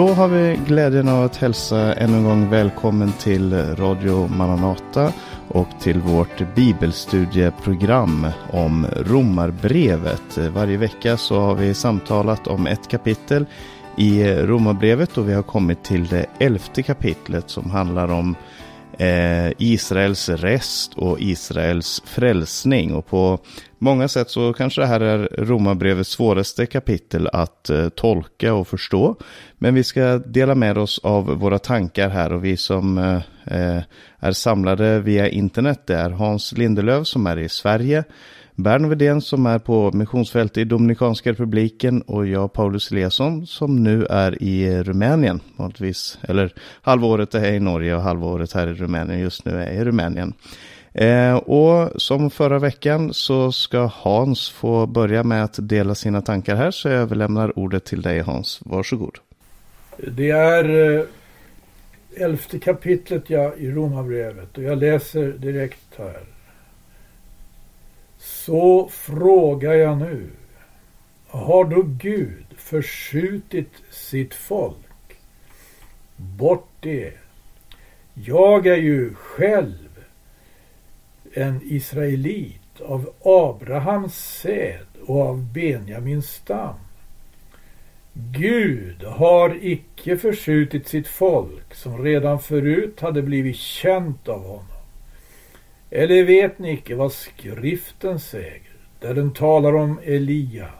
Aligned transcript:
Då 0.00 0.08
har 0.08 0.28
vi 0.28 0.60
glädjen 0.66 1.08
av 1.08 1.24
att 1.24 1.36
hälsa 1.36 1.94
ännu 1.94 2.16
en 2.16 2.24
gång 2.24 2.50
välkommen 2.50 3.12
till 3.12 3.52
Radio 3.76 4.28
Maranata 4.28 5.12
och 5.48 5.68
till 5.80 6.00
vårt 6.00 6.54
bibelstudieprogram 6.54 8.26
om 8.52 8.86
Romarbrevet. 8.96 10.38
Varje 10.38 10.76
vecka 10.76 11.16
så 11.16 11.40
har 11.40 11.54
vi 11.54 11.74
samtalat 11.74 12.46
om 12.46 12.66
ett 12.66 12.88
kapitel 12.88 13.46
i 13.96 14.24
Romarbrevet 14.24 15.18
och 15.18 15.28
vi 15.28 15.32
har 15.32 15.42
kommit 15.42 15.82
till 15.82 16.06
det 16.06 16.26
elfte 16.38 16.82
kapitlet 16.82 17.50
som 17.50 17.70
handlar 17.70 18.08
om 18.12 18.34
eh, 18.98 19.52
Israels 19.58 20.28
rest 20.28 20.94
och 20.94 21.20
Israels 21.20 22.02
frälsning. 22.04 22.94
Och 22.94 23.06
på 23.06 23.38
många 23.80 24.08
sätt 24.08 24.30
så 24.30 24.52
kanske 24.52 24.80
det 24.80 24.86
här 24.86 25.00
är 25.00 25.28
Romarbrevets 25.38 26.10
svåraste 26.10 26.66
kapitel 26.66 27.28
att 27.32 27.70
eh, 27.70 27.88
tolka 27.88 28.54
och 28.54 28.68
förstå. 28.68 29.16
Men 29.58 29.74
vi 29.74 29.84
ska 29.84 30.18
dela 30.18 30.54
med 30.54 30.78
oss 30.78 30.98
av 30.98 31.24
våra 31.26 31.58
tankar 31.58 32.08
här 32.08 32.32
och 32.32 32.44
vi 32.44 32.56
som 32.56 32.98
eh, 32.98 33.16
eh, 33.44 33.82
är 34.18 34.32
samlade 34.32 35.00
via 35.00 35.28
internet 35.28 35.82
det 35.86 35.94
är 35.94 36.10
Hans 36.10 36.52
Lindelöf 36.52 37.06
som 37.06 37.26
är 37.26 37.38
i 37.38 37.48
Sverige. 37.48 38.04
Bern 38.54 38.88
Wedén 38.88 39.20
som 39.20 39.46
är 39.46 39.58
på 39.58 39.90
missionsfältet 39.92 40.56
i 40.58 40.64
Dominikanska 40.64 41.30
republiken 41.30 42.02
och 42.02 42.26
jag 42.26 42.52
Paulus 42.52 42.92
Eliasson 42.92 43.46
som 43.46 43.82
nu 43.82 44.06
är 44.06 44.42
i 44.42 44.82
Rumänien. 44.82 45.40
Vanligtvis, 45.56 46.18
eller 46.22 46.54
halvåret 46.82 47.34
är 47.34 47.52
i 47.52 47.60
Norge 47.60 47.96
och 47.96 48.02
halvåret 48.02 48.52
här 48.52 48.66
i 48.66 48.74
Rumänien. 48.74 49.20
Just 49.20 49.44
nu 49.44 49.52
är 49.52 49.66
jag 49.66 49.74
i 49.74 49.84
Rumänien. 49.84 50.32
Eh, 50.92 51.34
och 51.34 52.02
som 52.02 52.30
förra 52.30 52.58
veckan 52.58 53.14
så 53.14 53.52
ska 53.52 53.90
Hans 53.94 54.50
få 54.50 54.86
börja 54.86 55.22
med 55.22 55.44
att 55.44 55.58
dela 55.68 55.94
sina 55.94 56.22
tankar 56.22 56.56
här 56.56 56.70
så 56.70 56.88
jag 56.88 56.96
överlämnar 56.96 57.58
ordet 57.58 57.84
till 57.84 58.02
dig 58.02 58.20
Hans. 58.20 58.60
Varsågod. 58.64 59.18
Det 59.96 60.30
är 60.30 60.98
eh, 60.98 61.04
elfte 62.16 62.58
kapitlet 62.58 63.30
ja, 63.30 63.54
i 63.54 63.70
Romarbrevet 63.70 64.58
och 64.58 64.64
jag 64.64 64.78
läser 64.78 65.32
direkt 65.32 65.98
här. 65.98 66.20
Så 68.18 68.88
frågar 68.92 69.74
jag 69.74 69.98
nu. 69.98 70.26
Har 71.26 71.64
då 71.64 71.82
Gud 71.82 72.44
förskjutit 72.56 73.72
sitt 73.90 74.34
folk? 74.34 74.76
Bort 76.16 76.68
det. 76.80 77.12
Jag 78.14 78.66
är 78.66 78.76
ju 78.76 79.14
själv 79.14 79.89
en 81.34 81.60
israelit 81.64 82.80
av 82.80 83.12
Abrahams 83.22 84.40
säd 84.40 84.86
och 85.06 85.20
av 85.22 85.52
Benjamins 85.52 86.30
stam. 86.30 86.74
Gud 88.12 89.02
har 89.04 89.58
icke 89.60 90.16
förskjutit 90.16 90.88
sitt 90.88 91.08
folk 91.08 91.74
som 91.74 92.04
redan 92.04 92.40
förut 92.40 93.00
hade 93.00 93.22
blivit 93.22 93.56
känt 93.56 94.28
av 94.28 94.42
honom. 94.42 94.64
Eller 95.90 96.24
vet 96.24 96.58
ni 96.58 96.72
icke 96.72 96.94
vad 96.94 97.12
skriften 97.12 98.20
säger, 98.20 98.62
där 99.00 99.14
den 99.14 99.32
talar 99.32 99.76
om 99.76 100.00
Elia, 100.04 100.70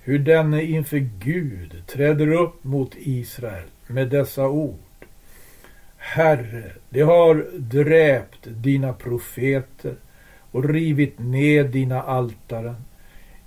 hur 0.00 0.18
denne 0.18 0.62
inför 0.62 0.98
Gud 0.98 1.82
träder 1.86 2.32
upp 2.32 2.64
mot 2.64 2.94
Israel 2.96 3.66
med 3.86 4.08
dessa 4.08 4.48
ord. 4.48 4.78
Herre, 6.02 6.72
de 6.90 7.00
har 7.00 7.46
dräpt 7.58 8.38
dina 8.42 8.92
profeter 8.92 9.94
och 10.50 10.68
rivit 10.68 11.18
ned 11.18 11.66
dina 11.66 12.02
altaren. 12.02 12.76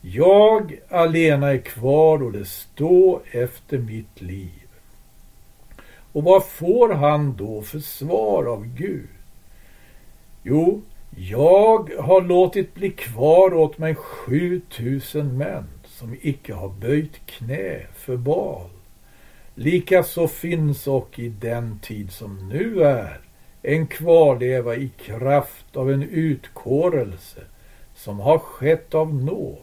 Jag 0.02 0.80
alena 0.90 1.52
är 1.52 1.58
kvar 1.58 2.24
och 2.24 2.32
det 2.32 2.46
står 2.46 3.22
efter 3.32 3.78
mitt 3.78 4.22
liv. 4.22 4.68
Och 6.12 6.24
vad 6.24 6.46
får 6.46 6.94
han 6.94 7.36
då 7.38 7.62
för 7.62 7.80
svar 7.80 8.46
av 8.46 8.68
Gud? 8.68 9.08
Jo, 10.44 10.82
jag 11.18 11.92
har 12.00 12.22
låtit 12.22 12.74
bli 12.74 12.90
kvar 12.90 13.54
åt 13.54 13.78
mig 13.78 13.96
sju 13.96 14.62
tusen 14.70 15.38
män 15.38 15.68
som 15.86 16.16
icke 16.22 16.54
har 16.54 16.70
böjt 16.70 17.26
knä 17.26 17.80
för 17.96 18.18
bal. 18.18 18.70
Likaså 19.56 20.28
finns 20.28 20.88
och 20.88 21.20
i 21.20 21.30
den 21.30 21.80
tid 21.80 22.12
som 22.12 22.50
nu 22.50 22.84
är 22.84 23.20
en 23.62 23.88
kvarleva 23.88 24.76
i 24.76 24.90
kraft 25.06 25.76
av 25.76 25.92
en 25.92 26.04
utkårelse 26.04 27.42
som 27.96 28.20
har 28.20 28.38
skett 28.38 28.94
av 28.94 29.16
nåd. 29.16 29.58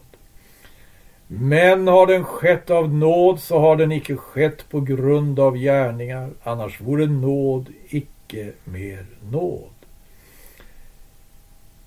Men 1.27 1.89
har 1.89 2.07
den 2.07 2.25
skett 2.25 2.71
av 2.71 2.95
nåd 2.95 3.41
så 3.41 3.59
har 3.59 3.77
den 3.77 3.93
icke 3.93 4.17
skett 4.17 4.69
på 4.69 4.81
grund 4.81 5.41
av 5.41 5.57
gärningar, 5.57 6.31
annars 6.43 6.81
vore 6.81 7.07
nåd 7.07 7.69
icke 7.89 8.53
mer 8.65 9.07
nåd. 9.31 9.71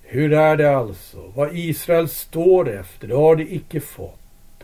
Hur 0.02 0.32
är 0.32 0.56
det 0.56 0.76
alltså? 0.76 1.32
Vad 1.34 1.56
Israel 1.56 2.08
står 2.08 2.70
efter, 2.70 3.08
det 3.08 3.14
har 3.14 3.36
de 3.36 3.54
icke 3.54 3.80
fått. 3.80 4.20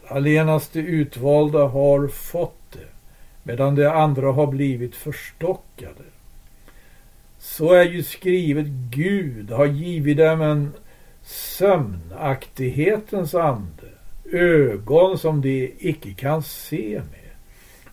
Allenast 0.06 0.72
de 0.72 0.80
utvalda 0.80 1.66
har 1.66 2.08
fått 2.08 2.59
medan 3.42 3.74
de 3.74 3.86
andra 3.86 4.32
har 4.32 4.46
blivit 4.46 4.96
förstockade. 4.96 6.04
Så 7.38 7.72
är 7.72 7.84
ju 7.84 8.02
skrivet, 8.02 8.66
Gud 8.90 9.50
har 9.50 9.66
givit 9.66 10.16
dem 10.16 10.40
en 10.40 10.72
sömnaktighetens 11.22 13.34
ande, 13.34 13.88
ögon 14.32 15.18
som 15.18 15.40
de 15.40 15.74
icke 15.78 16.12
kan 16.12 16.42
se 16.42 17.00
med 17.10 17.20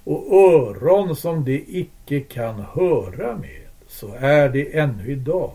och 0.08 0.34
öron 0.34 1.16
som 1.16 1.46
de 1.46 1.66
icke 1.68 2.19
kan 2.19 2.66
höra 2.74 3.38
med. 3.38 3.62
Så 3.88 4.14
är 4.19 4.50
det 4.50 4.78
ännu 4.78 5.12
idag. 5.12 5.52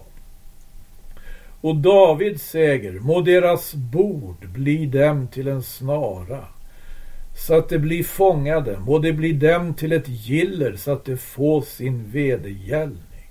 Och 1.60 1.76
David 1.76 2.40
säger, 2.40 2.92
må 2.92 3.20
deras 3.20 3.74
bord 3.74 4.48
bli 4.48 4.86
dem 4.86 5.28
till 5.28 5.48
en 5.48 5.62
snara, 5.62 6.44
så 7.34 7.54
att 7.54 7.68
de 7.68 7.78
blir 7.78 8.04
fångade, 8.04 8.78
må 8.78 8.98
det 8.98 9.12
bli 9.12 9.32
dem 9.32 9.74
till 9.74 9.92
ett 9.92 10.08
giller 10.08 10.76
så 10.76 10.92
att 10.92 11.04
de 11.04 11.16
får 11.16 11.62
sin 11.62 12.10
vedergällning. 12.10 13.30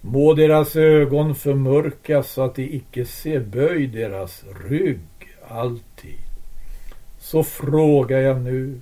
Må 0.00 0.34
deras 0.34 0.76
ögon 0.76 1.34
förmörkas 1.34 2.30
så 2.30 2.42
att 2.42 2.54
de 2.54 2.62
icke 2.62 3.04
ser 3.04 3.40
böj 3.40 3.86
deras 3.86 4.44
rygg 4.68 5.00
alltid. 5.48 6.18
Så 7.18 7.42
frågar 7.42 8.18
jag 8.18 8.40
nu, 8.40 8.80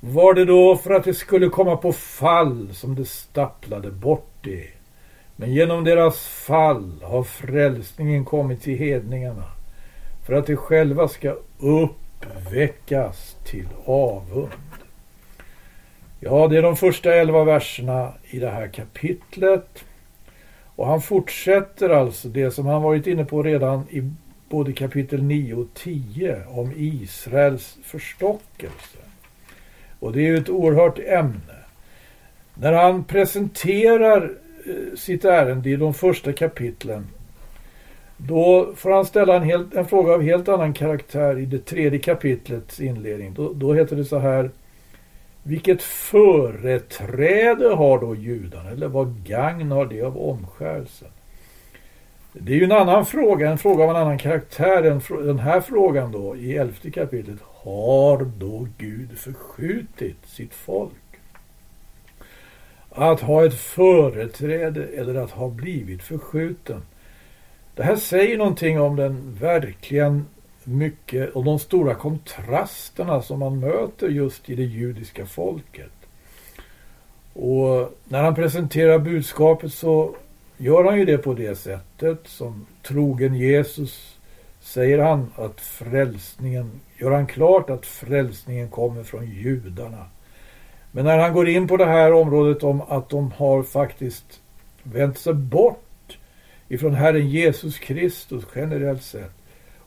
var 0.00 0.34
det 0.34 0.44
då 0.44 0.76
för 0.76 0.90
att 0.90 1.04
det 1.04 1.14
skulle 1.14 1.48
komma 1.48 1.76
på 1.76 1.92
fall 1.92 2.68
som 2.72 2.94
det 2.94 3.04
stapplade 3.04 3.90
bort 3.90 4.32
det? 4.40 4.68
Men 5.36 5.52
genom 5.52 5.84
deras 5.84 6.26
fall 6.26 7.02
har 7.02 7.22
frälsningen 7.22 8.24
kommit 8.24 8.62
till 8.62 8.78
hedningarna 8.78 9.44
för 10.26 10.32
att 10.32 10.46
de 10.46 10.56
själva 10.56 11.08
ska 11.08 11.36
upp 11.58 11.96
uppväckas 12.20 13.36
till 13.44 13.68
avund. 13.84 14.50
Ja, 16.20 16.48
det 16.48 16.58
är 16.58 16.62
de 16.62 16.76
första 16.76 17.14
elva 17.14 17.44
verserna 17.44 18.12
i 18.30 18.38
det 18.38 18.50
här 18.50 18.68
kapitlet. 18.68 19.84
Och 20.76 20.86
han 20.86 21.02
fortsätter 21.02 21.90
alltså 21.90 22.28
det 22.28 22.50
som 22.50 22.66
han 22.66 22.82
varit 22.82 23.06
inne 23.06 23.24
på 23.24 23.42
redan 23.42 23.86
i 23.90 24.10
både 24.48 24.72
kapitel 24.72 25.22
9 25.22 25.54
och 25.54 25.66
10 25.74 26.42
om 26.48 26.72
Israels 26.76 27.78
förstockelse. 27.82 28.98
Och 29.98 30.12
det 30.12 30.20
är 30.20 30.26
ju 30.26 30.36
ett 30.36 30.48
oerhört 30.48 30.98
ämne. 30.98 31.54
När 32.54 32.72
han 32.72 33.04
presenterar 33.04 34.32
eh, 34.66 34.96
sitt 34.96 35.24
ärende 35.24 35.70
i 35.70 35.76
de 35.76 35.94
första 35.94 36.32
kapitlen. 36.32 37.06
Då 38.26 38.72
får 38.76 38.90
han 38.90 39.06
ställa 39.06 39.36
en, 39.36 39.42
helt, 39.42 39.74
en 39.74 39.86
fråga 39.86 40.12
av 40.12 40.22
helt 40.22 40.48
annan 40.48 40.72
karaktär 40.72 41.38
i 41.38 41.46
det 41.46 41.58
tredje 41.58 41.98
kapitlets 41.98 42.80
inledning. 42.80 43.34
Då, 43.34 43.52
då 43.52 43.74
heter 43.74 43.96
det 43.96 44.04
så 44.04 44.18
här. 44.18 44.50
Vilket 45.42 45.82
företräde 45.82 47.68
har 47.68 48.00
då 48.00 48.14
judarna? 48.14 48.70
Eller 48.70 48.88
vad 48.88 49.26
gagn 49.26 49.70
har 49.70 49.86
det 49.86 50.02
av 50.02 50.18
omskärelsen? 50.18 51.08
Det 52.32 52.52
är 52.52 52.56
ju 52.56 52.64
en 52.64 52.72
annan 52.72 53.06
fråga, 53.06 53.50
en 53.50 53.58
fråga 53.58 53.84
av 53.84 53.90
en 53.90 53.96
annan 53.96 54.18
karaktär 54.18 54.82
än 54.82 55.26
den 55.26 55.38
här 55.38 55.60
frågan 55.60 56.12
då 56.12 56.36
i 56.36 56.56
elfte 56.56 56.90
kapitlet. 56.90 57.38
Har 57.42 58.30
då 58.38 58.68
Gud 58.78 59.18
förskjutit 59.18 60.26
sitt 60.26 60.54
folk? 60.54 60.92
Att 62.90 63.20
ha 63.20 63.44
ett 63.44 63.54
företräde 63.54 64.86
eller 64.86 65.14
att 65.14 65.30
ha 65.30 65.48
blivit 65.48 66.02
förskjuten. 66.02 66.82
Det 67.74 67.82
här 67.82 67.96
säger 67.96 68.38
någonting 68.38 68.80
om 68.80 68.96
den 68.96 69.36
verkligen 69.40 70.26
mycket 70.64 71.30
och 71.30 71.44
de 71.44 71.58
stora 71.58 71.94
kontrasterna 71.94 73.22
som 73.22 73.38
man 73.38 73.60
möter 73.60 74.08
just 74.08 74.50
i 74.50 74.54
det 74.54 74.64
judiska 74.64 75.26
folket. 75.26 75.92
Och 77.32 77.98
när 78.04 78.22
han 78.22 78.34
presenterar 78.34 78.98
budskapet 78.98 79.72
så 79.72 80.14
gör 80.56 80.84
han 80.84 80.98
ju 80.98 81.04
det 81.04 81.18
på 81.18 81.34
det 81.34 81.54
sättet 81.54 82.18
som 82.24 82.66
trogen 82.82 83.34
Jesus 83.34 84.16
säger 84.60 84.98
han 84.98 85.32
att 85.36 85.60
frälsningen, 85.60 86.80
gör 86.98 87.10
han 87.10 87.26
klart 87.26 87.70
att 87.70 87.86
frälsningen 87.86 88.68
kommer 88.68 89.02
från 89.02 89.26
judarna. 89.26 90.04
Men 90.92 91.04
när 91.04 91.18
han 91.18 91.32
går 91.32 91.48
in 91.48 91.68
på 91.68 91.76
det 91.76 91.86
här 91.86 92.12
området 92.12 92.62
om 92.62 92.82
att 92.88 93.08
de 93.08 93.32
har 93.32 93.62
faktiskt 93.62 94.40
vänt 94.82 95.18
sig 95.18 95.34
bort 95.34 95.82
ifrån 96.70 96.94
Herren 96.94 97.28
Jesus 97.28 97.78
Kristus 97.78 98.44
generellt 98.54 99.02
sett 99.02 99.34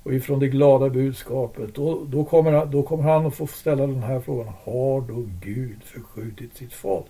och 0.03 0.13
ifrån 0.13 0.39
det 0.39 0.47
glada 0.47 0.89
budskapet. 0.89 1.75
Då, 1.75 2.05
då, 2.05 2.25
kommer, 2.25 2.65
då 2.65 2.83
kommer 2.83 3.03
han 3.03 3.25
att 3.25 3.35
få 3.35 3.47
ställa 3.47 3.87
den 3.87 4.03
här 4.03 4.19
frågan. 4.19 4.53
Har 4.63 5.01
då 5.01 5.25
Gud 5.41 5.83
förskjutit 5.83 6.55
sitt 6.55 6.73
folk? 6.73 7.05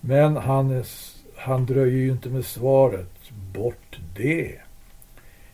Men 0.00 0.36
han, 0.36 0.70
är, 0.70 0.86
han 1.36 1.66
dröjer 1.66 1.96
ju 1.96 2.10
inte 2.10 2.28
med 2.28 2.44
svaret. 2.44 3.10
Bort 3.54 3.98
det. 4.16 4.54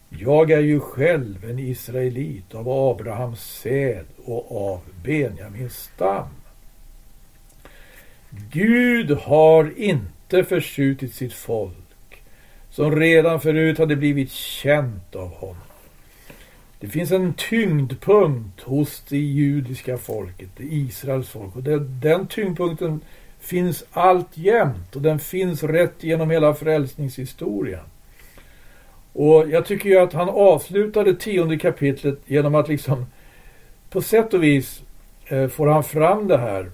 Jag 0.08 0.50
är 0.50 0.60
ju 0.60 0.80
själv 0.80 1.50
en 1.50 1.58
israelit 1.58 2.54
av 2.54 2.68
Abrahams 2.68 3.40
säd 3.40 4.04
och 4.24 4.72
av 4.72 4.80
Benjamins 5.04 5.74
stam. 5.76 6.28
Gud 8.50 9.10
har 9.10 9.72
inte 9.76 10.44
förskjutit 10.44 11.14
sitt 11.14 11.32
folk 11.32 11.85
som 12.76 12.96
redan 12.96 13.40
förut 13.40 13.78
hade 13.78 13.96
blivit 13.96 14.30
känt 14.32 15.16
av 15.16 15.34
honom. 15.34 15.56
Det 16.80 16.88
finns 16.88 17.12
en 17.12 17.34
tyngdpunkt 17.34 18.60
hos 18.60 19.02
det 19.08 19.18
judiska 19.18 19.98
folket, 19.98 20.48
det 20.56 20.64
Israels 20.64 21.28
folk. 21.28 21.56
Och 21.56 21.62
det, 21.62 21.78
den 21.78 22.26
tyngdpunkten 22.26 23.00
finns 23.40 23.84
alltjämt 23.92 24.96
och 24.96 25.02
den 25.02 25.18
finns 25.18 25.62
rätt 25.62 25.94
genom 26.00 26.30
hela 26.30 26.54
frälsningshistorien. 26.54 27.84
Och 29.12 29.50
jag 29.50 29.66
tycker 29.66 29.88
ju 29.88 29.98
att 29.98 30.12
han 30.12 30.28
avslutade 30.28 31.14
tionde 31.14 31.58
kapitlet 31.58 32.18
genom 32.26 32.54
att 32.54 32.68
liksom 32.68 33.06
på 33.90 34.02
sätt 34.02 34.34
och 34.34 34.42
vis 34.42 34.82
eh, 35.26 35.48
får 35.48 35.66
han 35.66 35.84
fram 35.84 36.28
det 36.28 36.38
här 36.38 36.70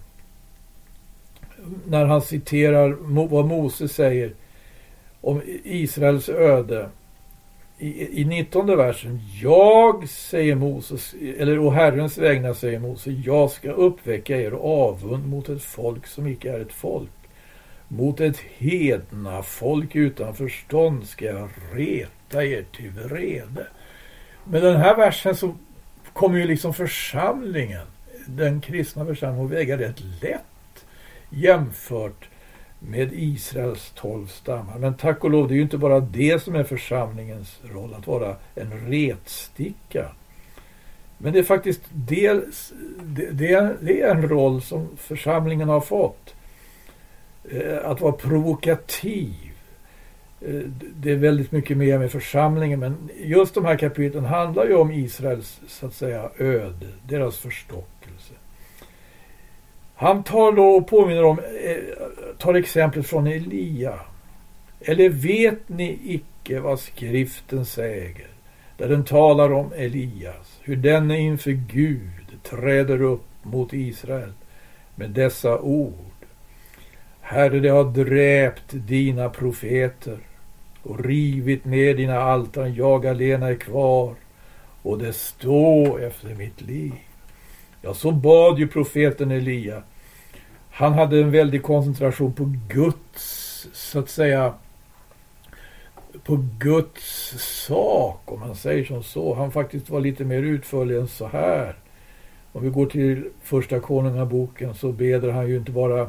när 1.86 2.04
han 2.04 2.22
citerar 2.22 2.96
vad 3.28 3.46
Moses 3.46 3.92
säger 3.92 4.32
om 5.22 5.42
Israels 5.64 6.28
öde 6.28 6.88
i, 7.78 8.20
i 8.20 8.24
19 8.24 8.66
versen. 8.66 9.20
Jag, 9.42 10.08
säger 10.08 10.54
Moses, 10.54 11.14
eller 11.38 11.58
å 11.58 11.70
Herrens 11.70 12.18
vägnar 12.18 12.54
säger 12.54 12.78
Moses, 12.78 13.24
jag 13.24 13.50
ska 13.50 13.70
uppväcka 13.70 14.40
er 14.40 14.52
avund 14.52 15.28
mot 15.28 15.48
ett 15.48 15.62
folk 15.62 16.06
som 16.06 16.26
icke 16.26 16.52
är 16.52 16.60
ett 16.60 16.72
folk. 16.72 17.10
Mot 17.88 18.20
ett 18.20 18.38
hedna 18.38 19.42
folk 19.42 19.96
utan 19.96 20.34
förstånd 20.34 21.06
ska 21.06 21.24
jag 21.24 21.48
reta 21.72 22.44
er 22.44 22.64
till 22.76 22.90
vrede. 22.90 23.66
Med 24.44 24.62
den 24.62 24.76
här 24.76 24.96
versen 24.96 25.36
så 25.36 25.54
kommer 26.12 26.38
ju 26.38 26.46
liksom 26.46 26.74
församlingen, 26.74 27.86
den 28.26 28.60
kristna 28.60 29.06
församlingen, 29.06 29.46
att 29.46 29.52
väga 29.52 29.78
rätt 29.78 30.00
lätt 30.22 30.84
jämfört 31.30 32.28
med 32.88 33.12
Israels 33.12 33.92
tolv 33.94 34.26
stammar. 34.26 34.78
Men 34.78 34.94
tack 34.94 35.24
och 35.24 35.30
lov, 35.30 35.48
det 35.48 35.54
är 35.54 35.56
ju 35.56 35.62
inte 35.62 35.78
bara 35.78 36.00
det 36.00 36.42
som 36.42 36.54
är 36.54 36.64
församlingens 36.64 37.60
roll, 37.74 37.94
att 37.94 38.06
vara 38.06 38.36
en 38.54 38.90
retsticka. 38.90 40.08
Men 41.18 41.32
det 41.32 41.38
är 41.38 41.42
faktiskt 41.42 41.82
dels, 41.92 42.72
det, 43.02 43.30
det 43.80 44.00
är 44.00 44.10
en 44.10 44.28
roll 44.28 44.62
som 44.62 44.88
församlingen 44.96 45.68
har 45.68 45.80
fått. 45.80 46.34
Eh, 47.50 47.90
att 47.90 48.00
vara 48.00 48.12
provokativ. 48.12 49.52
Eh, 50.40 50.60
det 50.96 51.10
är 51.10 51.16
väldigt 51.16 51.52
mycket 51.52 51.76
mer 51.76 51.98
med 51.98 52.12
församlingen, 52.12 52.80
men 52.80 53.10
just 53.16 53.54
de 53.54 53.64
här 53.64 53.76
kapitlen 53.76 54.24
handlar 54.24 54.66
ju 54.66 54.74
om 54.74 54.92
Israels, 54.92 55.60
så 55.68 55.86
att 55.86 55.94
säga, 55.94 56.30
öde, 56.38 56.88
deras 57.08 57.38
förstockelse. 57.38 58.34
Han 59.94 60.22
tar 60.22 60.52
då 60.52 60.64
och 60.64 60.88
påminner 60.88 61.24
om, 61.24 61.38
eh, 61.38 61.76
tar 62.42 62.54
exemplet 62.54 63.06
från 63.06 63.26
Elia. 63.26 64.00
Eller 64.80 65.08
vet 65.08 65.68
ni 65.68 65.98
icke 66.04 66.60
vad 66.60 66.80
skriften 66.80 67.66
säger? 67.66 68.26
Där 68.76 68.88
den 68.88 69.04
talar 69.04 69.52
om 69.52 69.72
Elias, 69.76 70.60
hur 70.62 70.76
denne 70.76 71.18
inför 71.18 71.50
Gud 71.50 72.42
träder 72.42 73.02
upp 73.02 73.24
mot 73.42 73.72
Israel 73.72 74.32
med 74.94 75.10
dessa 75.10 75.60
ord. 75.60 75.94
Herre, 77.20 77.60
det 77.60 77.68
har 77.68 77.84
dräpt 77.84 78.66
dina 78.68 79.28
profeter 79.28 80.18
och 80.82 81.04
rivit 81.04 81.64
ner 81.64 81.94
dina 81.94 82.20
altan. 82.20 82.74
Jag 82.74 83.06
alena 83.06 83.48
är 83.48 83.54
kvar 83.54 84.14
och 84.82 84.98
det 84.98 85.12
står 85.12 86.02
efter 86.02 86.34
mitt 86.34 86.60
liv. 86.60 86.92
Ja, 87.82 87.94
så 87.94 88.10
bad 88.10 88.58
ju 88.58 88.68
profeten 88.68 89.30
Elia 89.30 89.82
han 90.72 90.92
hade 90.92 91.20
en 91.20 91.30
väldig 91.30 91.62
koncentration 91.62 92.32
på 92.32 92.52
Guds, 92.68 93.68
så 93.72 93.98
att 93.98 94.08
säga, 94.08 94.54
på 96.24 96.44
Guds 96.58 97.34
sak, 97.66 98.20
om 98.24 98.40
man 98.40 98.54
säger 98.54 98.84
som 98.84 99.02
så. 99.02 99.34
Han 99.34 99.52
faktiskt 99.52 99.90
var 99.90 100.00
lite 100.00 100.24
mer 100.24 100.42
utförlig 100.42 100.96
än 100.96 101.08
så 101.08 101.26
här. 101.26 101.74
Om 102.52 102.62
vi 102.62 102.70
går 102.70 102.86
till 102.86 103.30
första 103.42 103.80
konungaboken 103.80 104.74
så 104.74 104.92
beder 104.92 105.32
han 105.32 105.48
ju 105.48 105.56
inte 105.56 105.72
bara 105.72 106.08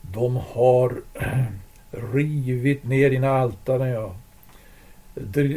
de 0.00 0.36
har 0.36 1.02
rivit 2.12 2.84
ner 2.84 3.10
dina 3.10 3.30
altaren, 3.30 3.88
ja. 3.88 4.16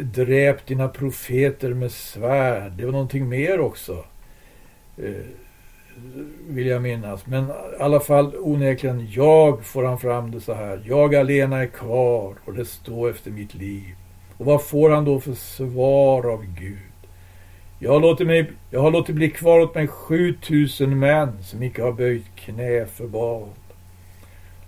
Dräpt 0.03 0.67
dina 0.67 0.87
profeter 0.87 1.73
med 1.73 1.91
svärd. 1.91 2.71
Det 2.71 2.85
var 2.85 2.91
någonting 2.91 3.29
mer 3.29 3.59
också. 3.59 4.05
Eh, 4.97 5.25
vill 6.47 6.67
jag 6.67 6.81
minnas. 6.81 7.25
Men 7.25 7.49
i 7.49 7.51
alla 7.79 7.99
fall 7.99 8.35
onekligen, 8.37 9.07
jag 9.11 9.65
får 9.65 9.83
han 9.83 9.99
fram 9.99 10.31
det 10.31 10.41
så 10.41 10.53
här. 10.53 10.81
Jag 10.85 11.15
alena 11.15 11.57
är 11.57 11.67
kvar 11.67 12.35
och 12.45 12.53
det 12.53 12.65
står 12.65 13.09
efter 13.09 13.31
mitt 13.31 13.53
liv. 13.53 13.95
Och 14.37 14.45
vad 14.45 14.63
får 14.63 14.89
han 14.89 15.05
då 15.05 15.19
för 15.19 15.33
svar 15.33 16.33
av 16.33 16.45
Gud? 16.45 16.77
Jag 17.79 17.91
har 17.91 17.99
låtit, 17.99 18.27
mig, 18.27 18.51
jag 18.71 18.81
har 18.81 18.91
låtit 18.91 19.15
bli 19.15 19.29
kvar 19.29 19.59
åt 19.59 19.75
mig 19.75 19.87
7000 19.87 20.99
män 20.99 21.43
som 21.43 21.63
icke 21.63 21.83
har 21.83 21.91
böjt 21.91 22.35
knä 22.35 22.85
för 22.85 23.07
barn. 23.07 23.49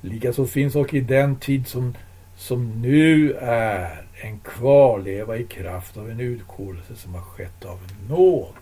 Likaså 0.01 0.45
finns 0.45 0.75
och 0.75 0.93
i 0.93 1.01
den 1.01 1.35
tid 1.35 1.67
som, 1.67 1.95
som 2.37 2.81
nu 2.81 3.33
är 3.41 4.01
en 4.21 4.39
kvarleva 4.39 5.37
i 5.37 5.43
kraft 5.43 5.97
av 5.97 6.09
en 6.09 6.19
utkårelse 6.19 6.95
som 6.95 7.13
har 7.13 7.21
skett 7.21 7.65
av 7.65 7.79
nåd. 8.09 8.53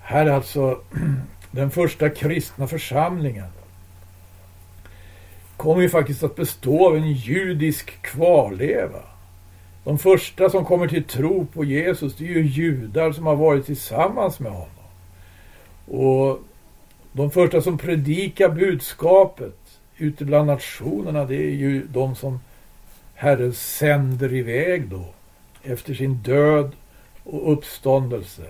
Här 0.00 0.26
är 0.26 0.30
alltså 0.30 0.80
den 1.58 1.70
första 1.70 2.10
kristna 2.10 2.66
församlingen 2.66 3.50
kommer 5.56 5.82
ju 5.82 5.88
faktiskt 5.88 6.22
att 6.22 6.36
bestå 6.36 6.86
av 6.86 6.96
en 6.96 7.12
judisk 7.12 8.02
kvarleva. 8.02 9.02
De 9.84 9.98
första 9.98 10.50
som 10.50 10.64
kommer 10.64 10.88
till 10.88 11.04
tro 11.04 11.46
på 11.46 11.64
Jesus, 11.64 12.16
det 12.16 12.24
är 12.24 12.28
ju 12.28 12.42
judar 12.42 13.12
som 13.12 13.26
har 13.26 13.36
varit 13.36 13.66
tillsammans 13.66 14.40
med 14.40 14.52
honom. 14.52 14.84
Och 15.86 16.40
de 17.12 17.30
första 17.30 17.62
som 17.62 17.78
predikar 17.78 18.48
budskapet 18.48 19.58
ute 19.96 20.24
bland 20.24 20.46
nationerna, 20.46 21.24
det 21.24 21.36
är 21.36 21.54
ju 21.54 21.86
de 21.86 22.16
som 22.16 22.40
Herren 23.14 23.52
sänder 23.52 24.34
iväg 24.34 24.88
då 24.88 25.04
efter 25.62 25.94
sin 25.94 26.14
död 26.14 26.72
och 27.24 27.52
uppståndelse. 27.52 28.46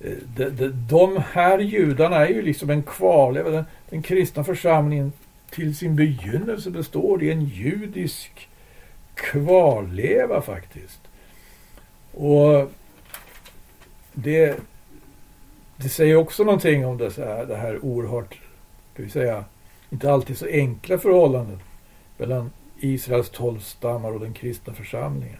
Eh, 0.00 0.12
de, 0.36 0.50
de, 0.50 0.68
de 0.88 1.22
här 1.32 1.58
judarna 1.58 2.16
är 2.16 2.28
ju 2.28 2.42
liksom 2.42 2.70
en 2.70 2.82
kvarleva. 2.82 3.50
Den, 3.50 3.64
den 3.90 4.02
kristna 4.02 4.44
församlingen 4.44 5.12
till 5.50 5.76
sin 5.76 5.96
begynnelse 5.96 6.70
består 6.70 7.22
i 7.22 7.30
en 7.30 7.44
judisk 7.44 8.48
kvarleva 9.14 10.42
faktiskt. 10.42 11.00
Och 12.12 12.70
det, 14.12 14.60
det 15.76 15.88
säger 15.88 16.16
också 16.16 16.44
någonting 16.44 16.86
om 16.86 16.98
det, 16.98 17.16
här, 17.16 17.46
det 17.46 17.56
här 17.56 17.84
oerhört, 17.84 18.40
ska 18.92 19.02
vi 19.02 19.10
säga, 19.10 19.44
inte 19.90 20.12
alltid 20.12 20.38
så 20.38 20.46
enkla 20.46 20.98
förhållandet 20.98 21.58
mellan 22.18 22.50
Israels 22.80 23.30
tolv 23.30 23.58
stammar 23.58 24.10
och 24.12 24.20
den 24.20 24.32
kristna 24.32 24.74
församlingen. 24.74 25.38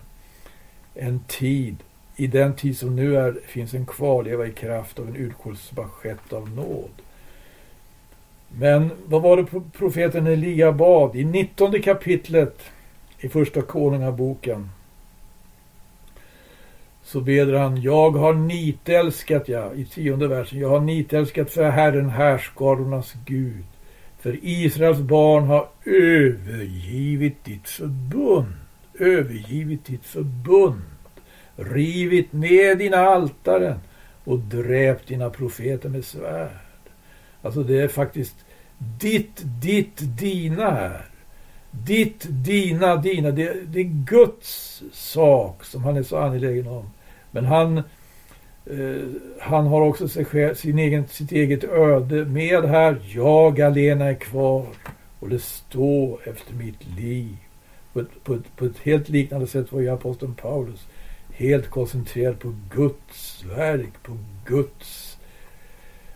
En 0.94 1.20
tid 1.28 1.76
i 2.16 2.26
den 2.26 2.54
tid 2.54 2.78
som 2.78 2.96
nu 2.96 3.16
är 3.16 3.36
finns 3.46 3.74
en 3.74 3.86
kvarleva 3.86 4.46
i 4.46 4.52
kraft 4.52 4.98
av 4.98 5.08
en 5.08 5.16
utkårelse 5.16 5.74
av 6.30 6.50
nåd. 6.50 6.90
Men 8.48 8.90
vad 9.06 9.22
var 9.22 9.36
det 9.36 9.60
profeten 9.78 10.26
Elia 10.26 10.72
bad? 10.72 11.16
I 11.16 11.24
19 11.24 11.82
kapitlet 11.82 12.62
i 13.18 13.28
första 13.28 13.62
konungaboken 13.62 14.70
så 17.02 17.20
beder 17.20 17.54
han, 17.54 17.82
jag 17.82 18.10
har 18.10 18.34
nitälskat, 18.34 19.48
ja, 19.48 19.74
i 19.74 19.84
tionde 19.84 20.28
versen, 20.28 20.58
jag 20.58 20.68
har 20.68 20.80
nitälskat 20.80 21.50
för 21.50 21.70
Herren 21.70 22.08
härskarornas 22.08 23.14
Gud. 23.24 23.64
För 24.18 24.38
Israels 24.42 24.98
barn 24.98 25.44
har 25.44 25.68
övergivit 25.84 27.44
ditt 27.44 27.68
förbund, 27.68 28.52
övergivit 28.98 29.84
ditt 29.84 30.04
förbund 30.04 30.82
rivit 31.56 32.32
ner 32.32 32.74
dina 32.74 32.96
altaren 32.96 33.78
och 34.24 34.38
dräpt 34.38 35.08
dina 35.08 35.30
profeter 35.30 35.88
med 35.88 36.04
svärd. 36.04 36.50
Alltså 37.42 37.62
det 37.62 37.80
är 37.80 37.88
faktiskt 37.88 38.34
ditt, 39.00 39.42
ditt, 39.62 40.18
dina 40.18 40.70
här. 40.70 41.04
Ditt, 41.70 42.26
dina, 42.28 42.96
dina. 42.96 43.30
Det, 43.30 43.54
det 43.66 43.80
är 43.80 44.04
Guds 44.06 44.82
sak 44.92 45.64
som 45.64 45.84
han 45.84 45.96
är 45.96 46.02
så 46.02 46.16
angelägen 46.16 46.68
om. 46.68 46.90
Men 47.30 47.44
han, 47.44 47.78
eh, 48.66 49.04
han 49.40 49.66
har 49.66 49.80
också 49.80 50.08
sig 50.08 50.24
själv, 50.24 50.54
sin 50.54 50.78
egen, 50.78 51.08
sitt 51.08 51.32
eget 51.32 51.64
öde 51.64 52.24
med 52.24 52.64
här. 52.64 52.96
Jag 53.14 53.60
alena 53.60 54.04
är 54.04 54.14
kvar 54.14 54.66
och 55.20 55.28
det 55.28 55.42
står 55.42 56.28
efter 56.28 56.54
mitt 56.54 56.86
liv. 56.98 57.36
På 57.92 58.00
ett, 58.00 58.24
på, 58.24 58.34
ett, 58.34 58.56
på 58.56 58.64
ett 58.64 58.78
helt 58.78 59.08
liknande 59.08 59.46
sätt 59.46 59.72
var 59.72 59.80
ju 59.80 59.88
aposteln 59.88 60.34
Paulus 60.34 60.86
helt 61.36 61.70
koncentrerad 61.70 62.38
på 62.38 62.54
Guds 62.70 63.44
verk, 63.44 64.02
på 64.02 64.18
Guds 64.44 65.18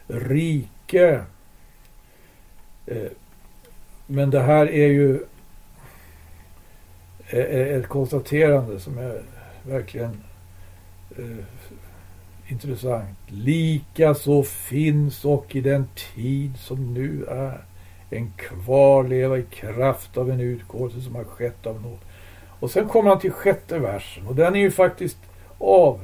rike. 0.07 1.25
Eh, 2.87 3.11
men 4.07 4.31
det 4.31 4.41
här 4.41 4.71
är 4.71 4.87
ju 4.87 5.15
eh, 7.27 7.39
eh, 7.39 7.77
ett 7.77 7.89
konstaterande 7.89 8.81
som 8.81 8.99
är 8.99 9.23
verkligen 9.63 10.23
intressant. 12.49 13.19
Lika 13.27 14.15
så 14.15 14.43
finns 14.43 15.25
och 15.25 15.57
i 15.57 15.61
den 15.61 15.89
tid 16.15 16.59
som 16.59 16.95
nu 16.95 17.25
är 17.25 17.65
en 18.11 18.33
kvarleva 18.37 19.39
i 19.39 19.43
kraft 19.43 20.17
av 20.17 20.31
en 20.31 20.41
utgåelse 20.41 21.01
som 21.01 21.15
har 21.15 21.25
skett 21.25 21.67
av 21.67 21.83
nåd. 21.83 21.99
Och 22.61 22.71
sen 22.71 22.89
kommer 22.89 23.11
han 23.11 23.19
till 23.19 23.33
sjätte 23.33 23.79
versen 23.79 24.27
och 24.27 24.35
den 24.35 24.57
är 24.57 24.61
ju 24.61 24.71
faktiskt 24.71 25.19
av 25.59 26.01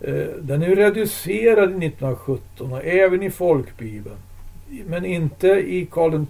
eh, 0.00 0.26
den 0.40 0.62
är 0.62 0.76
reducerad 0.76 1.70
i 1.70 1.86
1917 1.86 2.72
och 2.72 2.84
även 2.84 3.22
i 3.22 3.30
folkbibeln. 3.30 4.16
Men 4.86 5.04
inte 5.04 5.48
i 5.48 5.88
Karl 5.90 6.26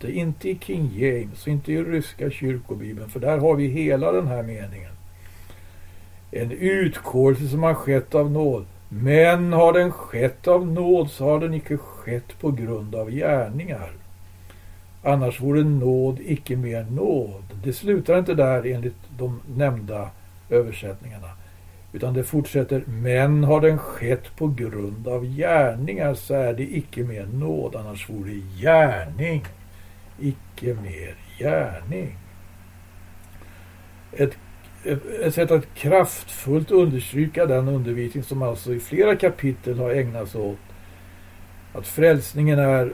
XII, 0.00 0.20
inte 0.20 0.48
i 0.48 0.58
King 0.58 0.90
James 0.94 1.42
och 1.42 1.48
inte 1.48 1.72
i 1.72 1.84
ryska 1.84 2.30
kyrkobibeln. 2.30 3.10
För 3.10 3.20
där 3.20 3.38
har 3.38 3.54
vi 3.54 3.66
hela 3.66 4.12
den 4.12 4.26
här 4.26 4.42
meningen. 4.42 4.92
En 6.30 6.52
utkårelse 6.52 7.48
som 7.48 7.62
har 7.62 7.74
skett 7.74 8.14
av 8.14 8.30
nåd. 8.30 8.66
Men 8.88 9.52
har 9.52 9.72
den 9.72 9.92
skett 9.92 10.48
av 10.48 10.66
nåd 10.66 11.10
så 11.10 11.24
har 11.24 11.40
den 11.40 11.54
icke 11.54 11.76
skett 11.76 12.40
på 12.40 12.50
grund 12.50 12.94
av 12.94 13.10
gärningar. 13.10 13.92
Annars 15.02 15.40
vore 15.40 15.64
nåd 15.64 16.18
icke 16.20 16.56
mer 16.56 16.86
nåd. 16.90 17.51
Det 17.64 17.72
slutar 17.72 18.18
inte 18.18 18.34
där 18.34 18.66
enligt 18.66 18.96
de 19.18 19.40
nämnda 19.56 20.10
översättningarna. 20.50 21.28
Utan 21.92 22.14
det 22.14 22.24
fortsätter, 22.24 22.84
men 22.86 23.44
har 23.44 23.60
den 23.60 23.78
skett 23.78 24.36
på 24.36 24.48
grund 24.48 25.08
av 25.08 25.24
gärningar 25.24 26.14
så 26.14 26.34
är 26.34 26.52
det 26.52 26.76
icke 26.76 27.04
mer 27.04 27.26
nåd, 27.26 27.76
annars 27.76 28.10
vore 28.10 28.30
det 28.30 28.62
gärning 28.62 29.44
icke 30.22 30.74
mer 30.74 31.14
gärning. 31.38 32.16
Ett, 34.12 34.36
ett 35.22 35.34
sätt 35.34 35.50
att 35.50 35.74
kraftfullt 35.74 36.70
understryka 36.70 37.46
den 37.46 37.68
undervisning 37.68 38.22
som 38.22 38.42
alltså 38.42 38.74
i 38.74 38.80
flera 38.80 39.16
kapitel 39.16 39.78
har 39.78 39.90
ägnats 39.90 40.34
åt 40.34 40.58
att 41.72 41.86
frälsningen 41.86 42.58
är 42.58 42.92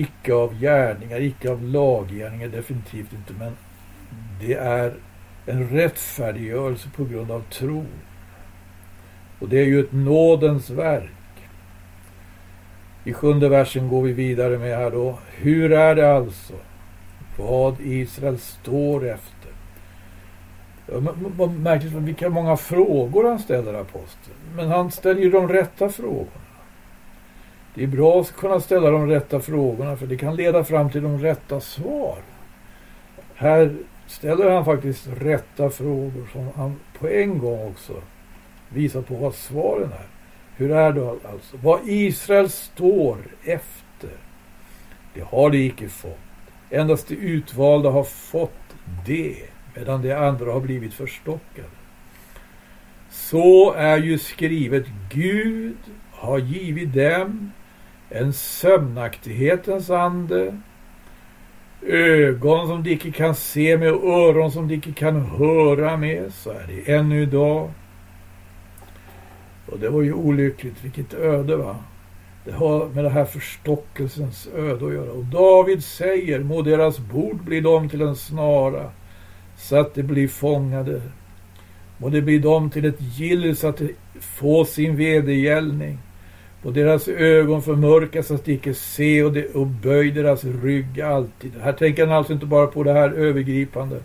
icke 0.00 0.34
av 0.34 0.54
gärningar, 0.54 1.20
icke 1.20 1.50
av 1.50 1.62
laggärningar, 1.62 2.48
definitivt 2.48 3.12
inte, 3.12 3.32
men 3.38 3.52
det 4.40 4.54
är 4.54 4.94
en 5.46 5.68
rättfärdiggörelse 5.68 6.88
på 6.96 7.04
grund 7.04 7.30
av 7.30 7.40
tro. 7.40 7.84
Och 9.38 9.48
det 9.48 9.58
är 9.58 9.64
ju 9.64 9.80
ett 9.80 9.92
nådens 9.92 10.70
verk. 10.70 11.10
I 13.04 13.12
sjunde 13.12 13.48
versen 13.48 13.88
går 13.88 14.02
vi 14.02 14.12
vidare 14.12 14.58
med 14.58 14.76
här 14.78 14.90
då. 14.90 15.18
Hur 15.36 15.72
är 15.72 15.94
det 15.94 16.16
alltså? 16.16 16.54
Vad 17.38 17.80
Israel 17.80 18.38
står 18.38 19.06
efter. 19.06 19.52
Vad 21.36 21.50
märkligt 21.50 21.92
vilka 21.92 22.28
många 22.28 22.56
frågor 22.56 23.28
han 23.28 23.38
ställer 23.38 23.74
aposteln. 23.74 24.36
Men 24.56 24.68
han 24.68 24.90
ställer 24.90 25.20
ju 25.20 25.30
de 25.30 25.48
rätta 25.48 25.88
frågorna. 25.88 26.47
Det 27.78 27.84
är 27.84 27.88
bra 27.88 28.20
att 28.20 28.36
kunna 28.36 28.60
ställa 28.60 28.90
de 28.90 29.06
rätta 29.06 29.40
frågorna 29.40 29.96
för 29.96 30.06
det 30.06 30.16
kan 30.16 30.36
leda 30.36 30.64
fram 30.64 30.90
till 30.90 31.02
de 31.02 31.18
rätta 31.18 31.60
svar. 31.60 32.18
Här 33.34 33.76
ställer 34.06 34.50
han 34.50 34.64
faktiskt 34.64 35.08
rätta 35.20 35.70
frågor 35.70 36.28
som 36.32 36.48
han 36.56 36.76
på 36.98 37.08
en 37.08 37.38
gång 37.38 37.70
också 37.70 37.92
visar 38.68 39.02
på 39.02 39.14
vad 39.14 39.34
svaren 39.34 39.92
är. 39.92 40.06
Hur 40.56 40.70
är 40.70 40.92
det 40.92 41.10
alltså? 41.10 41.56
Vad 41.62 41.80
Israel 41.84 42.50
står 42.50 43.16
efter, 43.44 44.10
det 45.14 45.22
har 45.22 45.50
de 45.50 45.58
icke 45.58 45.88
fått. 45.88 46.18
Endast 46.70 47.08
de 47.08 47.14
utvalda 47.14 47.90
har 47.90 48.04
fått 48.04 48.74
det, 49.06 49.36
medan 49.74 50.02
de 50.02 50.12
andra 50.12 50.52
har 50.52 50.60
blivit 50.60 50.94
förstockade. 50.94 51.68
Så 53.10 53.72
är 53.72 53.98
ju 53.98 54.18
skrivet, 54.18 54.86
Gud 55.10 55.76
har 56.12 56.38
givit 56.38 56.94
dem 56.94 57.52
en 58.10 58.32
sömnaktighetens 58.32 59.90
ande 59.90 60.58
ögon 61.82 62.68
som 62.68 62.82
de 62.82 62.90
icke 62.90 63.10
kan 63.10 63.34
se 63.34 63.78
med 63.78 63.92
och 63.92 64.12
öron 64.12 64.52
som 64.52 64.68
de 64.68 64.74
icke 64.74 64.92
kan 64.92 65.20
höra 65.20 65.96
med, 65.96 66.32
så 66.34 66.50
är 66.50 66.66
det 66.68 66.92
ännu 66.92 67.22
idag. 67.22 67.70
Och 69.66 69.78
det 69.78 69.88
var 69.88 70.02
ju 70.02 70.12
olyckligt, 70.12 70.84
vilket 70.84 71.14
öde 71.14 71.56
va. 71.56 71.76
Det 72.44 72.52
har 72.52 72.88
med 72.88 73.04
det 73.04 73.10
här 73.10 73.24
förstockelsens 73.24 74.48
öde 74.56 74.86
att 74.86 74.94
göra. 74.94 75.12
Och 75.12 75.24
David 75.24 75.84
säger, 75.84 76.40
må 76.40 76.62
deras 76.62 76.98
bord 76.98 77.44
bli 77.44 77.60
dem 77.60 77.88
till 77.88 78.02
en 78.02 78.16
snara, 78.16 78.90
så 79.56 79.76
att 79.76 79.94
de 79.94 80.02
blir 80.02 80.28
fångade. 80.28 81.02
Må 81.98 82.08
det 82.08 82.22
bli 82.22 82.38
dem 82.38 82.70
till 82.70 82.84
ett 82.84 83.00
gill 83.00 83.56
så 83.56 83.68
att 83.68 83.76
de 83.76 83.94
får 84.20 84.64
sin 84.64 84.96
vedergällning 84.96 85.98
och 86.62 86.72
deras 86.72 87.08
ögon 87.08 87.62
förmörkas 87.62 88.26
så 88.26 88.34
att 88.34 88.44
de 88.44 88.52
icke 88.52 88.74
se 88.74 89.22
och, 89.22 89.32
de, 89.32 89.46
och 89.46 89.66
böj 89.66 90.10
deras 90.10 90.44
rygg 90.44 91.00
alltid. 91.00 91.52
Här 91.60 91.72
tänker 91.72 92.06
han 92.06 92.16
alltså 92.16 92.32
inte 92.32 92.46
bara 92.46 92.66
på 92.66 92.82
det 92.82 92.92
här 92.92 93.10
övergripande. 93.10 94.00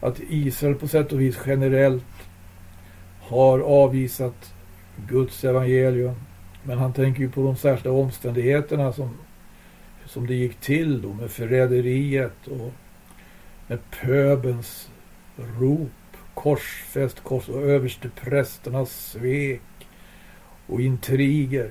Att 0.00 0.20
Israel 0.28 0.74
på 0.74 0.88
sätt 0.88 1.12
och 1.12 1.20
vis 1.20 1.38
generellt 1.46 2.04
har 3.20 3.58
avvisat 3.58 4.54
Guds 5.08 5.44
evangelium. 5.44 6.14
Men 6.62 6.78
han 6.78 6.92
tänker 6.92 7.20
ju 7.20 7.30
på 7.30 7.42
de 7.42 7.56
särskilda 7.56 7.90
omständigheterna 7.90 8.92
som, 8.92 9.10
som 10.06 10.26
det 10.26 10.34
gick 10.34 10.60
till 10.60 11.02
då 11.02 11.12
med 11.12 11.30
förräderiet 11.30 12.46
och 12.46 12.72
med 13.66 13.78
pöbens 13.90 14.88
rop, 15.60 15.90
korsfäst 16.34 17.24
kors 17.24 17.48
och 17.48 17.62
översteprästernas 17.62 19.10
svek 19.10 19.60
och 20.66 20.80
intriger. 20.80 21.70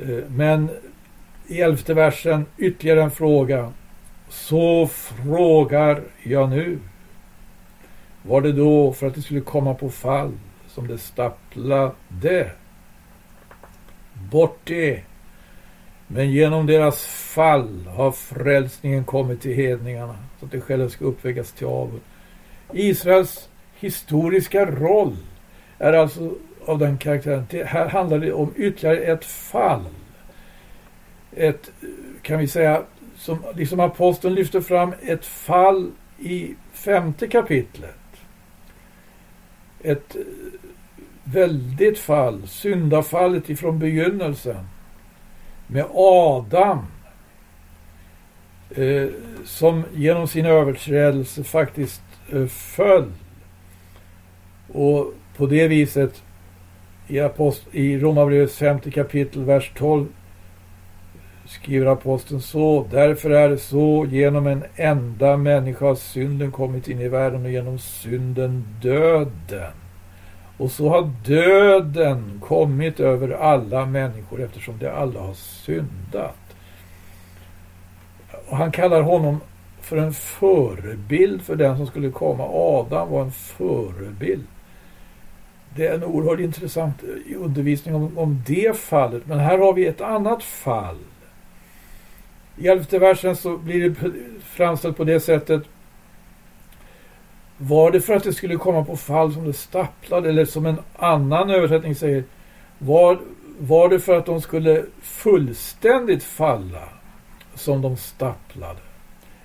Eh, 0.00 0.24
men 0.28 0.70
i 1.46 1.60
elfte 1.60 1.94
versen 1.94 2.46
ytterligare 2.58 3.02
en 3.02 3.10
fråga. 3.10 3.72
Så 4.28 4.86
frågar 4.86 6.02
jag 6.22 6.50
nu. 6.50 6.78
Var 8.22 8.40
det 8.40 8.52
då 8.52 8.92
för 8.92 9.06
att 9.06 9.14
det 9.14 9.22
skulle 9.22 9.40
komma 9.40 9.74
på 9.74 9.90
fall 9.90 10.32
som 10.68 10.88
det 10.88 10.98
stapplade 10.98 12.50
bort 14.30 14.58
det. 14.64 15.02
Men 16.06 16.30
genom 16.30 16.66
deras 16.66 17.06
fall 17.06 17.86
har 17.86 18.12
frälsningen 18.12 19.04
kommit 19.04 19.40
till 19.40 19.54
hedningarna 19.54 20.16
så 20.40 20.46
att 20.46 20.52
de 20.52 20.60
själva 20.60 20.88
ska 20.88 21.04
uppväckas 21.04 21.52
till 21.52 21.66
avund. 21.66 22.00
Israels 22.72 23.48
historiska 23.78 24.66
roll 24.66 25.16
är 25.78 25.92
alltså 25.92 26.34
av 26.66 26.78
den 26.78 26.98
karaktären. 26.98 27.46
Det 27.50 27.64
här 27.64 27.88
handlar 27.88 28.18
det 28.18 28.32
om 28.32 28.52
ytterligare 28.56 28.98
ett 28.98 29.24
fall. 29.24 29.84
Ett, 31.36 31.70
kan 32.22 32.38
vi 32.38 32.48
säga, 32.48 32.82
som 33.16 33.38
liksom 33.54 33.80
aposteln 33.80 34.34
lyfter 34.34 34.60
fram 34.60 34.92
ett 35.02 35.24
fall 35.24 35.90
i 36.18 36.54
femte 36.72 37.26
kapitlet. 37.26 37.94
Ett 39.82 40.16
väldigt 41.24 41.98
fall, 41.98 42.48
syndafallet 42.48 43.50
ifrån 43.50 43.78
begynnelsen. 43.78 44.66
Med 45.66 45.84
Adam. 45.94 46.86
Eh, 48.70 49.08
som 49.44 49.84
genom 49.94 50.28
sin 50.28 50.46
överträdelse 50.46 51.44
faktiskt 51.44 52.02
eh, 52.32 52.46
föll. 52.46 53.12
Och 54.72 55.14
på 55.36 55.46
det 55.46 55.68
viset 55.68 56.22
i, 57.08 57.20
apost 57.20 57.62
i 57.72 57.98
Romarbrevets 57.98 58.58
femte 58.58 58.90
kapitel, 58.90 59.44
vers 59.44 59.72
12 59.74 60.06
skriver 61.46 61.86
aposteln 61.86 62.40
så. 62.40 62.86
Därför 62.90 63.30
är 63.30 63.48
det 63.48 63.58
så, 63.58 64.06
genom 64.10 64.46
en 64.46 64.64
enda 64.76 65.36
människa 65.36 65.86
har 65.86 65.94
synden 65.94 66.52
kommit 66.52 66.88
in 66.88 67.00
i 67.00 67.08
världen 67.08 67.44
och 67.44 67.50
genom 67.50 67.78
synden 67.78 68.64
döden. 68.82 69.72
Och 70.56 70.70
så 70.70 70.88
har 70.88 71.10
döden 71.24 72.40
kommit 72.44 73.00
över 73.00 73.30
alla 73.30 73.86
människor 73.86 74.42
eftersom 74.42 74.78
de 74.78 74.88
alla 74.88 75.20
har 75.20 75.34
syndat. 75.34 76.36
Och 78.48 78.56
han 78.56 78.72
kallar 78.72 79.02
honom 79.02 79.40
för 79.80 79.96
en 79.96 80.12
förebild 80.12 81.42
för 81.42 81.56
den 81.56 81.76
som 81.76 81.86
skulle 81.86 82.10
komma. 82.10 82.44
Adam 82.50 83.10
var 83.10 83.22
en 83.22 83.32
förebild. 83.32 84.44
Det 85.76 85.86
är 85.86 85.94
en 85.94 86.04
oerhört 86.04 86.40
intressant 86.40 87.02
eh, 87.02 87.42
undervisning 87.42 87.94
om, 87.94 88.18
om 88.18 88.42
det 88.46 88.76
fallet. 88.76 89.26
Men 89.26 89.38
här 89.38 89.58
har 89.58 89.72
vi 89.72 89.86
ett 89.86 90.00
annat 90.00 90.42
fall. 90.42 90.98
I 92.56 92.68
elfte 92.68 92.98
versen 92.98 93.36
så 93.36 93.56
blir 93.56 93.88
det 93.88 94.10
framställt 94.44 94.96
på 94.96 95.04
det 95.04 95.20
sättet. 95.20 95.62
Var 97.58 97.90
det 97.90 98.00
för 98.00 98.14
att 98.14 98.24
det 98.24 98.32
skulle 98.32 98.56
komma 98.56 98.84
på 98.84 98.96
fall 98.96 99.32
som 99.32 99.44
det 99.44 99.52
stapplade 99.52 100.28
eller 100.28 100.44
som 100.44 100.66
en 100.66 100.78
annan 100.96 101.50
översättning 101.50 101.94
säger. 101.94 102.24
Var, 102.78 103.20
var 103.58 103.88
det 103.88 104.00
för 104.00 104.18
att 104.18 104.26
de 104.26 104.40
skulle 104.40 104.84
fullständigt 105.02 106.22
falla 106.22 106.88
som 107.54 107.82
de 107.82 107.96
stapplade? 107.96 108.80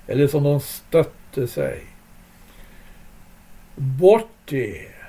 Eller 0.06 0.26
som 0.26 0.42
de 0.42 0.60
stötte 0.60 1.46
sig? 1.46 1.82
Bort 3.76 4.30
det 4.44 4.99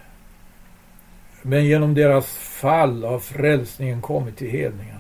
men 1.42 1.66
genom 1.66 1.94
deras 1.94 2.28
fall 2.34 3.04
har 3.04 3.20
frälsningen 3.20 4.02
kommit 4.02 4.38
till 4.38 4.50
hedningarna. 4.50 5.00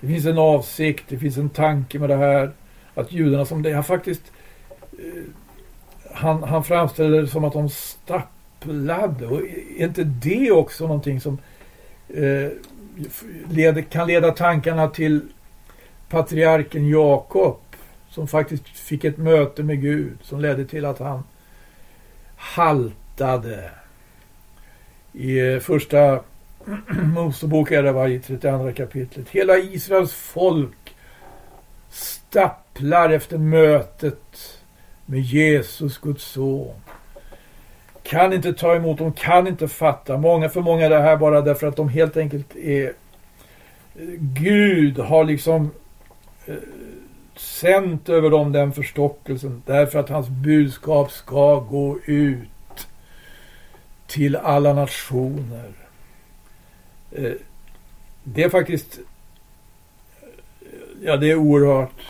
Det 0.00 0.06
finns 0.06 0.26
en 0.26 0.38
avsikt, 0.38 1.04
det 1.08 1.18
finns 1.18 1.36
en 1.36 1.50
tanke 1.50 1.98
med 1.98 2.08
det 2.08 2.16
här. 2.16 2.52
Att 2.94 3.12
judarna 3.12 3.44
som 3.44 3.62
det 3.62 3.72
har 3.72 3.82
faktiskt 3.82 4.22
eh, 4.92 5.22
han, 6.14 6.42
han 6.42 6.64
framställer 6.64 7.22
det 7.22 7.28
som 7.28 7.44
att 7.44 7.52
de 7.52 7.68
stapplade. 7.68 9.26
Och 9.26 9.40
är 9.76 9.84
inte 9.84 10.04
det 10.04 10.50
också 10.50 10.86
någonting 10.86 11.20
som 11.20 11.38
eh, 12.08 12.48
leder, 13.50 13.82
kan 13.82 14.06
leda 14.06 14.30
tankarna 14.30 14.88
till 14.88 15.20
patriarken 16.08 16.88
Jakob 16.88 17.60
som 18.10 18.28
faktiskt 18.28 18.68
fick 18.68 19.04
ett 19.04 19.16
möte 19.16 19.62
med 19.62 19.80
Gud 19.80 20.18
som 20.22 20.40
ledde 20.40 20.64
till 20.64 20.84
att 20.84 20.98
han 20.98 21.22
haltade 22.36 23.70
i 25.12 25.52
eh, 25.52 25.58
första 25.58 26.20
Mosebok 27.14 27.70
är 27.70 27.82
det 27.82 27.92
va, 27.92 28.08
i 28.08 28.18
32 28.18 28.72
kapitlet. 28.72 29.28
Hela 29.28 29.58
Israels 29.58 30.12
folk 30.12 30.94
stapplar 31.90 33.10
efter 33.10 33.38
mötet 33.38 34.58
med 35.06 35.20
Jesus, 35.20 35.98
Guds 35.98 36.24
son. 36.24 36.74
Kan 38.02 38.32
inte 38.32 38.52
ta 38.52 38.74
emot, 38.74 38.98
de 38.98 39.12
kan 39.12 39.46
inte 39.46 39.68
fatta. 39.68 40.16
Många 40.16 40.48
för 40.48 40.60
många 40.60 40.84
är 40.84 40.90
det 40.90 41.00
här 41.00 41.16
bara 41.16 41.40
därför 41.40 41.66
att 41.66 41.76
de 41.76 41.88
helt 41.88 42.16
enkelt 42.16 42.56
är 42.56 42.92
Gud 44.18 44.98
har 44.98 45.24
liksom 45.24 45.70
eh, 46.46 46.54
sänt 47.36 48.08
över 48.08 48.30
dem 48.30 48.52
den 48.52 48.72
förstockelsen 48.72 49.62
därför 49.66 49.98
att 49.98 50.08
hans 50.08 50.28
budskap 50.28 51.10
ska 51.10 51.60
gå 51.60 51.98
ut 52.04 52.48
till 54.12 54.36
alla 54.36 54.72
nationer. 54.72 55.72
Eh, 57.10 57.32
det 58.24 58.42
är 58.42 58.48
faktiskt, 58.48 59.00
ja 61.02 61.16
det 61.16 61.30
är 61.30 61.36
oerhört. 61.36 62.00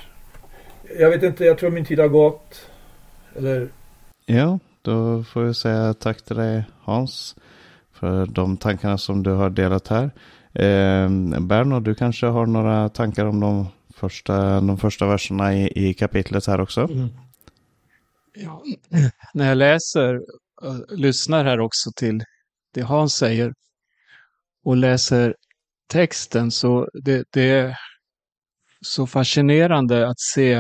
Jag 0.99 1.11
vet 1.11 1.23
inte, 1.23 1.45
jag 1.45 1.59
tror 1.59 1.71
min 1.71 1.85
tid 1.85 1.99
har 1.99 2.09
gått. 2.09 2.71
Eller? 3.37 3.69
Ja, 4.27 4.59
då 4.83 5.25
får 5.25 5.47
jag 5.47 5.57
säga 5.57 5.95
tack 5.95 6.23
till 6.23 6.37
dig 6.37 6.65
Hans. 6.81 7.37
För 7.93 8.27
de 8.27 8.57
tankarna 8.57 8.99
som 8.99 9.23
du 9.23 9.31
har 9.31 9.51
delat 9.51 9.89
här. 9.89 10.05
Eh, 10.53 11.11
Berno, 11.41 11.81
du 11.81 11.95
kanske 11.95 12.27
har 12.27 12.47
några 12.47 12.89
tankar 12.89 13.27
om 13.27 13.41
de 13.41 13.67
första, 13.95 14.61
de 14.61 14.79
första 14.79 15.07
verserna 15.07 15.55
i, 15.55 15.89
i 15.89 15.95
kapitlet 15.95 16.47
här 16.47 16.61
också? 16.61 16.81
Mm. 16.81 17.09
Ja, 18.35 18.63
när 19.35 19.49
jag 19.49 19.59
läser 19.59 20.21
Eh, 20.65 20.97
lyssnar 20.97 21.45
här 21.45 21.61
också 21.61 21.91
till 21.97 22.25
det 22.75 22.83
Hans 22.83 23.15
säger 23.15 23.53
och 24.65 24.77
läser 24.77 25.35
texten 25.89 26.51
så 26.51 26.89
det, 26.93 27.25
det 27.33 27.51
är 27.51 27.77
så 28.81 29.07
fascinerande 29.07 30.09
att 30.09 30.21
se 30.21 30.53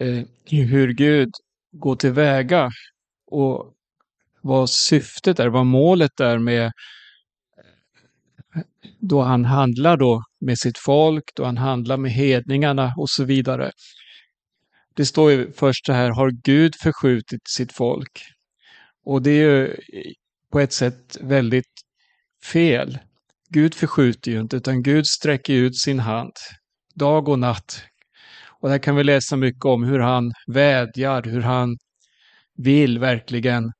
eh, 0.00 0.24
hur 0.44 0.92
Gud 0.92 1.30
går 1.72 1.96
tillväga 1.96 2.70
och 3.26 3.72
vad 4.42 4.70
syftet 4.70 5.40
är, 5.40 5.48
vad 5.48 5.66
målet 5.66 6.20
är 6.20 6.38
med 6.38 6.64
eh, 6.66 8.62
då 8.98 9.22
han 9.22 9.44
handlar 9.44 9.96
då 9.96 10.22
med 10.40 10.58
sitt 10.58 10.78
folk, 10.78 11.24
då 11.36 11.44
han 11.44 11.56
handlar 11.56 11.96
med 11.96 12.10
hedningarna 12.12 12.94
och 12.96 13.10
så 13.10 13.24
vidare. 13.24 13.72
Det 14.96 15.06
står 15.06 15.30
ju 15.30 15.52
först 15.52 15.86
så 15.86 15.92
här, 15.92 16.10
har 16.10 16.30
Gud 16.30 16.74
förskjutit 16.82 17.48
sitt 17.48 17.72
folk? 17.72 18.22
Och 19.04 19.22
det 19.22 19.30
är 19.30 19.34
ju 19.34 19.76
på 20.52 20.60
ett 20.60 20.72
sätt 20.72 21.18
väldigt 21.20 21.72
fel. 22.52 22.98
Gud 23.48 23.74
förskjuter 23.74 24.30
ju 24.30 24.40
inte, 24.40 24.56
utan 24.56 24.82
Gud 24.82 25.06
sträcker 25.06 25.54
ut 25.54 25.76
sin 25.76 25.98
hand 26.00 26.32
dag 26.94 27.28
och 27.28 27.38
natt. 27.38 27.82
Och 28.60 28.68
där 28.68 28.78
kan 28.78 28.96
vi 28.96 29.04
läsa 29.04 29.36
mycket 29.36 29.64
om 29.64 29.84
hur 29.84 29.98
han 29.98 30.32
vädjar, 30.46 31.22
hur 31.22 31.40
han 31.40 31.76
vill 32.56 32.98
verkligen 32.98 33.72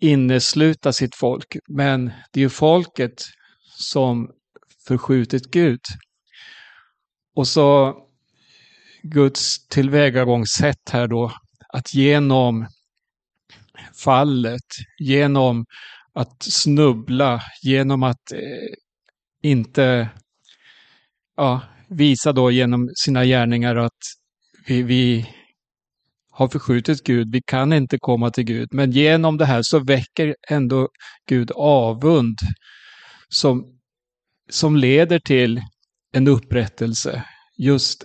innesluta 0.00 0.92
sitt 0.92 1.14
folk. 1.16 1.56
Men 1.68 2.10
det 2.32 2.40
är 2.40 2.42
ju 2.42 2.48
folket 2.48 3.24
som 3.78 4.30
förskjutit 4.88 5.50
Gud. 5.50 5.80
Och 7.36 7.48
så 7.48 7.96
Guds 9.10 9.68
tillvägagångssätt 9.68 10.88
här 10.90 11.06
då, 11.06 11.32
att 11.68 11.94
genom 11.94 12.66
fallet, 14.04 14.66
genom 14.98 15.64
att 16.12 16.42
snubbla, 16.42 17.42
genom 17.62 18.02
att 18.02 18.32
eh, 18.32 18.74
inte 19.42 20.08
ja, 21.36 21.60
visa 21.88 22.32
då 22.32 22.50
genom 22.50 22.90
sina 22.96 23.24
gärningar 23.24 23.76
att 23.76 23.98
vi, 24.66 24.82
vi 24.82 25.26
har 26.30 26.48
förskjutit 26.48 27.04
Gud, 27.04 27.32
vi 27.32 27.42
kan 27.46 27.72
inte 27.72 27.98
komma 27.98 28.30
till 28.30 28.44
Gud. 28.44 28.68
Men 28.72 28.90
genom 28.90 29.36
det 29.36 29.46
här 29.46 29.62
så 29.62 29.78
väcker 29.78 30.36
ändå 30.48 30.88
Gud 31.28 31.50
avund 31.54 32.38
som, 33.28 33.78
som 34.50 34.76
leder 34.76 35.18
till 35.18 35.62
en 36.12 36.28
upprättelse. 36.28 37.24
Just 37.58 38.04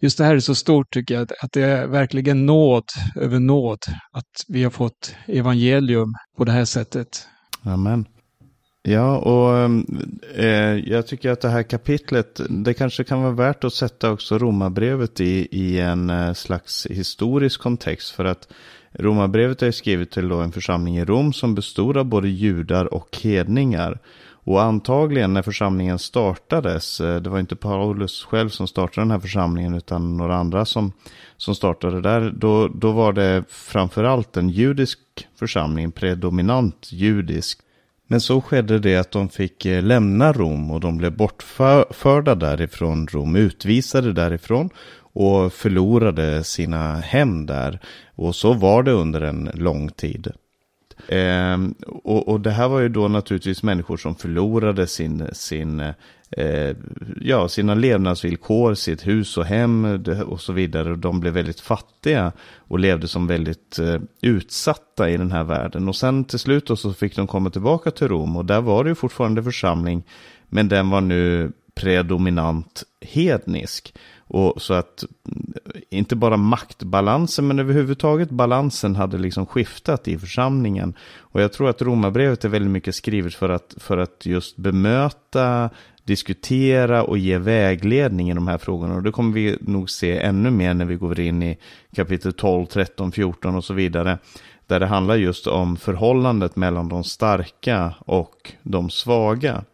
just 0.00 0.18
det 0.18 0.24
här 0.24 0.34
är 0.34 0.40
så 0.40 0.54
stort 0.54 0.90
tycker 0.90 1.14
jag, 1.14 1.22
att 1.42 1.52
det 1.52 1.62
är 1.62 1.86
verkligen 1.86 2.46
nåd 2.46 2.84
över 3.16 3.38
nåd 3.38 3.78
att 4.12 4.44
vi 4.48 4.64
har 4.64 4.70
fått 4.70 5.14
evangelium 5.26 6.14
på 6.36 6.44
det 6.44 6.52
här 6.52 6.64
sättet. 6.64 7.26
Amen. 7.62 8.06
Ja, 8.82 9.18
och 9.18 9.58
ehm, 9.58 9.86
eh, 10.34 10.90
jag 10.90 11.06
tycker 11.06 11.30
att 11.30 11.40
det 11.40 11.48
här 11.48 11.62
kapitlet, 11.62 12.40
det 12.48 12.74
kanske 12.74 13.04
kan 13.04 13.22
vara 13.22 13.32
värt 13.32 13.64
att 13.64 13.74
sätta 13.74 14.10
också 14.10 14.38
romabrevet 14.38 15.20
i, 15.20 15.48
i 15.50 15.80
en 15.80 16.10
eh, 16.10 16.32
slags 16.32 16.86
historisk 16.90 17.60
kontext. 17.60 18.10
För 18.10 18.24
att 18.24 18.48
romabrevet 18.92 19.62
är 19.62 19.70
skrivet 19.70 20.10
till 20.10 20.30
en 20.30 20.52
församling 20.52 20.98
i 20.98 21.04
Rom 21.04 21.32
som 21.32 21.54
bestod 21.54 21.96
av 21.96 22.04
både 22.04 22.28
judar 22.28 22.94
och 22.94 23.18
hedningar. 23.22 23.98
Och 24.44 24.62
antagligen 24.62 25.32
när 25.32 25.42
församlingen 25.42 25.98
startades, 25.98 27.00
eh, 27.00 27.20
det 27.20 27.30
var 27.30 27.40
inte 27.40 27.56
Paulus 27.56 28.24
själv 28.24 28.48
som 28.48 28.66
startade 28.66 29.04
den 29.04 29.10
här 29.10 29.20
församlingen 29.20 29.74
utan 29.74 30.16
några 30.16 30.36
andra 30.36 30.64
som, 30.64 30.92
som 31.36 31.54
startade 31.54 32.00
där, 32.00 32.30
då, 32.36 32.68
då 32.68 32.92
var 32.92 33.12
det 33.12 33.44
framförallt 33.48 34.36
en 34.36 34.48
judisk 34.48 34.98
församling, 35.38 35.92
predominant 35.92 36.92
judisk. 36.92 37.58
Men 38.06 38.20
så 38.20 38.40
skedde 38.40 38.78
det 38.78 38.96
att 38.96 39.10
de 39.10 39.28
fick 39.28 39.66
eh, 39.66 39.82
lämna 39.82 40.32
Rom 40.32 40.70
och 40.70 40.80
de 40.80 40.96
blev 40.96 41.16
bortförda 41.16 42.34
därifrån 42.34 43.06
Rom, 43.06 43.36
utvisade 43.36 44.12
därifrån 44.12 44.70
och 45.12 45.52
förlorade 45.52 46.44
sina 46.44 46.94
hem 46.94 47.46
där. 47.46 47.80
Och 48.14 48.34
så 48.34 48.52
var 48.52 48.82
det 48.82 48.92
under 48.92 49.20
en 49.20 49.50
lång 49.54 49.88
tid. 49.88 50.32
Eh, 51.08 51.58
och, 51.86 52.28
och, 52.28 52.40
det 52.40 52.50
här 52.50 52.68
var 52.68 52.80
ju 52.80 52.88
då 52.88 53.08
naturligtvis 53.08 53.62
människor 53.62 53.96
som 53.96 54.14
förlorade 54.14 54.86
sin, 54.86 55.28
sin, 55.32 55.80
eh, 56.30 56.76
ja, 57.20 57.48
sina 57.48 57.74
levnadsvillkor, 57.74 58.74
sitt 58.74 59.06
hus 59.06 59.36
och 59.36 59.44
hem 59.44 60.04
och 60.26 60.40
så 60.40 60.52
vidare. 60.52 60.96
De 60.96 61.20
blev 61.20 61.32
väldigt 61.32 61.60
fattiga 61.60 62.32
och 62.58 62.78
levde 62.78 63.08
som 63.08 63.26
väldigt 63.26 63.78
eh, 63.78 64.00
utsatta 64.20 65.10
i 65.10 65.16
den 65.16 65.32
här 65.32 65.44
världen. 65.44 65.88
Och 65.88 65.96
sen 65.96 66.24
till 66.24 66.38
slut 66.38 66.78
så 66.78 66.92
fick 66.92 67.16
de 67.16 67.26
komma 67.26 67.50
tillbaka 67.50 67.90
till 67.90 68.08
Rom 68.08 68.36
och 68.36 68.44
där 68.44 68.60
var 68.60 68.84
det 68.84 68.90
ju 68.90 68.94
fortfarande 68.94 69.42
församling. 69.42 70.02
Men 70.48 70.68
den 70.68 70.90
var 70.90 71.00
nu 71.00 71.52
predominant 71.74 72.82
hednisk. 73.00 73.94
Och 74.32 74.62
så 74.62 74.74
att 74.74 75.04
mm, 75.28 75.52
inte 75.90 76.16
bara 76.16 76.36
maktbalansen 76.36 77.46
men 77.46 77.58
överhuvudtaget 77.58 78.30
balansen 78.30 78.96
hade 78.96 79.18
liksom 79.18 79.46
skiftat 79.46 80.08
i 80.08 80.18
församlingen. 80.18 80.94
Och 81.18 81.42
jag 81.42 81.52
tror 81.52 81.68
att 81.68 81.82
romabrevet 81.82 82.44
är 82.44 82.48
väldigt 82.48 82.70
mycket 82.70 82.94
skrivet 82.94 83.34
för 83.34 83.48
att, 83.48 83.74
för 83.76 83.98
att 83.98 84.26
just 84.26 84.56
bemöta, 84.56 85.70
diskutera 86.04 87.04
och 87.04 87.18
ge 87.18 87.38
vägledning 87.38 88.30
i 88.30 88.34
de 88.34 88.48
här 88.48 88.58
frågorna. 88.58 88.94
Och 88.94 89.02
det 89.02 89.10
kommer 89.10 89.32
vi 89.32 89.56
nog 89.60 89.90
se 89.90 90.18
ännu 90.18 90.50
mer 90.50 90.74
när 90.74 90.84
vi 90.84 90.96
går 90.96 91.20
in 91.20 91.42
i 91.42 91.58
kapitel 91.96 92.32
12, 92.32 92.66
13, 92.66 93.12
14 93.12 93.54
och 93.54 93.64
så 93.64 93.74
vidare. 93.74 94.18
Där 94.66 94.80
det 94.80 94.86
handlar 94.86 95.16
just 95.16 95.46
om 95.46 95.76
förhållandet 95.76 96.56
mellan 96.56 96.88
de 96.88 97.04
starka 97.04 97.94
och 97.98 98.52
de 98.62 98.90
svaga. 98.90 99.64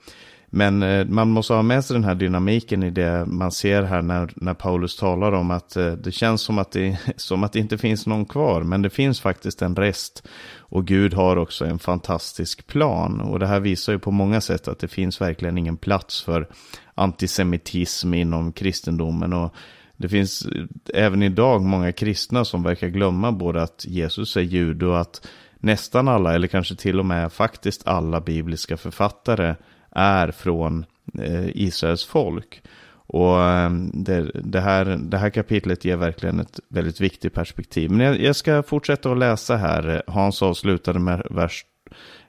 Men 0.57 0.83
eh, 0.83 1.07
man 1.07 1.31
måste 1.31 1.55
ha 1.55 1.63
med 1.63 1.85
sig 1.85 1.95
den 1.95 2.05
här 2.05 2.15
dynamiken 2.15 2.83
i 2.83 2.91
det 2.91 3.27
man 3.27 3.53
ser 3.53 3.83
här 3.83 4.03
när, 4.03 4.31
när 4.35 4.55
Paulus 4.55 4.97
talar 4.97 5.33
om 5.33 5.51
att 5.51 5.77
eh, 5.77 5.93
det 5.93 6.13
känns 6.13 6.43
som 6.43 6.59
att 6.59 6.73
det, 6.73 6.99
som 7.17 7.45
att 7.45 7.53
det 7.53 7.59
inte 7.59 7.79
finns 7.79 8.07
någon 8.07 8.25
kvar. 8.25 8.63
Men 8.63 8.83
det 8.83 8.91
finns 8.91 9.21
faktiskt 9.21 9.63
en 9.63 9.77
rest. 9.77 10.29
Och 10.59 10.87
Gud 10.87 11.15
har 11.15 11.37
också 11.37 11.65
en 11.65 11.79
fantastisk 11.79 12.67
plan. 12.67 13.21
Och 13.21 13.39
det 13.39 13.47
här 13.47 13.61
visar 13.61 13.93
ju 13.93 13.99
på 13.99 14.11
många 14.11 14.41
sätt 14.41 14.69
att 14.69 14.79
det 14.79 14.89
finns 14.89 15.21
verkligen 15.21 15.59
ingen 15.59 15.77
plats 15.77 16.23
för 16.23 16.49
antisemitism 16.95 18.15
inom 18.15 18.53
kristendomen. 18.53 19.33
Och 19.33 19.55
det 19.97 20.09
finns 20.09 20.47
eh, 20.47 20.65
även 20.95 21.23
idag 21.23 21.63
många 21.63 21.93
kristna 21.93 22.45
som 22.45 22.63
verkar 22.63 22.89
glömma 22.89 23.33
både 23.33 23.63
att 23.63 23.85
Jesus 23.89 24.37
är 24.37 24.41
jude 24.41 24.87
och 24.87 25.01
att 25.01 25.29
nästan 25.59 26.09
alla, 26.09 26.35
eller 26.35 26.49
kanske 26.49 26.77
till 26.77 26.99
och 26.99 27.07
med 27.07 27.33
faktiskt 27.33 27.87
alla 27.87 28.21
bibliska 28.21 28.77
författare 28.77 29.55
är 29.97 30.31
från 30.31 30.85
eh, 31.19 31.49
Israels 31.49 32.05
folk. 32.05 32.63
Och 33.09 33.43
eh, 33.43 33.71
det, 33.93 34.31
det, 34.35 34.61
här, 34.61 34.85
det 34.85 35.19
här 35.19 35.31
kapitlet 35.31 35.85
ger 35.85 35.97
verkligen 35.97 36.41
ett 36.41 36.61
väldigt 36.69 37.01
viktigt 37.01 37.35
perspektiv. 37.35 37.91
Men 37.91 38.07
jag, 38.07 38.21
jag 38.21 38.37
ska 38.37 38.63
fortsätta 38.63 39.13
att 39.13 39.19
läsa 39.19 39.57
här. 39.57 40.03
Hans 40.07 40.43
avslutade 40.43 40.99
med 40.99 41.23
vers 41.31 41.65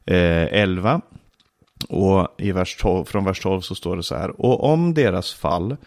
eh, 0.05 0.53
11. 0.53 1.01
Och 1.89 2.27
i 2.37 2.51
vers 2.51 2.77
12, 2.81 3.05
från 3.05 3.25
vers 3.25 3.39
12 3.39 3.61
så 3.61 3.75
står 3.75 3.97
det 3.97 4.03
så 4.03 4.15
här. 4.15 4.41
Och 4.41 4.63
om 4.63 4.93
deras 4.93 5.33
fall 5.33 5.77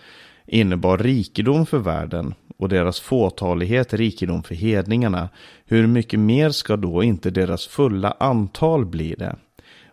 innebar 0.47 0.99
rikedom 0.99 1.67
för 1.67 1.79
världen 1.79 2.35
och 2.57 2.69
deras 2.69 3.01
fåtalighet 3.01 3.95
rikedom 3.95 4.43
för 4.43 4.55
hedningarna, 4.55 5.29
hur 5.65 5.87
mycket 5.87 6.21
mer 6.21 6.51
ska 6.51 6.77
då 6.77 7.03
inte 7.03 7.31
deras 7.31 7.67
fulla 7.67 8.17
antal 8.21 8.87
bli 8.87 9.15
det? 9.19 9.37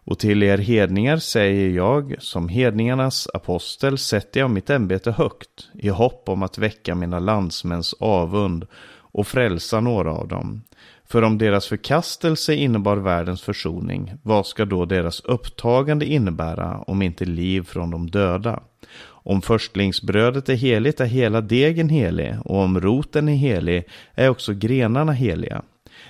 Och 0.08 0.20
till 0.20 0.44
er 0.44 0.58
hedningar 0.58 1.18
säger 1.18 1.70
jag, 1.70 2.16
som 2.20 2.50
hedningarnas 2.50 3.28
apostel 3.34 3.98
sätter 3.98 4.40
jag 4.40 4.52
mitt 4.52 4.70
ämbete 4.70 5.12
högt, 5.12 5.70
i 5.74 5.90
hopp 5.90 6.30
om 6.30 6.44
att 6.44 6.58
väcka 6.58 6.96
mina 6.96 7.20
landsmäns 7.20 7.94
avund 8.00 8.68
och 8.96 9.28
frälsa 9.28 9.80
några 9.80 10.12
av 10.12 10.28
dem. 10.28 10.62
För 11.06 11.22
om 11.22 11.38
deras 11.38 11.68
förkastelse 11.68 12.56
innebar 12.56 12.98
världens 12.98 13.42
försoning, 13.42 14.14
vad 14.24 14.48
ska 14.48 14.66
då 14.66 14.86
deras 14.86 15.20
upptagande 15.20 16.06
innebära 16.06 16.78
om 16.78 17.02
inte 17.02 17.26
liv 17.26 17.62
från 17.62 17.92
de 17.92 18.10
döda? 18.10 18.60
Om 19.08 19.42
förstlingsbrödet 19.42 20.50
är 20.50 20.56
heligt 20.56 21.00
är 21.00 21.06
hela 21.06 21.42
degen 21.42 21.90
helig, 21.90 22.36
och 22.46 22.58
om 22.58 22.82
roten 22.82 23.30
är 23.30 23.36
helig 23.36 23.84
är 24.14 24.30
också 24.30 24.54
grenarna 24.54 25.12
heliga. 25.12 25.62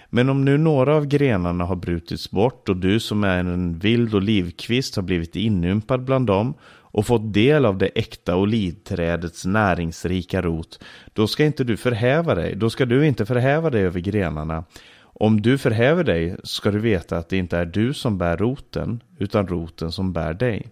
Men 0.09 0.29
om 0.29 0.45
nu 0.45 0.57
några 0.57 0.95
av 0.95 1.05
grenarna 1.05 1.63
har 1.63 1.75
brutits 1.75 2.31
bort 2.31 2.69
och 2.69 2.77
du 2.77 2.99
som 2.99 3.23
är 3.23 3.39
en 3.39 3.79
vild 3.79 4.15
olivkvist 4.15 4.95
har 4.95 5.03
blivit 5.03 5.35
inympad 5.35 6.03
bland 6.03 6.27
dem 6.27 6.53
och 6.97 7.05
fått 7.05 7.33
del 7.33 7.65
av 7.65 7.77
det 7.77 7.87
äkta 7.87 8.35
olivträdets 8.35 9.45
näringsrika 9.45 10.41
rot, 10.41 10.83
då 11.13 11.27
ska 11.27 11.45
inte 11.45 11.63
du 11.63 11.77
förhäva 11.77 12.35
dig, 12.35 12.55
då 12.55 12.69
ska 12.69 12.85
du 12.85 13.07
inte 13.07 13.25
förhäva 13.25 13.69
dig 13.69 13.83
över 13.83 13.99
grenarna. 13.99 14.63
Om 14.99 15.41
du 15.41 15.57
förhäver 15.57 16.03
dig 16.03 16.35
ska 16.43 16.71
du 16.71 16.79
veta 16.79 17.17
att 17.17 17.29
det 17.29 17.37
inte 17.37 17.57
är 17.57 17.65
du 17.65 17.93
som 17.93 18.17
bär 18.17 18.37
roten, 18.37 19.03
utan 19.17 19.47
roten 19.47 19.91
som 19.91 20.13
bär 20.13 20.33
dig. 20.33 20.67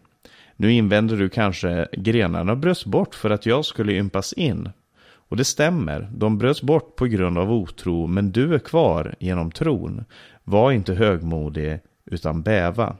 Nu 0.55 0.73
invänder 0.73 1.17
du 1.17 1.29
kanske, 1.29 1.87
grenarna 1.93 2.55
bröts 2.55 2.85
bort 2.85 3.15
för 3.15 3.29
att 3.29 3.45
jag 3.45 3.65
skulle 3.65 3.93
ympas 3.93 4.33
in. 4.33 4.69
Och 5.29 5.37
det 5.37 5.43
stämmer, 5.45 6.09
de 6.13 6.37
bröts 6.37 6.61
bort 6.61 6.95
på 6.95 7.05
grund 7.05 7.37
av 7.37 7.51
otro, 7.51 8.07
men 8.07 8.31
du 8.31 8.55
är 8.55 8.59
kvar 8.59 9.15
genom 9.19 9.51
tron. 9.51 10.05
Var 10.43 10.71
inte 10.71 10.93
högmodig, 10.93 11.79
utan 12.05 12.41
bäva. 12.41 12.95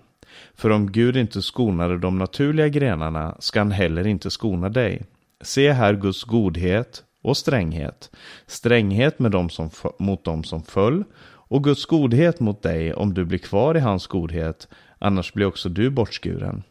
För 0.56 0.70
om 0.70 0.92
Gud 0.92 1.18
inte 1.18 1.42
skonade 1.42 1.98
de 1.98 2.18
naturliga 2.18 2.68
grenarna 2.68 3.36
ska 3.40 3.60
han 3.60 3.72
heller 3.72 4.08
inte 4.08 4.32
skona 4.32 4.70
dig. 4.70 5.02
Se 5.42 5.72
här 5.72 5.94
Guds 5.94 6.24
godhet 6.24 7.04
och 7.22 7.38
stränghet. 7.38 8.12
Stränghet 8.48 9.20
med 9.20 9.32
dem 9.32 9.50
som, 9.50 9.70
mot 10.00 10.24
dem 10.24 10.44
som 10.44 10.64
föll 10.64 11.04
och 11.48 11.64
Guds 11.64 11.86
godhet 11.86 12.40
mot 12.40 12.62
dig 12.62 12.94
om 12.94 13.14
du 13.14 13.26
blir 13.26 13.40
kvar 13.40 13.78
i 13.78 13.80
hans 13.80 14.08
godhet, 14.08 14.68
annars 15.00 15.34
blir 15.34 15.46
också 15.46 15.70
du 15.70 15.90
bortskuren. 15.90 16.64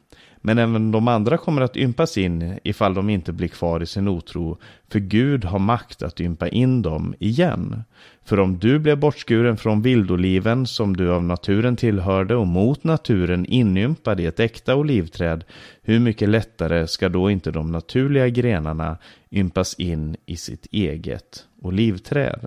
Men 0.46 0.58
även 0.58 0.90
de 0.90 1.08
andra 1.08 1.36
kommer 1.38 1.62
att 1.62 1.76
ympas 1.76 2.18
in 2.18 2.58
ifall 2.62 2.94
de 2.94 3.10
inte 3.10 3.32
blir 3.32 3.48
kvar 3.48 3.82
i 3.82 3.86
sin 3.86 4.08
otro, 4.08 4.58
för 4.88 4.98
Gud 4.98 5.44
har 5.44 5.58
makt 5.58 6.02
att 6.02 6.20
ympa 6.20 6.48
in 6.48 6.82
dem 6.82 7.14
igen. 7.18 7.82
För 8.24 8.40
om 8.40 8.58
du 8.58 8.78
blev 8.78 8.98
bortskuren 8.98 9.56
från 9.56 9.82
vildoliven 9.82 10.66
som 10.66 10.96
du 10.96 11.12
av 11.12 11.24
naturen 11.24 11.76
tillhörde 11.76 12.36
och 12.36 12.46
mot 12.46 12.84
naturen 12.84 13.46
inympad 13.46 14.20
i 14.20 14.26
ett 14.26 14.40
äkta 14.40 14.76
olivträd, 14.76 15.44
hur 15.82 16.00
mycket 16.00 16.28
lättare 16.28 16.86
ska 16.86 17.08
då 17.08 17.30
inte 17.30 17.50
de 17.50 17.72
naturliga 17.72 18.28
grenarna 18.28 18.96
ympas 19.30 19.74
in 19.74 20.16
i 20.26 20.36
sitt 20.36 20.66
eget 20.70 21.46
olivträd? 21.62 22.46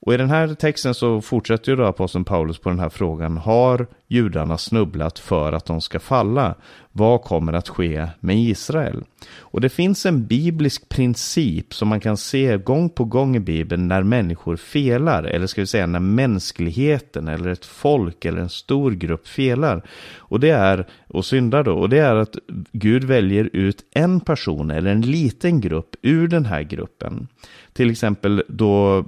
Och 0.00 0.14
i 0.14 0.16
den 0.16 0.30
här 0.30 0.54
texten 0.54 0.94
så 0.94 1.20
fortsätter 1.20 1.72
ju 1.72 1.76
då 1.76 1.84
aposteln 1.84 2.24
Paulus 2.24 2.58
på 2.58 2.68
den 2.68 2.80
här 2.80 2.88
frågan. 2.88 3.36
Har 3.36 3.86
judarna 4.10 4.58
snubblat 4.58 5.18
för 5.18 5.52
att 5.52 5.66
de 5.66 5.80
ska 5.80 6.00
falla? 6.00 6.54
Vad 6.92 7.22
kommer 7.22 7.52
att 7.52 7.68
ske 7.68 8.06
med 8.20 8.38
Israel? 8.38 9.04
Och 9.38 9.60
det 9.60 9.68
finns 9.68 10.06
en 10.06 10.26
biblisk 10.26 10.88
princip 10.88 11.74
som 11.74 11.88
man 11.88 12.00
kan 12.00 12.16
se 12.16 12.56
gång 12.56 12.88
på 12.88 13.04
gång 13.04 13.36
i 13.36 13.40
Bibeln 13.40 13.88
när 13.88 14.02
människor 14.02 14.56
felar. 14.56 15.24
Eller 15.24 15.46
ska 15.46 15.60
vi 15.60 15.66
säga 15.66 15.86
när 15.86 16.00
mänskligheten 16.00 17.28
eller 17.28 17.50
ett 17.50 17.64
folk 17.64 18.24
eller 18.24 18.40
en 18.40 18.48
stor 18.48 18.90
grupp 18.90 19.28
felar. 19.28 19.82
Och 20.16 20.40
det 20.40 20.50
är, 20.50 20.86
och 21.08 21.24
syndar 21.24 21.64
då, 21.64 21.72
och 21.72 21.88
det 21.88 21.98
är 21.98 22.14
att 22.14 22.36
Gud 22.72 23.04
väljer 23.04 23.50
ut 23.52 23.84
en 23.94 24.20
person 24.20 24.70
eller 24.70 24.90
en 24.90 25.00
liten 25.00 25.60
grupp 25.60 25.96
ur 26.02 26.28
den 26.28 26.44
här 26.44 26.62
gruppen. 26.62 27.28
Till 27.72 27.90
exempel 27.90 28.42
då, 28.48 29.04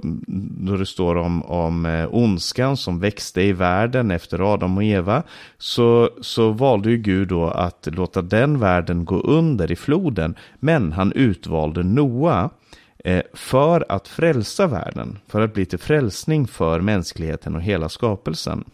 då 0.65 0.77
det 0.77 0.87
står 0.87 1.17
om, 1.17 1.43
om 1.43 1.87
eh, 1.87 2.15
ondskan 2.15 2.77
som 2.77 3.01
växte 3.01 3.43
i 3.43 3.53
världen 3.53 4.11
efter 4.11 4.53
Adam 4.55 4.77
och 4.77 4.85
Eva. 4.92 5.22
Så, 5.59 6.11
så 6.20 6.50
valde 6.50 6.90
ju 6.90 6.96
Gud 6.96 7.28
då 7.28 7.48
att 7.48 7.88
låta 7.92 8.22
den 8.22 8.59
världen 8.59 9.05
gå 9.05 9.20
under 9.20 9.72
i 9.72 9.76
floden. 9.76 10.35
Men 10.55 10.92
han 10.92 11.12
utvalde 11.12 11.83
Noa 11.83 12.50
eh, 13.05 13.22
för 13.35 13.85
att 13.88 14.09
frälsa 14.09 14.66
världen. 14.66 15.18
För 15.28 15.40
att 15.40 15.55
bli 15.55 15.66
till 15.66 15.78
frälsning 15.78 16.46
för 16.46 16.81
mänskligheten 16.81 17.57
och 17.57 17.62
hela 17.62 17.88
skapelsen. 17.88 18.64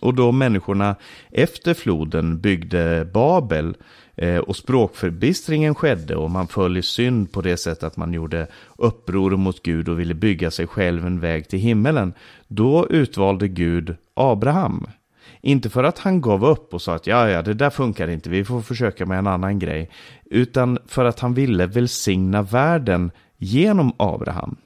Och 0.00 0.14
då 0.14 0.32
människorna 0.32 0.96
efter 1.30 1.74
floden 1.74 2.40
byggde 2.40 3.08
Babel 3.12 3.76
eh, 4.16 4.38
och 4.38 4.56
språkförbistringen 4.56 5.74
skedde 5.74 6.16
och 6.16 6.30
man 6.30 6.48
föll 6.48 6.76
i 6.76 6.82
synd 6.82 7.32
på 7.32 7.40
det 7.40 7.56
sättet 7.56 7.84
att 7.84 7.96
man 7.96 8.12
gjorde 8.12 8.46
uppror 8.78 9.36
mot 9.36 9.62
Gud 9.62 9.88
och 9.88 10.00
ville 10.00 10.14
bygga 10.14 10.50
sig 10.50 10.66
själv 10.66 11.06
en 11.06 11.20
väg 11.20 11.48
till 11.48 11.58
himmelen. 11.58 12.12
Då 12.48 12.86
utvalde 12.90 13.48
Gud 13.48 13.96
Abraham. 14.14 14.86
Inte 15.42 15.70
för 15.70 15.84
att 15.84 15.98
han 15.98 16.20
gav 16.20 16.44
upp 16.44 16.74
och 16.74 16.82
sa 16.82 16.94
att 16.94 17.06
ja, 17.06 17.28
ja, 17.28 17.42
det 17.42 17.54
där 17.54 17.70
funkar 17.70 18.08
inte, 18.08 18.30
vi 18.30 18.44
får 18.44 18.60
försöka 18.60 19.06
med 19.06 19.18
en 19.18 19.26
annan 19.26 19.58
grej. 19.58 19.90
Utan 20.24 20.78
för 20.86 21.04
att 21.04 21.20
han 21.20 21.34
ville 21.34 21.66
välsigna 21.66 22.42
världen 22.42 23.10
genom 23.38 23.92
Abraham. 23.96 24.56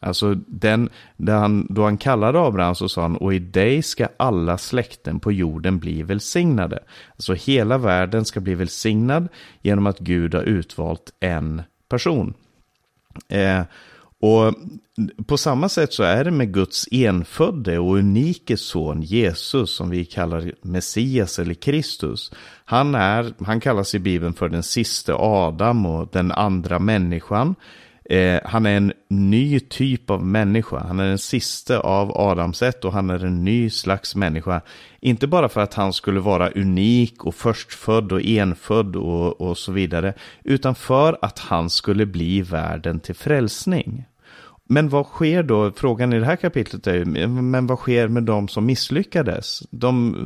Alltså 0.00 0.34
den, 0.46 0.88
han, 1.26 1.66
då 1.70 1.84
han 1.84 1.98
kallade 1.98 2.40
Abraham 2.40 2.74
så 2.74 2.88
sa 2.88 3.02
han, 3.02 3.16
och 3.16 3.34
i 3.34 3.38
dig 3.38 3.82
ska 3.82 4.08
alla 4.16 4.58
släkten 4.58 5.20
på 5.20 5.32
jorden 5.32 5.78
bli 5.78 6.02
välsignade. 6.02 6.78
Alltså 7.12 7.34
hela 7.34 7.78
världen 7.78 8.24
ska 8.24 8.40
bli 8.40 8.54
välsignad 8.54 9.28
genom 9.62 9.86
att 9.86 9.98
Gud 9.98 10.34
har 10.34 10.42
utvalt 10.42 11.12
en 11.20 11.62
person. 11.88 12.34
Eh, 13.28 13.62
och 14.20 14.54
på 15.26 15.36
samma 15.36 15.68
sätt 15.68 15.92
så 15.92 16.02
är 16.02 16.24
det 16.24 16.30
med 16.30 16.54
Guds 16.54 16.88
enfödde 16.90 17.78
och 17.78 17.96
unike 17.96 18.56
son 18.56 19.02
Jesus 19.02 19.70
som 19.70 19.90
vi 19.90 20.04
kallar 20.04 20.52
Messias 20.62 21.38
eller 21.38 21.54
Kristus. 21.54 22.32
Han, 22.64 22.94
är, 22.94 23.34
han 23.44 23.60
kallas 23.60 23.94
i 23.94 23.98
Bibeln 23.98 24.34
för 24.34 24.48
den 24.48 24.62
sista 24.62 25.14
Adam 25.14 25.86
och 25.86 26.08
den 26.12 26.32
andra 26.32 26.78
människan. 26.78 27.54
Eh, 28.10 28.40
han 28.44 28.66
är 28.66 28.76
en 28.76 28.92
ny 29.08 29.60
typ 29.60 30.10
av 30.10 30.24
människa. 30.24 30.78
Han 30.78 31.00
är 31.00 31.08
den 31.08 31.18
sista 31.18 31.78
av 31.78 32.18
Adams 32.18 32.62
ett 32.62 32.84
och 32.84 32.92
han 32.92 33.10
är 33.10 33.24
en 33.24 33.44
ny 33.44 33.70
slags 33.70 34.14
människa. 34.14 34.60
Inte 35.00 35.26
bara 35.26 35.48
för 35.48 35.60
att 35.60 35.74
han 35.74 35.92
skulle 35.92 36.20
vara 36.20 36.50
unik 36.50 37.24
och 37.24 37.34
förstfödd 37.34 38.12
och 38.12 38.22
enfödd 38.22 38.96
och, 38.96 39.40
och 39.40 39.58
så 39.58 39.72
vidare. 39.72 40.14
Utan 40.44 40.74
för 40.74 41.18
att 41.22 41.38
han 41.38 41.70
skulle 41.70 42.06
bli 42.06 42.42
världen 42.42 43.00
till 43.00 43.14
frälsning. 43.14 44.04
Men 44.70 44.88
vad 44.88 45.06
sker 45.06 45.42
då? 45.42 45.72
Frågan 45.76 46.12
i 46.12 46.18
det 46.18 46.24
här 46.24 46.36
kapitlet 46.36 46.86
är 46.86 46.94
ju, 46.94 47.04
men 47.28 47.66
vad 47.66 47.78
sker 47.78 48.08
med 48.08 48.22
de 48.22 48.48
som 48.48 48.66
misslyckades? 48.66 49.62
De 49.70 50.16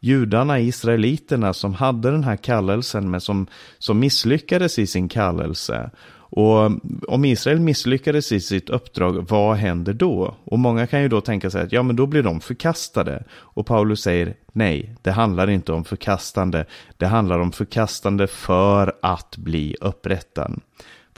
judarna, 0.00 0.60
israeliterna 0.60 1.52
som 1.52 1.74
hade 1.74 2.10
den 2.10 2.24
här 2.24 2.36
kallelsen 2.36 3.10
men 3.10 3.20
som, 3.20 3.46
som 3.78 3.98
misslyckades 3.98 4.78
i 4.78 4.86
sin 4.86 5.08
kallelse. 5.08 5.90
Och 6.32 6.70
om 7.08 7.24
Israel 7.24 7.60
misslyckades 7.60 8.32
i 8.32 8.40
sitt 8.40 8.70
uppdrag, 8.70 9.26
vad 9.28 9.56
händer 9.56 9.92
då? 9.92 10.36
Och 10.44 10.58
många 10.58 10.86
kan 10.86 11.02
ju 11.02 11.08
då 11.08 11.20
tänka 11.20 11.50
sig 11.50 11.62
att 11.62 11.72
ja, 11.72 11.82
men 11.82 11.96
då 11.96 12.06
blir 12.06 12.22
de 12.22 12.40
förkastade. 12.40 13.24
Och 13.32 13.66
Paulus 13.66 14.00
säger 14.00 14.34
nej, 14.52 14.96
det 15.02 15.10
handlar 15.10 15.50
inte 15.50 15.72
om 15.72 15.84
förkastande. 15.84 16.64
Det 16.96 17.06
handlar 17.06 17.38
om 17.38 17.52
förkastande 17.52 18.26
för 18.26 18.92
att 19.02 19.36
bli 19.36 19.76
upprättad. 19.80 20.60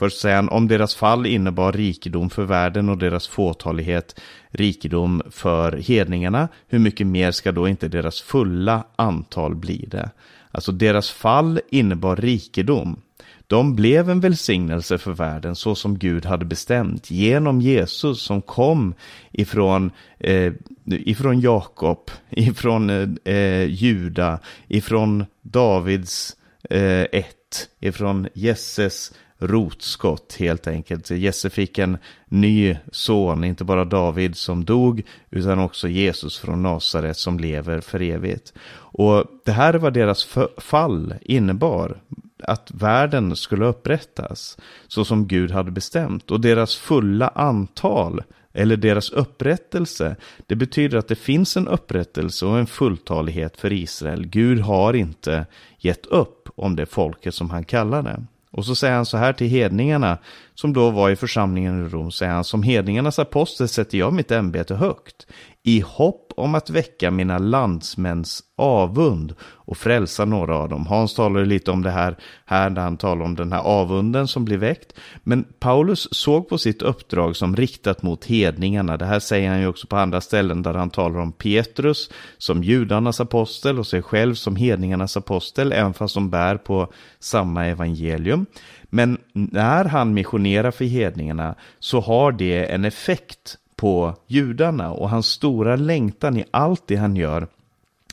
Först 0.03 0.21
säger 0.21 0.37
han 0.37 0.49
om 0.49 0.69
deras 0.69 0.95
fall 0.95 1.27
innebar 1.27 1.73
rikedom 1.73 2.31
för 2.31 2.45
världen 2.45 2.89
och 2.89 2.99
deras 2.99 3.29
fåtalighet 3.29 4.21
rikedom 4.51 5.23
för 5.31 5.73
hedningarna, 5.73 6.49
hur 6.69 6.79
mycket 6.79 7.07
mer 7.07 7.31
ska 7.31 7.53
då 7.53 7.69
inte 7.69 7.89
deras 7.89 8.21
fulla 8.21 8.85
antal 8.97 9.55
bli 9.55 9.87
det? 9.91 10.11
Alltså 10.51 10.73
deras 10.73 11.11
fall 11.11 11.61
innebar 11.71 12.17
rikedom. 12.17 13.01
De 13.47 13.77
blev 13.77 14.11
en 14.11 14.21
välsignelse 14.21 14.99
för 14.99 15.13
världen 15.13 15.57
så 15.57 15.75
som 15.75 15.99
Gud 15.99 16.25
hade 16.25 16.45
bestämt 16.45 17.11
genom 17.11 17.61
Jesus 17.61 18.23
som 18.23 18.43
kom 18.43 18.95
ifrån, 19.33 19.91
eh, 20.19 20.53
ifrån 20.87 21.41
Jakob, 21.41 22.11
ifrån 22.31 22.91
eh, 22.91 23.35
eh, 23.35 23.65
Juda, 23.71 24.39
ifrån 24.69 25.25
Davids 25.43 26.37
eh, 26.71 27.03
ett, 27.03 27.69
ifrån 27.81 28.29
Jesses 28.35 29.13
rotskott 29.43 30.37
helt 30.39 30.67
enkelt. 30.67 31.11
Jesse 31.11 31.51
fick 31.51 31.79
en 31.79 31.99
ny 32.29 32.77
son, 32.93 33.45
inte 33.45 33.65
bara 33.65 33.85
David 33.85 34.37
som 34.37 34.65
dog, 34.65 35.03
utan 35.31 35.59
också 35.59 35.89
Jesus 35.89 36.39
från 36.39 36.63
Nasaret 36.63 37.17
som 37.17 37.39
lever 37.39 37.81
för 37.81 38.03
evigt. 38.03 38.53
Och 38.75 39.25
det 39.45 39.53
här 39.53 39.75
var 39.75 39.91
deras 39.91 40.29
fall 40.57 41.15
innebar 41.21 42.01
att 42.39 42.71
världen 42.75 43.37
skulle 43.37 43.65
upprättas 43.65 44.59
så 44.89 45.05
som 45.05 45.29
Gud 45.29 45.51
hade 45.51 45.71
bestämt. 45.71 46.31
Och 46.31 46.41
deras 46.41 46.77
fulla 46.77 47.29
antal, 47.29 48.23
eller 48.53 48.77
deras 48.77 49.11
upprättelse, 49.11 50.17
det 50.47 50.57
betyder 50.57 50.99
att 50.99 51.09
det 51.09 51.15
finns 51.15 51.57
en 51.57 51.69
upprättelse 51.69 52.47
och 52.47 52.59
en 52.59 52.67
fulltalighet 52.67 53.57
för 53.57 53.73
Israel. 53.73 54.27
Gud 54.27 54.61
har 54.61 54.95
inte 54.95 55.47
gett 55.79 56.07
upp 56.07 56.49
om 56.55 56.77
det 56.77 56.87
folket 56.87 57.35
som 57.35 57.51
han 57.51 57.65
kallar 57.65 58.03
det. 58.03 58.23
Och 58.53 58.65
så 58.65 58.75
säger 58.75 58.95
han 58.95 59.07
så 59.07 59.17
här 59.17 59.33
till 59.33 59.47
hedningarna, 59.47 60.19
som 60.55 60.73
då 60.73 60.91
var 60.91 61.11
i 61.11 61.17
församlingen 61.17 61.87
i 61.87 61.89
Rom, 61.89 62.11
säger 62.11 62.33
han, 62.33 62.45
som 62.45 62.63
hedningarnas 62.63 63.19
apostel 63.19 63.69
sätter 63.69 63.99
jag 63.99 64.13
mitt 64.13 64.31
ämbete 64.31 64.75
högt 64.75 65.27
i 65.65 65.81
hopp 65.81 66.33
om 66.37 66.55
att 66.55 66.71
väcka 66.71 67.11
mina 67.11 67.39
landsmäns 67.39 68.43
avund 68.57 69.35
och 69.43 69.77
frälsa 69.77 70.25
några 70.25 70.57
av 70.57 70.69
dem. 70.69 70.87
Hans 70.87 71.15
talade 71.15 71.45
lite 71.45 71.71
om 71.71 71.83
det 71.83 71.91
här, 71.91 72.17
här 72.47 72.71
när 72.71 72.83
han 72.83 72.97
talar 72.97 73.25
om 73.25 73.35
den 73.35 73.53
här 73.53 73.61
avunden 73.61 74.29
som 74.29 74.45
blir 74.45 74.57
väckt. 74.57 74.93
Men 75.23 75.45
Paulus 75.61 76.09
såg 76.11 76.49
på 76.49 76.59
sitt 76.59 76.83
uppdrag 76.83 77.37
som 77.37 77.57
riktat 77.57 78.03
mot 78.03 78.25
hedningarna. 78.25 78.97
Det 78.97 79.05
här 79.05 79.19
säger 79.19 79.51
han 79.51 79.61
ju 79.61 79.67
också 79.67 79.87
på 79.87 79.97
andra 79.97 80.21
ställen 80.21 80.63
där 80.63 80.75
han 80.75 80.91
talar 80.91 81.21
om 81.21 81.33
Petrus 81.33 82.11
som 82.39 82.65
judarnas 82.65 83.21
apostel 83.21 83.79
och 83.79 83.87
sig 83.87 84.03
själv 84.03 84.35
som 84.35 84.57
hedningarnas 84.57 85.17
apostel, 85.17 85.73
även 85.73 85.95
fast 85.95 86.15
de 86.15 86.31
bär 86.31 86.57
på 86.57 86.93
samma 87.21 87.67
evangelium. 87.67 88.47
Men 88.85 89.19
när 89.33 89.85
han 89.85 90.15
missionerar 90.15 90.71
för 90.71 90.85
hedningarna 90.85 91.55
så 91.79 92.01
har 92.01 92.33
det 92.33 92.65
en 92.65 92.85
effekt 92.85 93.59
på 93.83 94.15
judarna 94.27 94.91
och 94.91 95.11
hans 95.11 95.27
stora 95.27 95.77
längtan 95.77 96.37
i 96.37 96.45
allt 96.51 96.83
det 96.87 96.97
han 96.97 97.17
gör 97.17 97.47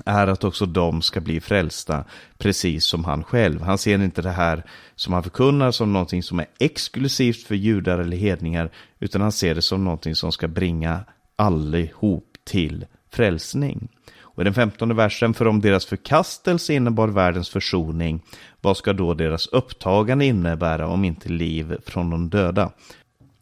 är 0.06 0.28
att 0.28 0.44
också 0.44 0.66
de 0.66 1.02
ska 1.02 1.20
bli 1.22 1.40
frälsta, 1.40 2.04
precis 2.38 2.86
som 2.86 3.04
han 3.06 3.24
själv. 3.24 3.62
Han 3.62 3.78
ser 3.78 4.04
inte 4.04 4.22
det 4.22 4.32
här 4.32 4.64
som 4.96 5.14
han 5.14 5.24
förkunnar 5.24 5.72
som 5.72 5.94
någonting 5.94 6.24
som 6.24 6.40
är 6.40 6.46
exklusivt 6.60 7.44
för 7.44 7.56
judar 7.56 8.00
eller 8.00 8.18
hedningar, 8.18 8.72
utan 9.00 9.22
han 9.22 9.32
ser 9.32 9.56
det 9.56 9.62
som 9.62 9.84
någonting 9.84 10.16
som 10.16 10.32
ska 10.32 10.48
bringa 10.48 11.00
allihop 11.36 12.26
till 12.44 12.86
frälsning. 13.12 13.88
Och 14.22 14.42
i 14.42 14.46
den 14.46 14.54
femtonde 14.54 14.96
versen, 14.96 15.34
för 15.34 15.48
om 15.48 15.62
deras 15.62 15.86
förkastelse 15.86 16.74
innebar 16.74 17.08
världens 17.08 17.50
försoning, 17.50 18.22
vad 18.62 18.78
ska 18.78 18.94
då 18.94 19.14
deras 19.14 19.48
upptagande 19.48 20.26
innebära 20.26 20.88
om 20.88 21.06
inte 21.06 21.30
liv 21.30 21.76
från 21.86 22.10
de 22.10 22.30
döda? 22.30 22.72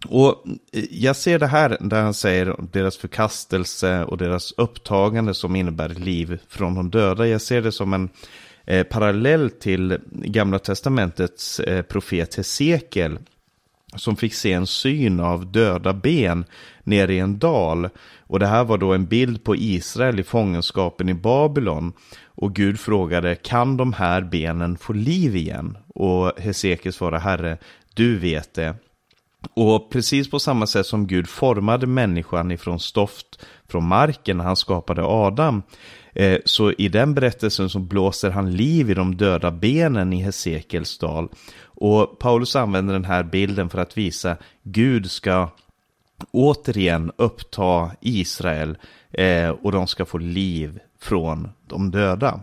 Och 0.05 0.45
eh, 0.71 0.83
jag 0.91 1.15
ser 1.15 1.39
det 1.39 1.47
här 1.47 1.77
där 1.79 2.01
han 2.01 2.13
säger 2.13 2.55
deras 2.71 2.97
förkastelse 2.97 4.03
och 4.03 4.17
deras 4.17 4.53
upptagande 4.57 5.33
som 5.33 5.55
innebär 5.55 5.89
liv 5.89 6.39
från 6.47 6.75
de 6.75 6.89
döda. 6.89 7.27
Jag 7.27 7.41
ser 7.41 7.61
det 7.61 7.71
som 7.71 7.93
en 7.93 8.09
eh, 8.65 8.83
parallell 8.83 9.49
till 9.49 9.97
gamla 10.11 10.59
testamentets 10.59 11.59
eh, 11.59 11.81
profet 11.81 12.35
Hesekiel 12.35 13.19
som 13.95 14.15
fick 14.15 14.33
se 14.33 14.53
en 14.53 14.67
syn 14.67 15.19
av 15.19 15.51
döda 15.51 15.93
ben 15.93 16.45
nere 16.83 17.13
i 17.13 17.19
en 17.19 17.39
dal. 17.39 17.89
Och 18.19 18.39
det 18.39 18.47
här 18.47 18.63
var 18.63 18.77
då 18.77 18.93
en 18.93 19.05
bild 19.05 19.43
på 19.43 19.55
Israel 19.55 20.19
i 20.19 20.23
fångenskapen 20.23 21.09
i 21.09 21.13
Babylon. 21.13 21.93
Och 22.25 22.55
Gud 22.55 22.79
frågade, 22.79 23.35
kan 23.35 23.77
de 23.77 23.93
här 23.93 24.21
benen 24.21 24.77
få 24.77 24.93
liv 24.93 25.35
igen? 25.35 25.77
Och 25.87 26.31
Hesekiel 26.39 26.93
svarade, 26.93 27.19
Herre, 27.19 27.57
du 27.93 28.19
vet 28.19 28.53
det. 28.53 28.75
Och 29.53 29.91
precis 29.91 30.29
på 30.29 30.39
samma 30.39 30.67
sätt 30.67 30.85
som 30.85 31.07
Gud 31.07 31.29
formade 31.29 31.87
människan 31.87 32.51
ifrån 32.51 32.79
stoft 32.79 33.45
från 33.67 33.87
marken 33.87 34.37
när 34.37 34.43
han 34.43 34.55
skapade 34.55 35.03
Adam. 35.03 35.63
Eh, 36.13 36.39
så 36.45 36.71
i 36.71 36.89
den 36.89 37.13
berättelsen 37.13 37.69
så 37.69 37.79
blåser 37.79 38.29
han 38.29 38.51
liv 38.51 38.89
i 38.89 38.93
de 38.93 39.17
döda 39.17 39.51
benen 39.51 40.13
i 40.13 40.21
Hesekiels 40.21 40.97
dal. 40.97 41.29
Och 41.63 42.19
Paulus 42.19 42.55
använder 42.55 42.93
den 42.93 43.05
här 43.05 43.23
bilden 43.23 43.69
för 43.69 43.77
att 43.77 43.97
visa 43.97 44.37
Gud 44.63 45.11
ska 45.11 45.49
återigen 46.31 47.11
uppta 47.17 47.91
Israel 48.01 48.77
eh, 49.11 49.49
och 49.49 49.71
de 49.71 49.87
ska 49.87 50.05
få 50.05 50.17
liv 50.17 50.79
från 50.99 51.49
de 51.67 51.91
döda. 51.91 52.39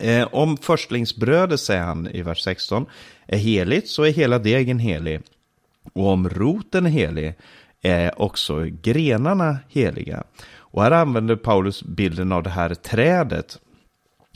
Eh, 0.00 0.28
om 0.32 0.56
förstlingsbrödet, 0.56 1.60
säger 1.60 1.82
han 1.82 2.08
i 2.08 2.22
vers 2.22 2.42
16, 2.42 2.86
är 3.26 3.38
heligt 3.38 3.88
så 3.88 4.02
är 4.02 4.10
hela 4.10 4.38
degen 4.38 4.78
helig. 4.78 5.20
Och 5.92 6.06
om 6.06 6.28
roten 6.28 6.86
är 6.86 6.90
helig 6.90 7.34
är 7.82 8.22
också 8.22 8.66
grenarna 8.82 9.58
heliga. 9.68 10.22
Och 10.56 10.82
här 10.82 10.90
använder 10.90 11.36
Paulus 11.36 11.82
bilden 11.82 12.32
av 12.32 12.42
det 12.42 12.50
här 12.50 12.74
trädet. 12.74 13.58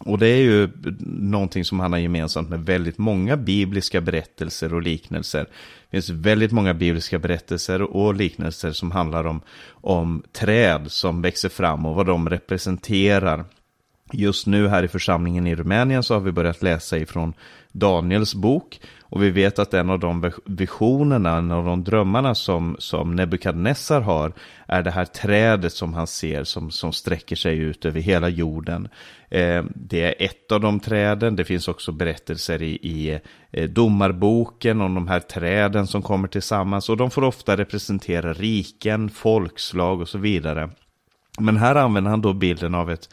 Och 0.04 0.18
det 0.18 0.28
är 0.28 0.42
ju 0.42 0.70
någonting 1.06 1.64
som 1.64 1.80
han 1.80 1.92
har 1.92 1.98
gemensamt 1.98 2.48
med 2.48 2.60
väldigt 2.60 2.98
många 2.98 3.36
bibliska 3.36 4.00
berättelser 4.00 4.74
och 4.74 4.82
liknelser. 4.82 5.40
Det 5.40 5.90
finns 5.90 6.10
väldigt 6.10 6.52
många 6.52 6.74
bibliska 6.74 7.18
berättelser 7.18 7.82
och 7.82 8.14
liknelser 8.14 8.72
som 8.72 8.90
handlar 8.90 9.26
om, 9.26 9.40
om 9.70 10.22
träd 10.32 10.92
som 10.92 11.22
växer 11.22 11.48
fram 11.48 11.86
och 11.86 11.94
vad 11.94 12.06
de 12.06 12.28
representerar. 12.28 13.44
Just 14.12 14.46
nu 14.46 14.68
här 14.68 14.82
i 14.82 14.88
församlingen 14.88 15.46
i 15.46 15.54
Rumänien 15.54 16.02
så 16.02 16.14
har 16.14 16.20
vi 16.20 16.32
börjat 16.32 16.62
läsa 16.62 16.98
ifrån 16.98 17.34
Daniels 17.72 18.34
bok. 18.34 18.80
Och 19.08 19.22
vi 19.22 19.30
vet 19.30 19.58
att 19.58 19.74
en 19.74 19.90
av 19.90 19.98
de 19.98 20.32
visionerna, 20.44 21.36
en 21.36 21.50
av 21.50 21.64
de 21.64 21.84
drömmarna 21.84 22.34
som, 22.34 22.76
som 22.78 23.16
Nebukadnessar 23.16 24.00
har 24.00 24.32
är 24.66 24.82
det 24.82 24.90
här 24.90 25.04
trädet 25.04 25.72
som 25.72 25.94
han 25.94 26.06
ser 26.06 26.44
som, 26.44 26.70
som 26.70 26.92
sträcker 26.92 27.36
sig 27.36 27.58
ut 27.58 27.84
över 27.84 28.00
hela 28.00 28.28
jorden. 28.28 28.88
Eh, 29.30 29.64
det 29.74 30.02
är 30.02 30.26
ett 30.26 30.52
av 30.52 30.60
de 30.60 30.80
träden, 30.80 31.36
det 31.36 31.44
finns 31.44 31.68
också 31.68 31.92
berättelser 31.92 32.62
i, 32.62 32.72
i 32.82 33.20
eh, 33.50 33.68
domarboken 33.68 34.80
om 34.80 34.94
de 34.94 35.08
här 35.08 35.20
träden 35.20 35.86
som 35.86 36.02
kommer 36.02 36.28
tillsammans 36.28 36.88
och 36.88 36.96
de 36.96 37.10
får 37.10 37.24
ofta 37.24 37.56
representera 37.56 38.32
riken, 38.32 39.08
folkslag 39.08 40.00
och 40.00 40.08
så 40.08 40.18
vidare. 40.18 40.70
Men 41.38 41.56
här 41.56 41.74
använder 41.74 42.10
han 42.10 42.20
då 42.20 42.32
bilden 42.32 42.74
av 42.74 42.90
ett 42.90 43.08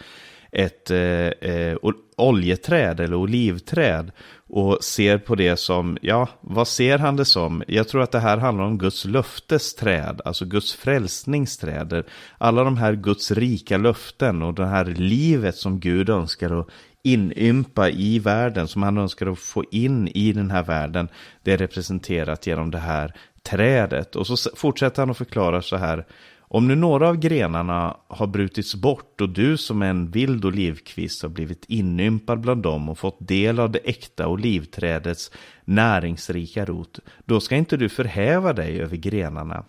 ett 0.53 0.91
eh, 0.91 1.27
eh 1.27 1.77
oljeträd 2.17 2.99
eller 2.99 3.15
olivträd 3.15 4.11
och 4.49 4.83
ser 4.83 5.17
på 5.17 5.35
det 5.35 5.57
som, 5.57 5.97
ja, 6.01 6.27
vad 6.41 6.67
ser 6.67 6.97
han 6.97 7.15
det 7.15 7.25
som? 7.25 7.63
Jag 7.67 7.87
tror 7.87 8.01
att 8.01 8.11
det 8.11 8.19
här 8.19 8.37
handlar 8.37 8.65
om 8.65 8.77
Guds 8.77 9.05
löftesträd, 9.05 10.21
alltså 10.25 10.45
Guds 10.45 10.73
frälsningsträd. 10.73 12.03
Alla 12.37 12.63
de 12.63 12.77
här 12.77 12.93
Guds 12.93 13.31
rika 13.31 13.77
löften 13.77 14.41
och 14.41 14.53
det 14.53 14.65
här 14.65 14.85
livet 14.85 15.55
som 15.55 15.79
Gud 15.79 16.09
önskar 16.09 16.59
att 16.59 16.67
inympa 17.03 17.89
i 17.89 18.19
världen, 18.19 18.67
som 18.67 18.83
han 18.83 18.97
önskar 18.97 19.27
att 19.27 19.39
få 19.39 19.63
in 19.71 20.07
i 20.07 20.33
den 20.33 20.51
här 20.51 20.63
världen, 20.63 21.07
det 21.43 21.53
är 21.53 21.57
representerat 21.57 22.47
genom 22.47 22.71
det 22.71 22.77
här 22.77 23.13
trädet. 23.43 24.15
Och 24.15 24.27
så 24.27 24.49
fortsätter 24.55 25.01
han 25.01 25.09
att 25.09 25.17
förklara 25.17 25.61
så 25.61 25.75
här. 25.75 26.05
Om 26.53 26.67
nu 26.67 26.75
några 26.75 27.09
av 27.09 27.17
grenarna 27.17 27.97
har 28.07 28.27
brutits 28.27 28.75
bort 28.75 29.21
och 29.21 29.29
du 29.29 29.57
som 29.57 29.81
en 29.81 30.11
vild 30.11 30.45
olivkvist 30.45 31.21
har 31.21 31.29
blivit 31.29 31.65
inympad 31.67 32.39
bland 32.39 32.63
dem 32.63 32.89
och 32.89 32.99
fått 32.99 33.27
del 33.27 33.59
av 33.59 33.71
det 33.71 33.79
äkta 33.79 34.27
olivträdets 34.27 35.31
näringsrika 35.65 36.65
rot, 36.65 36.99
då 37.25 37.39
ska 37.39 37.55
inte 37.55 37.77
du 37.77 37.89
förhäva 37.89 38.53
dig 38.53 38.81
över 38.81 38.97
grenarna. 38.97 39.65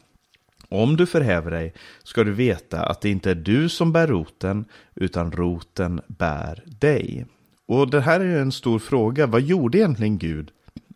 Om 0.68 0.96
du 0.96 1.06
förhäver 1.06 1.50
dig 1.50 1.74
ska 2.02 2.24
du 2.24 2.32
veta 2.32 2.86
att 2.86 3.00
det 3.00 3.10
inte 3.10 3.30
är 3.30 3.34
du 3.34 3.68
som 3.68 3.92
bär 3.92 4.06
roten, 4.06 4.64
utan 4.94 5.32
roten 5.32 6.00
bär 6.06 6.62
dig. 6.66 7.26
Och 7.66 7.90
det 7.90 8.00
här 8.00 8.20
är 8.20 8.24
ju 8.24 8.38
en 8.38 8.52
stor 8.52 8.78
fråga. 8.78 9.26
Vad 9.26 9.42
gjorde 9.42 9.78
egentligen 9.78 10.18
Gud 10.18 10.50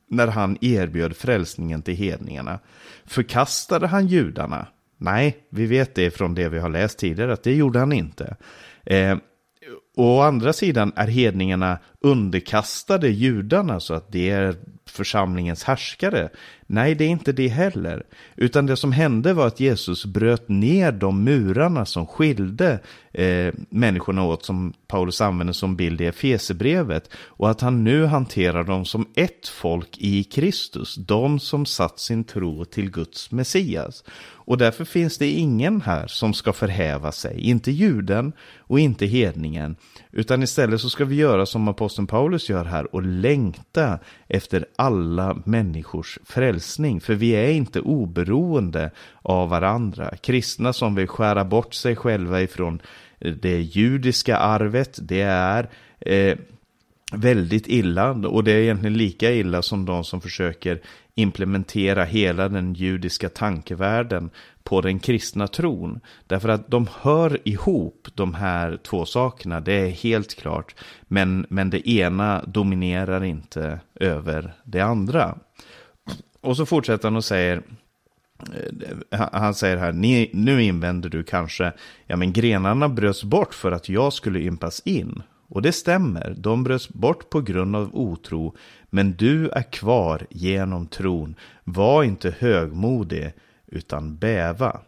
när 0.09 0.27
han 0.27 0.59
erbjöd 0.61 1.17
frälsningen 1.17 1.83
till 1.83 1.97
hedningarna? 1.97 2.59
Förkastade 3.07 3.87
han 3.87 4.07
judarna? 4.07 4.67
Nej, 4.99 5.37
vi 5.51 5.67
vet 5.67 5.95
det 5.95 6.11
från 6.11 6.35
det 6.35 6.49
vi 6.49 6.59
har 6.59 6.69
läst 6.69 6.99
tidigare 6.99 7.33
att 7.33 7.43
det 7.43 7.55
gjorde 7.55 7.79
han 7.79 7.93
inte. 7.93 8.37
Eh, 8.87 9.17
å 9.97 10.21
andra 10.21 10.53
sidan 10.53 10.93
är 10.97 11.07
hedningarna 11.07 11.79
underkastade 12.01 13.09
judarna 13.09 13.81
så 13.81 13.95
att 13.95 14.13
det 14.13 14.31
är 14.31 14.57
församlingens 14.89 15.65
härskare. 15.65 16.29
Nej, 16.67 16.95
det 16.95 17.05
är 17.05 17.09
inte 17.09 17.33
det 17.33 17.49
heller. 17.49 18.03
Utan 18.37 18.67
det 18.67 18.77
som 18.77 18.93
hände 18.93 19.33
var 19.33 19.47
att 19.47 19.61
Jesus 19.61 20.05
bröt 20.05 20.49
ner 20.49 20.93
de 20.93 21.25
murarna 21.25 21.87
som 21.87 22.07
skilde 22.07 22.79
eh, 23.13 23.55
människorna 23.71 24.25
åt, 24.25 24.45
som 24.45 24.73
Paulus 24.87 25.21
använder 25.21 25.53
som 25.53 25.77
bild 25.77 26.01
i 26.01 26.07
Efesebrevet. 26.07 27.11
Och 27.15 27.51
att 27.51 27.61
han 27.61 27.85
nu 27.85 28.05
hanterar 28.05 28.65
dem 28.65 28.85
som 28.85 29.09
ett 29.15 29.49
folk 29.49 29.99
i 29.99 30.25
Kristus, 30.25 30.95
de 30.95 31.41
som 31.41 31.67
satt 31.67 31.99
sin 31.99 32.25
tro 32.25 32.65
till 32.65 32.91
Guds 32.91 33.31
Messias. 33.31 34.05
Och 34.49 34.59
därför 34.59 34.85
finns 34.85 35.19
det 35.19 35.31
ingen 35.31 35.81
här 35.81 36.07
som 36.07 36.35
ska 36.35 36.53
förhäva 36.53 37.13
sig, 37.13 37.41
inte 37.41 37.71
juden 37.71 38.33
och 38.59 38.81
inte 38.81 39.07
hedningen, 39.07 39.77
utan 40.11 40.43
istället 40.43 40.81
så 40.81 40.91
ska 40.91 41.05
vi 41.05 41.15
göra 41.15 41.47
som 41.47 41.69
aposteln 41.69 42.07
Paulus 42.07 42.49
gör 42.49 42.65
här 42.65 42.95
och 42.95 43.03
längta 43.03 43.99
efter 44.29 44.67
alla 44.79 45.43
människors 45.45 46.19
frälsning. 46.25 47.01
För 47.01 47.15
vi 47.15 47.31
är 47.31 47.51
inte 47.51 47.81
oberoende 47.81 48.91
av 49.23 49.49
varandra. 49.49 50.17
Kristna 50.17 50.73
som 50.73 50.95
vill 50.95 51.07
skära 51.09 51.45
bort 51.45 51.75
sig 51.75 51.97
själva 51.97 52.43
ifrån 52.43 52.83
eh, 53.19 53.33
det 53.33 53.61
judiska 53.61 54.37
arvet, 54.37 54.99
det 55.03 55.21
är 55.21 55.69
eh, 56.01 56.39
väldigt 57.13 57.69
illa. 57.69 58.11
Och 58.11 58.45
det 58.45 58.53
är 58.53 58.61
egentligen 58.61 58.97
lika 58.97 59.33
illa 59.33 59.63
som 59.63 59.85
de 59.85 60.05
som 60.05 60.21
försöker 60.21 60.81
implementera 61.15 62.05
hela 62.05 62.49
den 62.49 62.75
judiska 62.75 63.29
tankevärlden 63.29 64.31
på 64.69 64.81
den 64.81 64.99
kristna 64.99 65.47
tron. 65.47 66.01
Därför 66.27 66.49
att 66.49 66.71
de 66.71 66.89
hör 67.01 67.39
ihop 67.45 68.09
de 68.15 68.35
här 68.35 68.77
två 68.77 69.05
sakerna, 69.07 69.61
det 69.61 69.73
är 69.73 69.91
helt 69.91 70.35
klart. 70.35 70.75
Men, 71.03 71.47
men 71.49 71.71
det 71.71 71.91
ena 71.91 72.45
dominerar 72.47 73.25
inte 73.25 73.81
över 73.95 74.53
det 74.65 74.81
andra. 74.81 75.39
Och 76.41 76.57
så 76.57 76.67
fortsätter 76.67 77.09
han 77.09 77.17
och 77.17 77.25
säger, 77.25 77.63
eh, 79.11 79.21
han 79.33 79.55
säger 79.55 79.77
här, 79.77 79.93
nu 80.33 80.63
invänder 80.63 81.09
du 81.09 81.23
kanske, 81.23 81.73
ja 82.07 82.17
men 82.17 82.33
grenarna 82.33 82.89
bröts 82.89 83.25
bort 83.25 83.55
för 83.55 83.73
att 83.73 83.89
jag 83.89 84.13
skulle 84.13 84.41
ympas 84.41 84.81
in. 84.81 85.23
Och 85.49 85.63
det 85.63 85.73
stämmer, 85.73 86.35
de 86.39 86.65
bröts 86.65 86.89
bort 86.89 87.31
på 87.31 87.41
grund 87.41 87.77
av 87.77 87.91
otro, 87.93 88.57
men 88.91 89.13
du 89.13 89.49
är 89.49 89.73
kvar 89.73 90.27
genom 90.31 90.87
tron. 90.87 91.35
Var 91.65 92.03
inte 92.03 92.35
högmodig, 92.39 93.33
utan 93.69 94.17
bäva. 94.17 94.81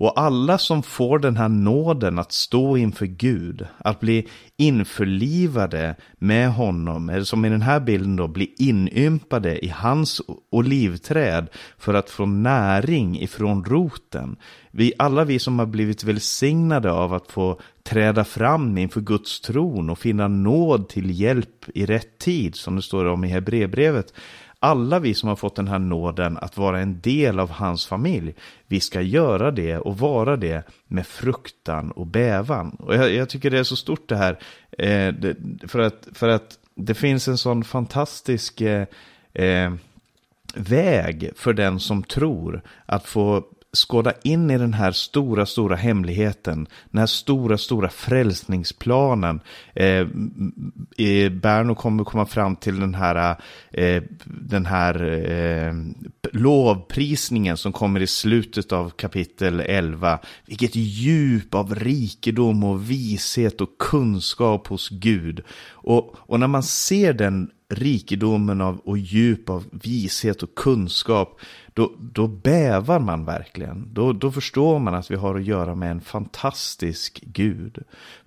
Och 0.00 0.20
alla 0.20 0.58
som 0.58 0.82
får 0.82 1.18
den 1.18 1.36
här 1.36 1.48
nåden 1.48 2.18
att 2.18 2.32
stå 2.32 2.76
inför 2.76 3.06
Gud, 3.06 3.66
att 3.78 4.00
bli 4.00 4.28
införlivade 4.56 5.96
med 6.18 6.52
honom, 6.52 7.08
eller 7.08 7.24
som 7.24 7.44
i 7.44 7.48
den 7.48 7.62
här 7.62 7.80
bilden 7.80 8.16
då, 8.16 8.28
bli 8.28 8.54
inympade 8.58 9.64
i 9.64 9.68
hans 9.68 10.20
olivträd 10.50 11.46
för 11.78 11.94
att 11.94 12.10
få 12.10 12.26
näring 12.26 13.20
ifrån 13.20 13.64
roten. 13.64 14.36
Vi, 14.70 14.92
alla 14.98 15.24
vi 15.24 15.38
som 15.38 15.58
har 15.58 15.66
blivit 15.66 16.04
välsignade 16.04 16.92
av 16.92 17.14
att 17.14 17.30
få 17.30 17.60
träda 17.82 18.24
fram 18.24 18.78
inför 18.78 19.00
Guds 19.00 19.40
tron 19.40 19.90
och 19.90 19.98
finna 19.98 20.28
nåd 20.28 20.88
till 20.88 21.20
hjälp 21.20 21.64
i 21.74 21.86
rätt 21.86 22.18
tid, 22.18 22.54
som 22.54 22.76
det 22.76 22.82
står 22.82 23.04
om 23.04 23.24
i 23.24 23.28
Hebreerbrevet, 23.28 24.14
alla 24.60 24.98
vi 24.98 25.14
som 25.14 25.28
har 25.28 25.36
fått 25.36 25.56
den 25.56 25.68
här 25.68 25.78
nåden 25.78 26.38
att 26.38 26.56
vara 26.56 26.80
en 26.80 27.00
del 27.00 27.40
av 27.40 27.50
hans 27.50 27.86
familj, 27.86 28.34
vi 28.66 28.80
ska 28.80 29.00
göra 29.00 29.50
det 29.50 29.78
och 29.78 29.98
vara 29.98 30.36
det 30.36 30.62
med 30.86 31.06
fruktan 31.06 31.90
och 31.90 32.06
bävan. 32.06 32.70
Och 32.70 32.94
jag, 32.94 33.12
jag 33.14 33.28
tycker 33.28 33.50
det 33.50 33.58
är 33.58 33.64
så 33.64 33.76
stort 33.76 34.08
det 34.08 34.16
här, 34.16 34.38
eh, 34.78 35.14
det, 35.14 35.36
för, 35.68 35.78
att, 35.78 36.08
för 36.14 36.28
att 36.28 36.58
det 36.74 36.94
finns 36.94 37.28
en 37.28 37.38
sån 37.38 37.64
fantastisk 37.64 38.60
eh, 38.60 38.86
eh, 39.32 39.72
väg 40.54 41.30
för 41.36 41.52
den 41.52 41.80
som 41.80 42.02
tror 42.02 42.62
att 42.86 43.06
få 43.06 43.44
skåda 43.72 44.12
in 44.22 44.50
i 44.50 44.58
den 44.58 44.74
här 44.74 44.92
stora, 44.92 45.46
stora 45.46 45.76
hemligheten, 45.76 46.66
den 46.90 46.98
här 46.98 47.06
stora, 47.06 47.58
stora 47.58 47.88
frälsningsplanen. 47.88 49.40
Eh, 49.74 50.06
Berno 51.30 51.74
kommer 51.74 52.04
komma 52.04 52.26
fram 52.26 52.56
till 52.56 52.80
den 52.80 52.94
här, 52.94 53.36
eh, 53.70 54.02
den 54.24 54.66
här 54.66 55.04
eh, 55.30 55.74
lovprisningen 56.32 57.56
som 57.56 57.72
kommer 57.72 58.00
i 58.00 58.06
slutet 58.06 58.72
av 58.72 58.90
kapitel 58.90 59.60
11. 59.60 60.18
Vilket 60.46 60.76
djup 60.76 61.54
av 61.54 61.74
rikedom 61.74 62.64
och 62.64 62.90
vishet 62.90 63.60
och 63.60 63.78
kunskap 63.78 64.66
hos 64.66 64.88
Gud. 64.88 65.42
Och, 65.70 66.16
och 66.18 66.40
när 66.40 66.46
man 66.46 66.62
ser 66.62 67.12
den 67.12 67.50
rikedomen 67.70 68.60
av, 68.60 68.78
och 68.78 68.98
djup 68.98 69.50
av 69.50 69.64
vishet 69.70 70.42
och 70.42 70.54
kunskap, 70.54 71.40
då, 71.80 71.92
då 71.98 72.26
bävar 72.26 72.98
man 72.98 73.24
verkligen. 73.24 73.88
Då, 73.92 74.12
då 74.12 74.32
förstår 74.32 74.78
man 74.78 74.94
att 74.94 75.10
vi 75.10 75.16
har 75.16 75.34
att 75.34 75.44
göra 75.44 75.74
med 75.74 75.90
en 75.90 76.00
fantastisk 76.00 77.20
Gud. 77.22 77.78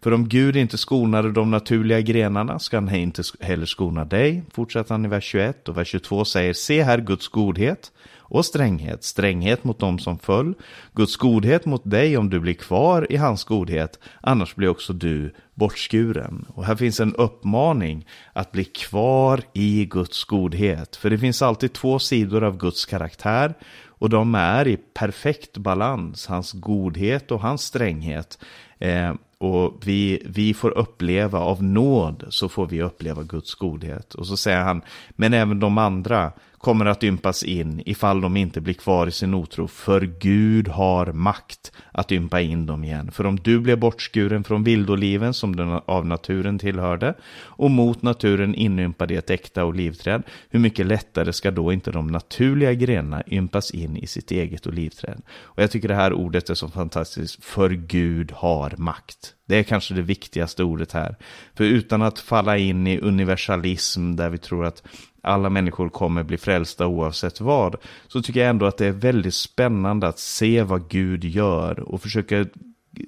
För 0.02 0.14
om 0.14 0.30
Gud 0.30 0.56
inte 0.56 0.78
skonade 0.78 1.32
de 1.32 1.52
naturliga 1.52 2.02
grenarna 2.02 2.60
ska 2.60 2.78
han 2.78 2.96
inte 2.96 3.24
heller 3.40 3.66
skona 3.66 4.06
dig, 4.06 4.44
fortsätter 4.52 4.94
han 4.94 5.06
i 5.06 5.08
vers 5.08 5.24
21. 5.24 5.70
Och 5.70 5.78
vers 5.78 5.88
22 5.88 6.26
säger, 6.26 6.54
se 6.54 6.84
här 6.84 6.98
Guds 6.98 7.28
godhet 7.28 7.92
och 8.34 8.46
stränghet. 8.46 9.04
Stränghet 9.04 9.64
mot 9.64 9.80
dem 9.80 10.00
som 10.00 10.20
föll. 10.20 10.54
Guds 10.94 11.16
godhet 11.16 11.66
mot 11.66 11.82
dig 11.84 12.18
om 12.18 12.30
du 12.30 12.40
blir 12.40 12.54
kvar 12.54 13.08
i 13.10 13.16
hans 13.16 13.44
godhet. 13.44 14.00
Annars 14.22 14.56
blir 14.56 14.68
också 14.68 14.94
du 14.94 15.34
bortskuren. 15.54 16.46
Och 16.50 16.66
här 16.66 16.76
finns 16.76 17.00
en 17.00 17.16
uppmaning 17.16 18.08
att 18.34 18.52
bli 18.52 18.64
kvar 18.66 19.42
i 19.54 19.86
Guds 19.86 20.24
godhet. 20.24 20.96
För 20.96 21.10
det 21.10 21.18
finns 21.18 21.42
alltid 21.42 21.74
två 21.74 22.00
sidor 22.00 22.44
av 22.44 22.58
Guds 22.58 22.86
karaktär. 22.86 23.54
Och 23.86 24.10
de 24.10 24.36
är 24.36 24.68
i 24.68 24.78
perfekt 24.78 25.58
balans. 25.58 26.28
Hans 26.28 26.52
godhet 26.52 27.32
och 27.32 27.42
hans 27.42 27.62
stränghet. 27.62 28.40
Eh, 28.80 29.14
och 29.38 29.82
vi, 29.86 30.24
vi 30.26 30.54
får 30.54 30.78
uppleva 30.78 31.40
av 31.40 31.64
nåd 31.64 32.26
så 32.30 32.50
får 32.50 32.68
vi 32.68 32.82
uppleva 32.82 33.24
Guds 33.24 33.56
godhet. 33.56 34.14
Och 34.14 34.28
så 34.28 34.38
säger 34.38 34.62
han, 34.62 34.82
men 35.10 35.34
även 35.34 35.60
de 35.60 35.78
andra 35.78 36.32
kommer 36.64 36.86
att 36.86 37.04
ympas 37.04 37.44
in 37.44 37.82
ifall 37.86 38.22
de 38.22 38.38
inte 38.38 38.62
blir 38.62 38.74
kvar 38.74 39.08
i 39.08 39.12
sin 39.12 39.34
otro. 39.34 39.68
För 39.68 40.02
Gud 40.02 40.68
har 40.68 41.14
makt 41.14 41.72
att 41.92 42.12
ympa 42.12 42.42
in 42.42 42.66
dem 42.66 42.84
igen. 42.84 43.12
För 43.12 43.26
om 43.26 43.36
du 43.36 43.60
blev 43.60 43.80
bortskuren 43.80 44.44
från 44.44 44.64
vildoliven 44.64 45.34
som 45.34 45.56
den 45.56 45.70
av 45.86 46.06
naturen 46.06 46.60
tillhörde 46.60 47.14
och 47.34 47.72
mot 47.72 48.02
naturen 48.02 48.56
inympad 48.56 49.12
i 49.12 49.16
ett 49.16 49.30
äkta 49.30 49.66
olivträd, 49.66 50.24
hur 50.50 50.60
mycket 50.60 50.86
lättare 50.86 51.34
ska 51.34 51.52
då 51.52 51.74
inte 51.74 51.92
de 51.92 52.08
naturliga 52.08 52.74
grenarna 52.74 53.24
ympas 53.28 53.72
in 53.72 53.98
i 53.98 54.08
sitt 54.08 54.32
eget 54.32 54.68
olivträd? 54.68 55.22
Och 55.42 55.64
jag 55.64 55.72
tycker 55.72 55.88
det 55.88 55.96
här 55.96 56.14
ordet 56.14 56.50
är 56.50 56.54
så 56.54 56.70
fantastiskt. 56.70 57.44
För 57.44 57.70
Gud 57.70 58.32
har 58.32 58.74
makt. 58.78 59.34
Det 59.46 59.60
är 59.60 59.64
kanske 59.64 59.94
det 59.94 60.02
viktigaste 60.02 60.64
ordet 60.64 60.92
här. 60.92 61.16
För 61.56 61.64
utan 61.64 62.02
att 62.02 62.20
falla 62.20 62.58
in 62.58 62.88
i 62.88 63.00
universalism 63.00 64.16
där 64.16 64.30
vi 64.30 64.38
tror 64.38 64.66
att 64.66 64.84
alla 65.24 65.50
människor 65.50 65.90
kommer 65.90 66.24
bli 66.24 66.38
frälsta 66.38 66.88
oavsett 66.88 67.42
vad, 67.42 67.76
så 68.08 68.22
tycker 68.22 68.40
jag 68.40 68.50
ändå 68.50 68.66
att 68.66 68.78
det 68.78 68.86
är 68.86 68.92
väldigt 68.92 69.34
spännande 69.34 70.08
att 70.08 70.20
se 70.20 70.64
vad 70.64 70.90
Gud 70.90 71.24
gör 71.24 71.80
och 71.80 72.02
försöka 72.02 72.46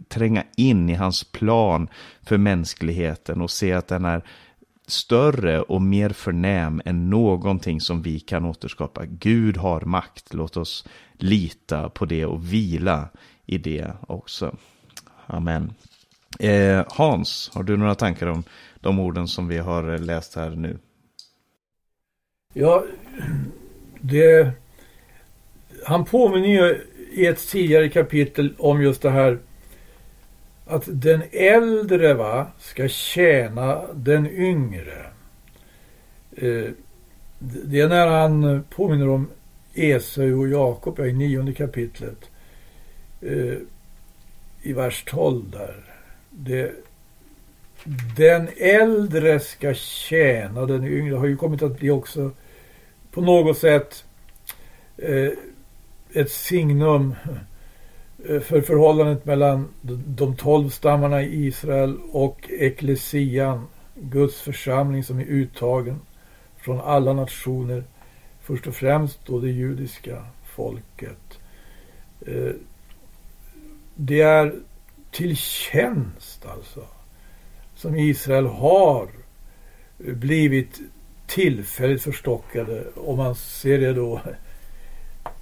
tränga 0.07 0.43
in 0.57 0.89
i 0.89 0.93
hans 0.93 1.24
plan 1.24 1.88
för 2.22 2.38
mänskligheten 2.38 3.41
och 3.41 3.51
se 3.51 3.74
att 3.74 3.88
den 3.88 4.05
är 4.05 4.24
större 4.88 5.61
och 5.61 5.82
mer 5.82 6.09
förnäm 6.09 6.82
än 6.86 7.09
någonting 7.09 7.82
som 7.82 8.01
vi 8.01 8.20
kan 8.20 8.45
återskapa. 8.45 9.05
Gud 9.05 9.57
har 9.57 9.82
makt, 9.82 10.34
låt 10.34 10.57
oss 10.57 10.88
lita 11.13 11.89
på 11.89 12.05
det 12.05 12.26
och 12.26 12.53
vila 12.53 13.09
i 13.45 13.57
det 13.57 13.91
också. 14.07 14.55
Amen. 15.28 15.74
Eh, 16.39 16.86
Hans, 16.89 17.51
har 17.53 17.63
du 17.63 17.78
några 17.78 17.95
tankar 17.95 18.28
om 18.28 18.43
de 18.80 18.99
orden 18.99 19.28
som 19.28 19.47
vi 19.47 19.57
har 19.57 19.97
läst 19.97 20.36
här 20.36 20.49
nu? 20.49 20.80
Ja, 22.58 22.86
det... 24.01 24.51
Han 25.86 26.06
påminner 26.06 26.47
ju 26.47 26.82
i 27.12 27.26
ett 27.26 27.47
tidigare 27.47 27.89
kapitel 27.89 28.53
om 28.58 28.82
just 28.82 29.01
det 29.01 29.10
här 29.10 29.39
att 30.66 30.84
den 30.88 31.24
äldre 31.32 32.14
va, 32.14 32.47
ska 32.60 32.88
tjäna 32.88 33.82
den 33.93 34.32
yngre. 34.32 35.06
Eh, 36.32 36.70
det 37.39 37.80
är 37.80 37.88
när 37.88 38.08
han 38.08 38.64
påminner 38.70 39.10
om 39.10 39.28
Esau 39.74 40.39
och 40.39 40.47
Jakob 40.47 40.99
i 40.99 41.14
nionde 41.14 41.53
kapitlet. 41.53 42.30
Eh, 43.22 43.58
I 44.62 44.74
vers 44.74 45.03
12 45.08 45.51
där. 45.51 45.84
Det, 46.30 46.72
den 48.18 48.47
äldre 48.58 49.39
ska 49.39 49.74
tjäna 49.74 50.66
den 50.66 50.86
yngre. 50.88 51.12
Det 51.14 51.20
har 51.20 51.28
ju 51.28 51.38
kommit 51.38 51.62
att 51.62 51.80
bli 51.80 51.89
också 51.89 52.32
på 53.16 53.22
något 53.22 53.57
sätt 53.57 54.05
eh, 54.97 55.32
ett 56.13 56.32
signum 56.32 57.16
eh, 58.30 58.39
för 58.39 58.61
förhållandet 58.61 59.26
mellan 59.26 59.68
de 60.07 60.36
tolv 60.36 60.70
stammarna 60.70 61.22
i 61.22 61.45
Israel 61.45 61.97
och 62.11 62.49
eklesian, 62.49 63.68
Guds 63.95 64.41
församling 64.41 65.03
som 65.03 65.20
är 65.20 65.24
uttagen 65.24 65.99
från 66.57 66.82
alla 66.82 67.13
nationer. 67.13 67.84
Först 68.41 68.68
och 68.68 68.76
främst 68.76 69.20
då 69.26 69.39
det 69.39 69.51
judiska 69.51 70.26
folket. 70.43 71.39
Eh, 72.22 72.51
det 73.95 74.22
är 74.22 74.55
till 75.11 75.38
tjänst 75.38 76.45
alltså 76.45 76.84
som 77.76 77.95
Israel 77.95 78.45
har 78.45 79.09
eh, 80.05 80.13
blivit 80.13 80.82
tillfälligt 81.28 82.04
förstockade. 82.04 82.84
Om 82.96 83.18
man 83.18 83.36
ser 83.36 83.80
det 83.80 83.94
då 83.94 84.22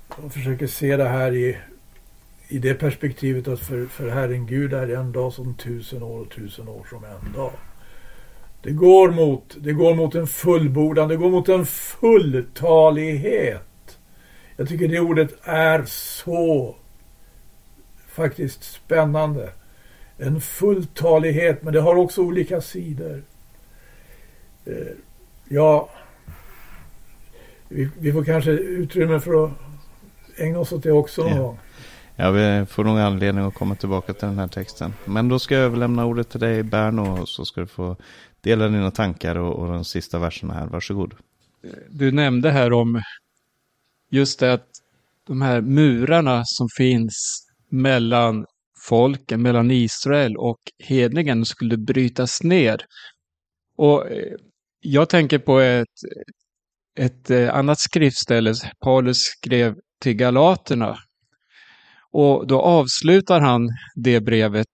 och 0.07 0.33
försöker 0.33 0.67
se 0.67 0.97
det 0.97 1.07
här 1.07 1.35
i, 1.35 1.57
i 2.47 2.59
det 2.59 2.73
perspektivet 2.73 3.47
att 3.47 3.59
för, 3.59 3.85
för 3.85 4.09
Herren 4.09 4.47
Gud 4.47 4.73
är 4.73 4.87
en 4.87 5.11
dag 5.11 5.33
som 5.33 5.53
tusen 5.53 6.03
år 6.03 6.19
och 6.19 6.29
tusen 6.29 6.67
år 6.67 6.87
som 6.89 7.03
en 7.03 7.33
dag. 7.33 7.51
Det 8.61 8.71
går 8.71 9.11
mot, 9.11 9.57
det 9.59 9.73
går 9.73 9.95
mot 9.95 10.15
en 10.15 10.27
fullbordan, 10.27 11.09
det 11.09 11.15
går 11.15 11.29
mot 11.29 11.49
en 11.49 11.65
fulltalighet. 11.65 13.63
Jag 14.55 14.69
tycker 14.69 14.87
det 14.87 14.99
ordet 14.99 15.33
är 15.43 15.83
så 15.85 16.75
faktiskt 18.07 18.63
spännande. 18.63 19.49
En 20.17 20.41
fulltalighet, 20.41 21.63
men 21.63 21.73
det 21.73 21.81
har 21.81 21.95
också 21.95 22.21
olika 22.21 22.61
sidor. 22.61 23.23
Eh, 24.65 24.73
Ja, 25.49 25.89
vi, 27.67 27.89
vi 27.99 28.11
får 28.11 28.23
kanske 28.23 28.51
utrymme 28.51 29.19
för 29.19 29.45
att 29.45 29.51
ägna 30.37 30.59
oss 30.59 30.71
åt 30.71 30.83
det 30.83 30.91
också 30.91 31.21
någon 31.21 31.31
ja. 31.31 31.41
gång. 31.41 31.59
Ja, 32.15 32.31
vi 32.31 32.65
får 32.65 32.83
nog 32.83 32.99
anledning 32.99 33.45
att 33.45 33.53
komma 33.53 33.75
tillbaka 33.75 34.13
till 34.13 34.27
den 34.27 34.39
här 34.39 34.47
texten. 34.47 34.93
Men 35.05 35.29
då 35.29 35.39
ska 35.39 35.55
jag 35.55 35.63
överlämna 35.63 36.05
ordet 36.05 36.29
till 36.29 36.39
dig 36.39 36.63
Berno 36.63 37.21
och 37.21 37.29
så 37.29 37.45
ska 37.45 37.61
du 37.61 37.67
få 37.67 37.95
dela 38.41 38.67
dina 38.67 38.91
tankar 38.91 39.35
och, 39.35 39.59
och 39.59 39.67
de 39.67 39.85
sista 39.85 40.19
verserna 40.19 40.53
här. 40.53 40.67
Varsågod. 40.67 41.13
Du 41.89 42.11
nämnde 42.11 42.51
här 42.51 42.73
om 42.73 43.01
just 44.09 44.39
det 44.39 44.53
att 44.53 44.67
de 45.27 45.41
här 45.41 45.61
murarna 45.61 46.41
som 46.45 46.67
finns 46.77 47.47
mellan 47.69 48.45
folken, 48.89 49.41
mellan 49.41 49.71
Israel 49.71 50.37
och 50.37 50.59
hedningen 50.79 51.45
skulle 51.45 51.77
brytas 51.77 52.43
ner. 52.43 52.85
Och 53.75 54.11
eh, 54.11 54.37
jag 54.83 55.09
tänker 55.09 55.39
på 55.39 55.59
ett, 55.59 55.87
ett 56.99 57.29
eh, 57.29 57.55
annat 57.55 57.79
skriftställe 57.79 58.53
Paulus 58.83 59.17
skrev 59.17 59.75
till 60.01 60.13
Galaterna. 60.13 60.97
Och 62.11 62.47
då 62.47 62.61
avslutar 62.61 63.41
han 63.41 63.69
det 63.95 64.21
brevet 64.21 64.67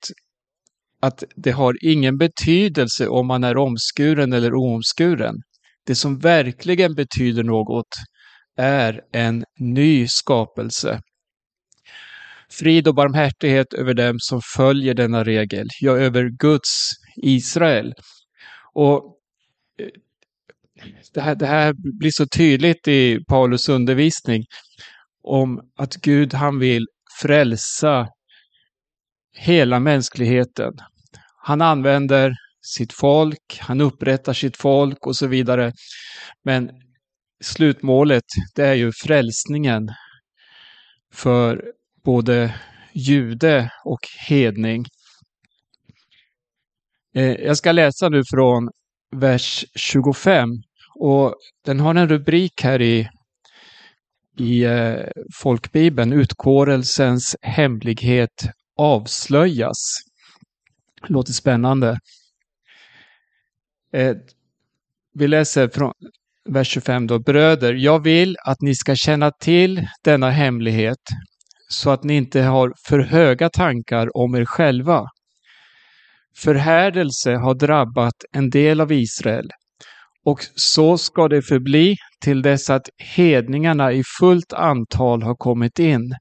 att 1.02 1.24
det 1.36 1.52
har 1.52 1.76
ingen 1.82 2.18
betydelse 2.18 3.08
om 3.08 3.28
man 3.28 3.44
är 3.44 3.58
omskuren 3.58 4.34
eller 4.34 4.54
oomskuren. 4.54 5.36
Det 5.86 5.96
som 5.96 6.20
verkligen 6.20 6.96
betyder 6.96 7.44
något 7.44 7.96
är 8.58 9.02
en 9.14 9.44
ny 9.60 10.08
skapelse. 10.08 11.02
Frid 12.52 12.88
och 12.88 12.96
barmhärtighet 12.96 13.74
över 13.74 13.94
dem 13.94 14.16
som 14.20 14.42
följer 14.56 14.94
denna 14.94 15.24
regel, 15.24 15.68
ja, 15.80 15.98
över 15.98 16.30
Guds 16.40 16.90
Israel. 17.24 17.94
Och 18.74 19.19
det 21.14 21.22
här, 21.22 21.36
det 21.36 21.46
här 21.46 21.74
blir 22.00 22.12
så 22.12 22.28
tydligt 22.28 22.88
i 22.88 23.26
Paulus 23.28 23.70
undervisning 23.70 24.46
om 25.24 25.62
att 25.76 25.96
Gud 25.96 26.34
han 26.34 26.60
vill 26.60 26.88
frälsa 27.22 28.08
hela 29.38 29.80
mänskligheten. 29.80 30.74
Han 31.38 31.62
använder 31.62 32.34
sitt 32.62 32.94
folk, 32.94 33.60
han 33.60 33.82
upprättar 33.82 34.34
sitt 34.34 34.58
folk 34.58 35.08
och 35.08 35.16
så 35.16 35.28
vidare. 35.28 35.74
Men 36.44 36.70
slutmålet, 37.42 38.24
det 38.56 38.66
är 38.66 38.74
ju 38.74 38.92
frälsningen 38.92 39.90
för 41.14 41.64
både 42.06 42.56
jude 42.94 43.72
och 43.86 44.00
hedning. 44.28 44.86
Eh, 47.16 47.32
jag 47.32 47.58
ska 47.58 47.72
läsa 47.72 48.10
nu 48.10 48.24
från 48.32 48.70
vers 49.12 49.66
25 49.76 50.50
och 50.96 51.36
den 51.66 51.80
har 51.80 51.96
en 51.96 52.10
rubrik 52.10 52.62
här 52.64 52.82
i, 52.82 53.10
i 54.38 54.64
eh, 54.64 55.00
folkbibeln, 55.36 56.14
Utkårelsens 56.14 57.36
hemlighet 57.42 58.50
avslöjas. 58.78 59.98
Låter 61.08 61.34
spännande. 61.34 62.00
Eh, 63.94 64.16
vi 65.14 65.28
läser 65.28 65.68
från 65.68 65.94
vers 66.46 66.68
25 66.68 67.08
då. 67.08 67.20
Bröder, 67.20 67.74
jag 67.74 68.04
vill 68.04 68.36
att 68.46 68.62
ni 68.62 68.76
ska 68.76 68.96
känna 68.96 69.32
till 69.32 69.88
denna 70.04 70.30
hemlighet 70.30 71.04
så 71.70 71.90
att 71.90 72.04
ni 72.04 72.16
inte 72.16 72.42
har 72.42 72.74
för 72.88 73.00
höga 73.00 73.50
tankar 73.50 74.18
om 74.18 74.36
er 74.36 74.46
själva. 74.46 75.08
Förhärdelse 76.44 77.36
har 77.36 77.54
drabbat 77.54 78.14
en 78.32 78.50
del 78.50 78.82
av 78.82 78.92
Israel 78.92 79.50
och 80.26 80.40
så 80.56 80.98
ska 80.98 81.28
det 81.28 81.42
förbli 81.42 81.96
till 82.22 82.42
dess 82.42 82.70
att 82.70 82.90
hedningarna 82.98 83.92
i 83.92 84.04
fullt 84.20 84.54
antal 84.54 85.24
har 85.24 85.36
kommit 85.36 85.80
in. 85.80 86.16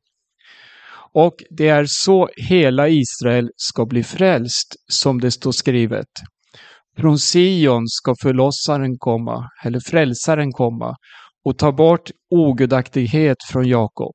Och 1.12 1.34
det 1.50 1.68
är 1.68 1.84
så 1.88 2.28
hela 2.36 2.88
Israel 2.88 3.50
ska 3.56 3.86
bli 3.86 4.02
frälst, 4.04 4.74
som 4.92 5.20
det 5.20 5.30
står 5.30 5.52
skrivet. 5.52 6.08
Från 6.96 7.18
Sion 7.18 7.88
ska 7.88 8.14
förlossaren 8.22 8.98
komma, 8.98 9.50
eller 9.64 9.80
frälsaren 9.80 10.52
komma, 10.52 10.96
och 11.44 11.58
ta 11.58 11.72
bort 11.72 12.10
ogudaktighet 12.30 13.36
från 13.50 13.68
Jakob. 13.68 14.12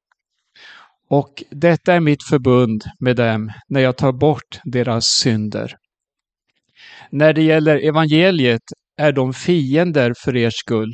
Och 1.09 1.43
detta 1.51 1.93
är 1.93 1.99
mitt 1.99 2.23
förbund 2.29 2.83
med 2.99 3.15
dem 3.15 3.51
när 3.69 3.81
jag 3.81 3.97
tar 3.97 4.11
bort 4.11 4.59
deras 4.63 5.05
synder. 5.05 5.75
När 7.15 7.33
det 7.33 7.41
gäller 7.41 7.77
evangeliet 7.87 8.61
är 8.97 9.11
de 9.11 9.33
fiender 9.33 10.13
för 10.17 10.35
er 10.35 10.49
skull. 10.49 10.93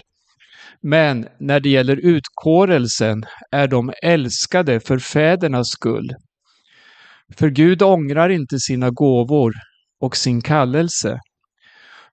Men 0.82 1.28
när 1.39 1.59
det 1.59 1.70
gäller 1.70 1.97
utkårelsen 1.97 3.24
är 3.51 3.67
de 3.67 3.93
älskade 4.03 4.80
för 4.80 4.99
fädernas 4.99 5.67
skull. 5.70 6.09
För 7.38 7.49
Gud 7.49 7.82
ångrar 7.82 8.30
inte 8.30 8.59
sina 8.59 8.89
gåvor 8.89 9.53
och 10.01 10.17
sin 10.17 10.41
kallelse. 10.41 11.20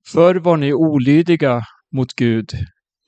Förr 0.08 0.34
var 0.34 0.56
ni 0.56 0.72
olydiga 0.72 1.62
mot 1.92 2.14
Gud, 2.14 2.50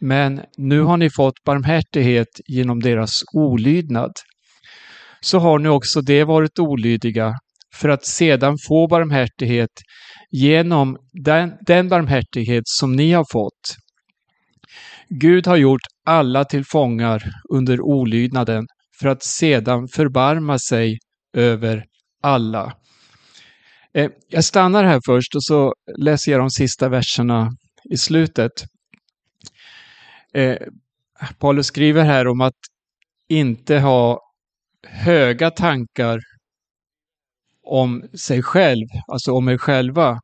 men 0.01 0.40
nu 0.57 0.80
har 0.80 0.96
ni 0.96 1.11
fått 1.11 1.44
barmhärtighet 1.44 2.40
genom 2.46 2.80
deras 2.80 3.22
olydnad 3.34 4.12
så 5.20 5.38
har 5.38 5.59
ni 5.59 5.68
också 5.68 6.01
det 6.01 6.24
varit 6.24 6.59
olydiga 6.59 7.34
för 7.75 7.89
att 7.89 8.07
sedan 8.07 8.57
få 8.69 8.89
barmhärtighet 8.89 9.71
genom 10.31 10.97
den, 11.12 11.53
den 11.66 11.89
barmhärtighet 11.89 12.62
som 12.66 12.93
ni 12.93 13.12
har 13.12 13.25
fått. 13.33 13.77
Gud 15.09 15.47
har 15.47 15.57
gjort 15.57 15.81
alla 16.07 16.45
till 16.45 16.64
fångar 16.64 17.23
under 17.55 17.81
olydnaden 17.81 18.66
för 19.01 19.09
att 19.09 19.23
sedan 19.23 19.89
förbarma 19.89 20.59
sig 20.59 20.99
över 21.37 21.85
alla. 22.23 22.73
Eh, 23.95 24.11
jag 24.29 24.45
stannar 24.45 24.85
här 24.85 25.01
först 25.07 25.35
och 25.35 25.45
så 25.45 25.75
läser 25.99 26.33
jag 26.33 26.41
de 26.41 26.51
sista 26.51 26.89
verserna 26.89 27.51
i 27.91 27.97
slutet. 27.97 28.53
Eh, 30.35 30.57
Paulus 31.39 31.66
skriver 31.66 32.05
här 32.05 32.29
om 32.29 32.41
att 32.41 32.59
inte 33.29 33.79
ha 33.79 34.21
höga 34.87 35.51
tankar 35.51 36.21
om 37.69 38.03
sig 38.27 38.43
själv, 38.43 38.87
alltså 39.12 39.33
om 39.33 39.49
er 39.49 39.59
själva. 39.59 40.21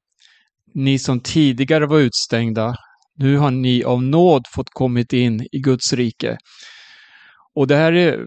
Ni 0.75 0.99
som 0.99 1.21
tidigare 1.21 1.87
var 1.87 1.99
utstängda, 1.99 2.77
nu 3.19 3.37
har 3.37 3.51
ni 3.51 3.85
av 3.85 4.03
nåd 4.03 4.43
fått 4.55 4.71
kommit 4.71 5.13
in 5.13 5.47
i 5.53 5.59
Guds 5.59 5.93
rike. 5.93 6.39
Och 7.55 7.67
det 7.67 7.77
här 7.77 7.93
är 7.93 8.19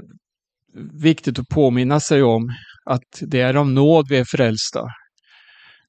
viktigt 1.02 1.40
att 1.40 1.48
påminna 1.48 2.00
sig 2.00 2.24
om 2.24 2.50
att 2.86 3.22
det 3.22 3.42
är 3.42 3.54
av 3.54 3.70
nåd 3.70 4.06
vi 4.10 4.18
är 4.18 4.26
frälsta. 4.26 4.84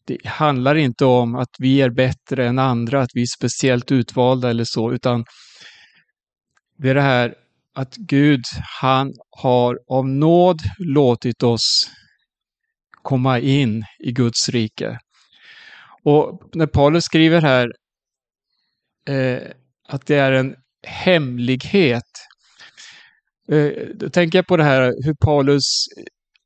Det 0.06 0.26
handlar 0.26 0.74
inte 0.74 1.04
om 1.04 1.34
att 1.34 1.50
vi 1.58 1.80
är 1.80 1.90
bättre 1.90 2.48
än 2.48 2.58
andra, 2.58 3.02
att 3.02 3.10
vi 3.14 3.22
är 3.22 3.36
speciellt 3.38 3.92
utvalda 3.92 4.50
eller 4.50 4.64
så, 4.64 4.92
utan 4.92 5.24
det 6.78 6.90
är 6.90 6.94
det 6.94 7.02
här 7.02 7.34
att 7.74 7.96
Gud, 7.96 8.40
han 8.80 9.12
har 9.30 9.78
av 9.88 10.08
nåd 10.08 10.58
låtit 10.78 11.42
oss 11.42 11.90
komma 13.08 13.38
in 13.40 13.84
i 13.98 14.12
Guds 14.12 14.48
rike. 14.48 14.98
Och 16.04 16.50
när 16.54 16.66
Paulus 16.66 17.04
skriver 17.04 17.40
här 17.40 17.72
eh, 19.08 19.48
att 19.88 20.06
det 20.06 20.16
är 20.16 20.32
en 20.32 20.54
hemlighet, 20.86 22.10
eh, 23.52 23.70
då 23.94 24.10
tänker 24.10 24.38
jag 24.38 24.46
på 24.46 24.56
det 24.56 24.64
här 24.64 24.92
hur 25.04 25.14
Paulus 25.14 25.64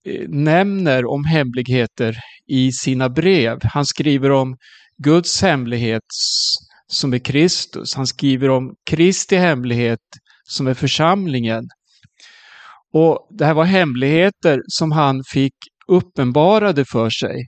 eh, 0.06 0.28
nämner 0.28 1.06
om 1.06 1.24
hemligheter 1.24 2.16
i 2.48 2.72
sina 2.72 3.08
brev. 3.08 3.58
Han 3.62 3.86
skriver 3.86 4.30
om 4.30 4.56
Guds 4.98 5.42
hemlighet 5.42 6.08
som 6.86 7.12
är 7.12 7.18
Kristus. 7.18 7.94
Han 7.94 8.06
skriver 8.06 8.50
om 8.50 8.74
Kristi 8.90 9.36
hemlighet 9.36 10.00
som 10.48 10.66
är 10.66 10.74
församlingen. 10.74 11.64
Och 12.94 13.28
det 13.30 13.46
här 13.46 13.54
var 13.54 13.64
hemligheter 13.64 14.60
som 14.66 14.92
han 14.92 15.22
fick 15.32 15.54
uppenbarade 15.88 16.84
för 16.84 17.10
sig. 17.10 17.46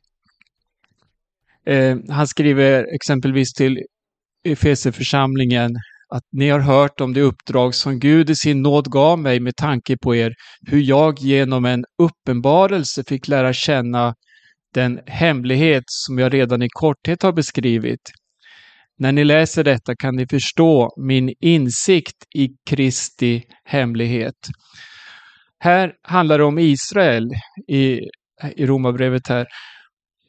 Eh, 1.67 1.97
han 2.09 2.29
skriver 2.29 2.95
exempelvis 2.95 3.53
till 3.53 3.79
Efeserförsamlingen 4.45 5.71
att 6.09 6.25
ni 6.33 6.49
har 6.49 6.61
hört 6.61 7.01
om 7.01 7.13
det 7.15 7.21
uppdrag 7.21 7.75
som 7.75 7.99
Gud 7.99 8.31
i 8.31 8.35
sin 8.35 8.63
nåd 8.63 8.91
gav 8.91 9.19
mig 9.19 9.41
med 9.41 9.57
tanke 9.57 9.97
på 10.03 10.15
er, 10.15 10.35
hur 10.67 10.81
jag 10.81 11.19
genom 11.19 11.65
en 11.65 11.85
uppenbarelse 12.03 13.05
fick 13.05 13.29
lära 13.29 13.53
känna 13.53 14.15
den 14.75 15.01
hemlighet 15.07 15.85
som 15.87 16.19
jag 16.19 16.35
redan 16.35 16.63
i 16.63 16.69
korthet 16.71 17.23
har 17.23 17.33
beskrivit. 17.33 18.11
När 18.99 19.13
ni 19.13 19.25
läser 19.25 19.65
detta 19.65 19.97
kan 19.97 20.17
ni 20.17 20.27
förstå 20.27 20.91
min 20.97 21.35
insikt 21.41 22.17
i 22.35 22.49
Kristi 22.71 23.43
hemlighet. 23.65 24.49
Här 25.59 25.93
handlar 26.03 26.39
det 26.39 26.45
om 26.45 26.59
Israel 26.59 27.31
i, 27.69 28.01
i 28.57 28.67
Romarbrevet 28.67 29.29
här, 29.29 29.47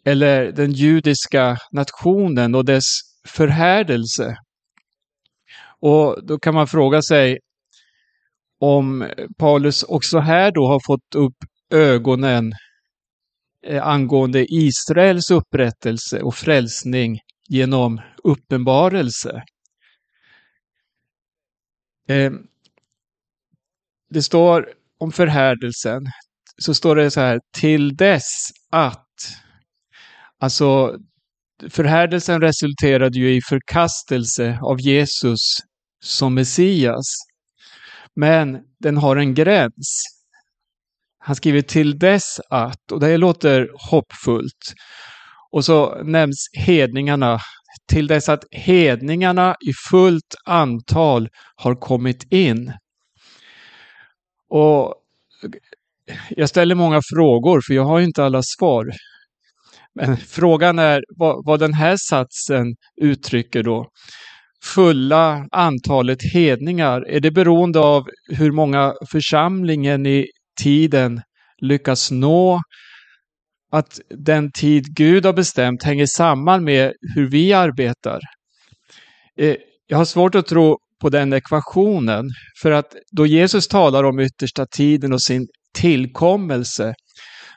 eller 0.05 0.51
den 0.51 0.71
judiska 0.71 1.57
nationen 1.71 2.55
och 2.55 2.65
dess 2.65 2.83
förhärdelse. 3.27 4.37
Och 5.79 6.25
då 6.25 6.39
kan 6.39 6.53
man 6.53 6.67
fråga 6.67 7.01
sig 7.01 7.39
om 8.59 9.09
Paulus 9.37 9.83
också 9.83 10.19
här 10.19 10.51
då 10.51 10.67
har 10.67 10.79
fått 10.87 11.15
upp 11.15 11.35
ögonen 11.69 12.53
eh, 13.67 13.87
angående 13.87 14.45
Israels 14.49 15.31
upprättelse 15.31 16.21
och 16.21 16.35
frälsning 16.35 17.19
genom 17.47 18.01
uppenbarelse. 18.23 19.43
Ehm, 22.07 22.47
det 24.09 24.21
står 24.21 24.73
om 24.97 25.11
förhärdelsen, 25.11 26.05
så 26.61 26.73
står 26.73 26.95
det 26.95 27.11
så 27.11 27.21
här, 27.21 27.39
till 27.57 27.95
dess 27.95 28.49
att. 28.71 29.01
Alltså, 30.39 30.97
förhärdelsen 31.69 32.41
resulterade 32.41 33.19
ju 33.19 33.35
i 33.35 33.41
förkastelse 33.41 34.59
av 34.61 34.81
Jesus 34.81 35.39
som 36.03 36.33
Messias. 36.33 37.05
Men 38.15 38.59
den 38.79 38.97
har 38.97 39.15
en 39.15 39.33
gräns. 39.33 40.03
Han 41.19 41.35
skriver 41.35 41.61
till 41.61 41.99
dess 41.99 42.39
att, 42.49 42.91
och 42.91 42.99
det 42.99 43.17
låter 43.17 43.69
hoppfullt. 43.91 44.73
Och 45.51 45.65
så 45.65 46.03
nämns 46.03 46.49
hedningarna 46.53 47.39
till 47.87 48.07
dess 48.07 48.29
att 48.29 48.43
hedningarna 48.51 49.55
i 49.67 49.73
fullt 49.89 50.35
antal 50.45 51.29
har 51.55 51.75
kommit 51.75 52.33
in. 52.33 52.73
Och 54.49 54.95
jag 56.29 56.49
ställer 56.49 56.75
många 56.75 57.01
frågor 57.15 57.61
för 57.67 57.73
jag 57.73 57.85
har 57.85 57.99
inte 57.99 58.23
alla 58.23 58.41
svar. 58.43 58.85
Men 59.95 60.17
frågan 60.17 60.79
är 60.79 61.03
vad, 61.17 61.45
vad 61.45 61.59
den 61.59 61.73
här 61.73 61.97
satsen 62.09 62.75
uttrycker 63.01 63.63
då. 63.63 63.87
Fulla 64.63 65.47
antalet 65.51 66.19
hedningar, 66.33 67.01
är 67.09 67.19
det 67.19 67.31
beroende 67.31 67.79
av 67.79 68.03
hur 68.29 68.51
många 68.51 68.93
församlingen 69.11 70.05
i 70.05 70.27
tiden 70.61 71.21
lyckas 71.61 72.11
nå 72.11 72.61
att 73.71 73.99
den 74.09 74.51
tid 74.51 74.95
Gud 74.95 75.25
har 75.25 75.33
bestämt 75.33 75.83
hänger 75.83 76.05
samman 76.05 76.63
med 76.63 76.93
hur 77.15 77.29
vi 77.29 77.53
arbetar. 77.53 78.19
Eh, 79.39 79.55
jag 79.87 79.97
har 79.97 80.05
svårt 80.05 80.35
att 80.35 80.47
tro 80.47 80.77
på 81.01 81.09
den 81.09 81.33
ekvationen, 81.33 82.25
för 82.61 82.71
att 82.71 82.95
då 83.11 83.25
Jesus 83.25 83.67
talar 83.67 84.03
om 84.03 84.19
yttersta 84.19 84.65
tiden 84.65 85.13
och 85.13 85.21
sin 85.21 85.47
tillkommelse, 85.75 86.93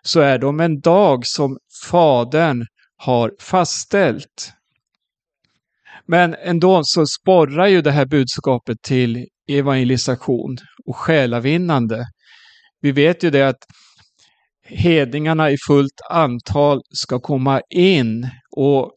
så 0.02 0.20
är 0.20 0.38
de 0.38 0.60
en 0.60 0.80
dag 0.80 1.26
som 1.26 1.58
Fadern 1.90 2.66
har 2.96 3.32
fastställt. 3.40 4.52
Men 6.06 6.34
ändå 6.34 6.80
så 6.84 7.06
sporrar 7.06 7.66
ju 7.66 7.82
det 7.82 7.90
här 7.90 8.06
budskapet 8.06 8.82
till 8.82 9.26
evangelisation 9.48 10.56
och 10.86 10.96
själavinnande. 10.96 12.06
Vi 12.80 12.92
vet 12.92 13.22
ju 13.22 13.30
det 13.30 13.48
att 13.48 13.64
hedningarna 14.62 15.50
i 15.50 15.56
fullt 15.68 16.00
antal 16.10 16.80
ska 16.90 17.20
komma 17.20 17.60
in. 17.70 18.30
Och 18.56 18.92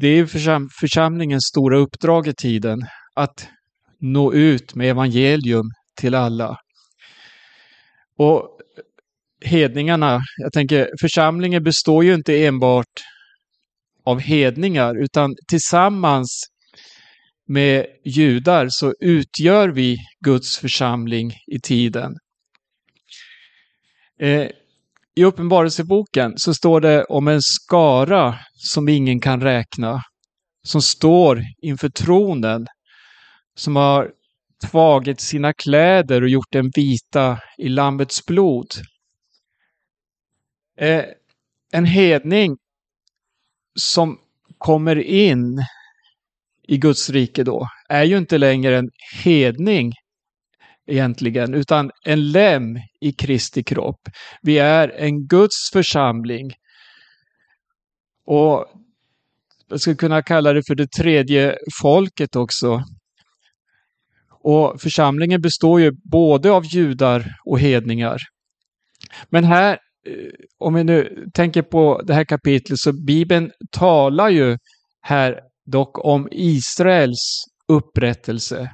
det 0.00 0.08
är 0.08 0.26
försam 0.26 0.68
församlingens 0.80 1.44
stora 1.44 1.78
uppdrag 1.78 2.26
i 2.26 2.34
tiden, 2.34 2.86
att 3.14 3.48
nå 4.00 4.32
ut 4.32 4.74
med 4.74 4.90
evangelium 4.90 5.70
till 6.00 6.14
alla. 6.14 6.56
Och 8.20 8.48
hedningarna, 9.44 10.20
jag 10.36 10.52
tänker 10.52 10.90
församlingen 11.00 11.62
består 11.62 12.04
ju 12.04 12.14
inte 12.14 12.46
enbart 12.46 12.86
av 14.04 14.20
hedningar, 14.20 15.02
utan 15.02 15.34
tillsammans 15.48 16.44
med 17.48 17.86
judar 18.04 18.66
så 18.70 18.94
utgör 19.00 19.68
vi 19.68 19.96
Guds 20.24 20.58
församling 20.58 21.32
i 21.46 21.60
tiden. 21.60 22.12
Eh, 24.20 24.48
I 25.16 25.24
Uppenbarelseboken 25.24 26.32
så 26.36 26.54
står 26.54 26.80
det 26.80 27.04
om 27.04 27.28
en 27.28 27.42
skara 27.42 28.38
som 28.54 28.88
ingen 28.88 29.20
kan 29.20 29.40
räkna, 29.40 30.02
som 30.66 30.82
står 30.82 31.42
inför 31.62 31.88
tronen, 31.88 32.66
som 33.56 33.76
har 33.76 34.10
tvagit 34.66 35.20
sina 35.20 35.52
kläder 35.52 36.22
och 36.22 36.28
gjort 36.28 36.52
dem 36.52 36.70
vita 36.76 37.38
i 37.58 37.68
Lammets 37.68 38.26
blod. 38.26 38.66
Eh, 40.78 41.04
en 41.72 41.84
hedning 41.84 42.56
som 43.74 44.18
kommer 44.58 44.96
in 44.96 45.64
i 46.68 46.76
Guds 46.76 47.10
rike 47.10 47.44
då 47.44 47.68
är 47.88 48.04
ju 48.04 48.18
inte 48.18 48.38
längre 48.38 48.78
en 48.78 48.90
hedning 49.22 49.92
egentligen, 50.86 51.54
utan 51.54 51.90
en 52.04 52.32
lem 52.32 52.78
i 53.00 53.12
Kristi 53.12 53.64
kropp. 53.64 54.08
Vi 54.42 54.58
är 54.58 54.88
en 54.88 55.26
Guds 55.26 55.70
församling. 55.72 56.52
Och 58.26 58.66
jag 59.68 59.80
skulle 59.80 59.96
kunna 59.96 60.22
kalla 60.22 60.52
det 60.52 60.62
för 60.66 60.74
det 60.74 60.92
tredje 60.92 61.56
folket 61.82 62.36
också. 62.36 62.84
Och 64.44 64.80
församlingen 64.80 65.40
består 65.40 65.80
ju 65.80 65.92
både 66.10 66.50
av 66.50 66.64
judar 66.66 67.36
och 67.44 67.60
hedningar. 67.60 68.18
Men 69.28 69.44
här, 69.44 69.72
eh, 70.06 70.30
om 70.58 70.74
vi 70.74 70.84
nu 70.84 71.26
tänker 71.34 71.62
på 71.62 72.02
det 72.04 72.14
här 72.14 72.24
kapitlet, 72.24 72.78
så 72.78 72.92
Bibeln 72.92 73.50
talar 73.70 74.28
ju 74.28 74.58
här 75.00 75.40
dock 75.66 76.04
om 76.04 76.28
Israels 76.30 77.44
upprättelse 77.68 78.70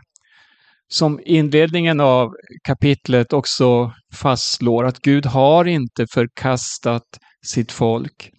som 0.88 1.20
inledningen 1.24 2.00
av 2.00 2.34
kapitlet 2.64 3.32
också 3.32 3.92
fastslår 4.14 4.84
att 4.84 5.00
Gud 5.00 5.26
har 5.26 5.64
inte 5.64 6.06
förkastat 6.14 7.06
sitt 7.46 7.72
folk. 7.72 8.30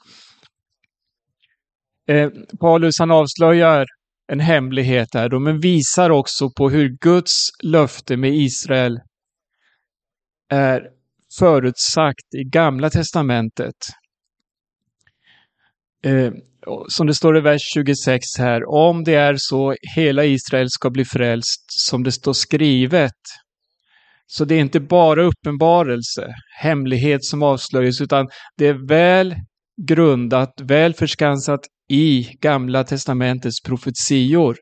Eh, 2.10 2.30
Paulus 2.60 3.00
han 3.00 3.12
avslöjar 3.12 3.86
en 4.28 4.40
hemlighet 4.40 5.14
här 5.14 5.30
då, 5.30 5.40
men 5.40 5.60
visar 5.60 6.10
också 6.10 6.50
på 6.50 6.70
hur 6.70 6.98
Guds 7.02 7.34
löfte 7.64 8.18
med 8.18 8.36
Israel 8.36 9.00
är 10.50 10.82
förutsagt 11.40 12.36
i 12.38 12.44
Gamla 12.44 12.90
Testamentet. 12.90 13.76
Eh, 16.04 16.32
som 16.88 17.08
det 17.08 17.16
står 17.16 17.38
i 17.38 17.42
vers 17.42 17.62
26 17.74 18.26
här, 18.38 18.70
om 18.70 19.04
det 19.04 19.16
är 19.16 19.36
så 19.38 19.76
hela 19.96 20.26
Israel 20.26 20.70
ska 20.70 20.90
bli 20.90 21.06
frälst 21.06 21.64
som 21.68 22.04
det 22.04 22.12
står 22.12 22.34
skrivet. 22.34 23.12
Så 24.28 24.46
det 24.46 24.56
är 24.56 24.60
inte 24.60 24.80
bara 24.80 25.24
uppenbarelse, 25.24 26.34
hemlighet 26.60 27.24
som 27.24 27.44
avslöjas, 27.44 28.02
utan 28.02 28.28
det 28.58 28.68
är 28.68 28.88
väl 28.88 29.36
grundat, 29.82 30.54
väl 30.62 30.94
förskansat 30.94 31.60
i 31.90 32.30
Gamla 32.42 32.84
Testamentets 32.84 33.62
profetior. 33.62 34.58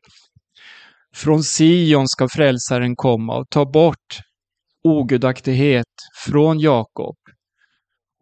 Från 1.14 1.42
Sion 1.42 2.08
ska 2.08 2.28
frälsaren 2.28 2.96
komma 2.96 3.38
och 3.38 3.50
ta 3.50 3.64
bort 3.64 4.20
ogudaktighet 4.84 5.86
från 6.26 6.60
Jakob. 6.60 7.16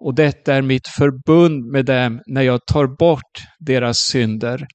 Och 0.01 0.15
detta 0.15 0.55
är 0.55 0.63
mitt 0.63 0.89
förbund 0.89 1.65
med 1.73 1.85
dem 1.85 2.23
när 2.27 2.43
jag 2.43 2.61
tar 2.67 2.87
bort 2.87 3.43
deras 3.59 3.99
synder. 3.99 4.67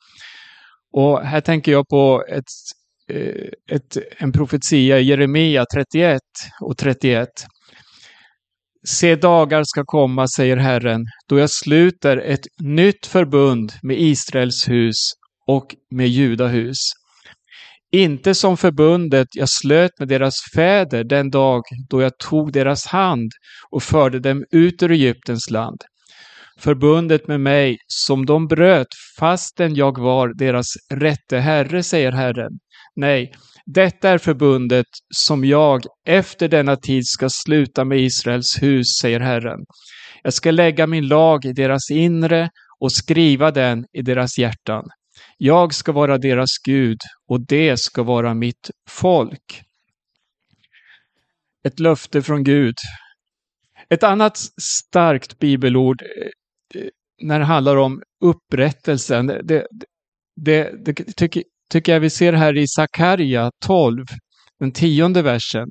Och 0.92 1.22
här 1.22 1.42
tänker 1.42 1.72
jag 1.72 1.88
på 1.88 2.24
ett, 2.30 2.44
eh, 3.12 3.76
ett, 3.76 3.98
en 4.18 4.32
profetia 4.32 5.00
i 5.00 5.04
Jeremia 5.04 5.66
31 5.74 6.22
och 6.62 6.78
31. 6.78 7.28
Se 8.88 9.16
dagar 9.16 9.64
ska 9.64 9.84
komma, 9.86 10.28
säger 10.28 10.58
Herren, 10.58 11.06
då 11.30 11.40
jag 11.40 11.50
sluter 11.50 12.18
ett 12.18 12.46
nytt 12.62 13.06
förbund 13.06 13.72
med 13.82 14.00
Israels 14.00 14.70
hus 14.70 14.96
och 15.48 15.76
med 15.92 16.08
Judahus. 16.08 16.78
Inte 17.92 18.36
som 18.36 18.58
förbundet 18.58 19.28
jag 19.32 19.50
slöt 19.50 20.00
med 20.00 20.08
deras 20.08 20.36
fäder 20.56 21.04
den 21.04 21.30
dag 21.30 21.62
då 21.90 22.02
jag 22.02 22.18
tog 22.18 22.54
deras 22.54 22.86
hand 22.86 23.32
och 23.70 23.84
förde 23.84 24.20
dem 24.20 24.46
ut 24.52 24.84
ur 24.84 24.92
Egyptens 24.92 25.50
land. 25.50 25.82
Förbundet 26.60 27.28
med 27.28 27.40
mig 27.42 27.78
som 27.88 28.26
de 28.26 28.48
bröt 28.48 28.88
fastän 29.20 29.76
jag 29.76 30.00
var 30.00 30.34
deras 30.38 30.66
rätte 30.94 31.38
herre, 31.38 31.84
säger 31.84 32.12
Herren. 32.12 32.52
Nej, 32.96 33.32
detta 33.74 34.10
är 34.10 34.18
förbundet 34.18 34.86
som 35.16 35.46
jag 35.46 35.82
efter 36.06 36.48
denna 36.48 36.76
tid 36.76 37.02
ska 37.06 37.30
sluta 37.30 37.86
med 37.86 38.00
Israels 38.00 38.62
hus, 38.62 38.86
säger 39.02 39.20
Herren. 39.20 39.60
Jag 40.24 40.34
ska 40.34 40.52
lägga 40.52 40.88
min 40.88 41.08
lag 41.08 41.46
i 41.46 41.54
deras 41.54 41.92
inre 41.92 42.50
och 42.80 42.92
skriva 42.92 43.52
den 43.52 43.86
i 43.94 44.02
deras 44.02 44.38
hjärtan. 44.38 44.86
Jag 45.38 45.74
ska 45.74 45.92
vara 45.92 46.18
deras 46.18 46.50
Gud 46.66 46.98
och 47.28 47.48
det 47.48 47.80
ska 47.80 48.04
vara 48.04 48.34
mitt 48.34 48.72
folk. 48.90 49.62
Ett 51.64 51.80
löfte 51.80 52.22
från 52.22 52.44
Gud. 52.44 52.76
Ett 53.90 54.04
annat 54.04 54.38
starkt 54.62 55.40
bibelord 55.40 56.02
eh, 56.02 56.88
när 57.22 57.40
det 57.40 57.46
handlar 57.46 57.78
om 57.78 58.02
upprättelsen, 58.24 59.28
det, 59.28 59.42
det, 59.44 59.66
det, 60.36 60.86
det 60.86 60.94
tycker, 60.94 61.44
tycker 61.70 61.94
jag 61.94 62.00
vi 62.00 62.10
ser 62.10 62.34
här 62.34 62.58
i 62.58 62.68
Sakarja 62.68 63.52
12, 63.66 64.06
den 64.60 64.72
tionde 64.72 65.22
versen. 65.22 65.68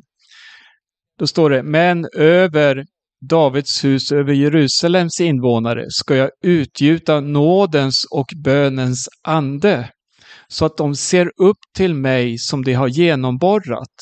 Då 1.18 1.26
står 1.26 1.50
det, 1.50 1.62
men 1.62 2.06
över 2.16 2.84
Davids 3.20 3.84
hus, 3.84 4.12
över 4.12 4.32
Jerusalems 4.32 5.20
invånare 5.20 5.84
ska 5.88 6.16
jag 6.16 6.30
utgjuta 6.42 7.20
nådens 7.20 8.04
och 8.10 8.26
bönens 8.44 9.08
ande, 9.22 9.90
så 10.48 10.64
att 10.64 10.76
de 10.76 10.94
ser 10.94 11.26
upp 11.26 11.58
till 11.76 11.94
mig 11.94 12.38
som 12.38 12.64
de 12.64 12.72
har 12.72 12.88
genomborrat. 12.88 13.94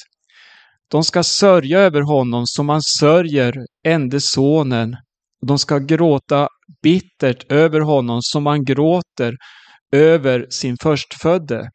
De 0.90 1.04
ska 1.04 1.22
sörja 1.22 1.80
över 1.80 2.00
honom 2.00 2.42
som 2.46 2.66
man 2.66 2.82
sörjer 2.82 3.54
ende 3.86 4.20
sonen. 4.20 4.96
De 5.46 5.58
ska 5.58 5.78
gråta 5.78 6.48
bittert 6.82 7.52
över 7.52 7.80
honom 7.80 8.18
som 8.22 8.42
man 8.42 8.64
gråter 8.64 9.36
över 9.92 10.46
sin 10.50 10.76
förstfödde. 10.82 11.70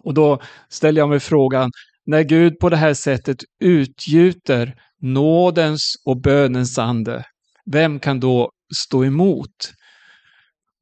Och 0.00 0.14
då 0.14 0.40
ställer 0.68 1.00
jag 1.00 1.08
mig 1.08 1.20
frågan, 1.20 1.70
när 2.06 2.22
Gud 2.22 2.58
på 2.58 2.68
det 2.68 2.76
här 2.76 2.94
sättet 2.94 3.36
utgjuter 3.60 4.74
nådens 5.00 5.94
och 6.04 6.20
bönens 6.20 6.78
ande, 6.78 7.24
vem 7.72 8.00
kan 8.00 8.20
då 8.20 8.50
stå 8.76 9.04
emot? 9.04 9.72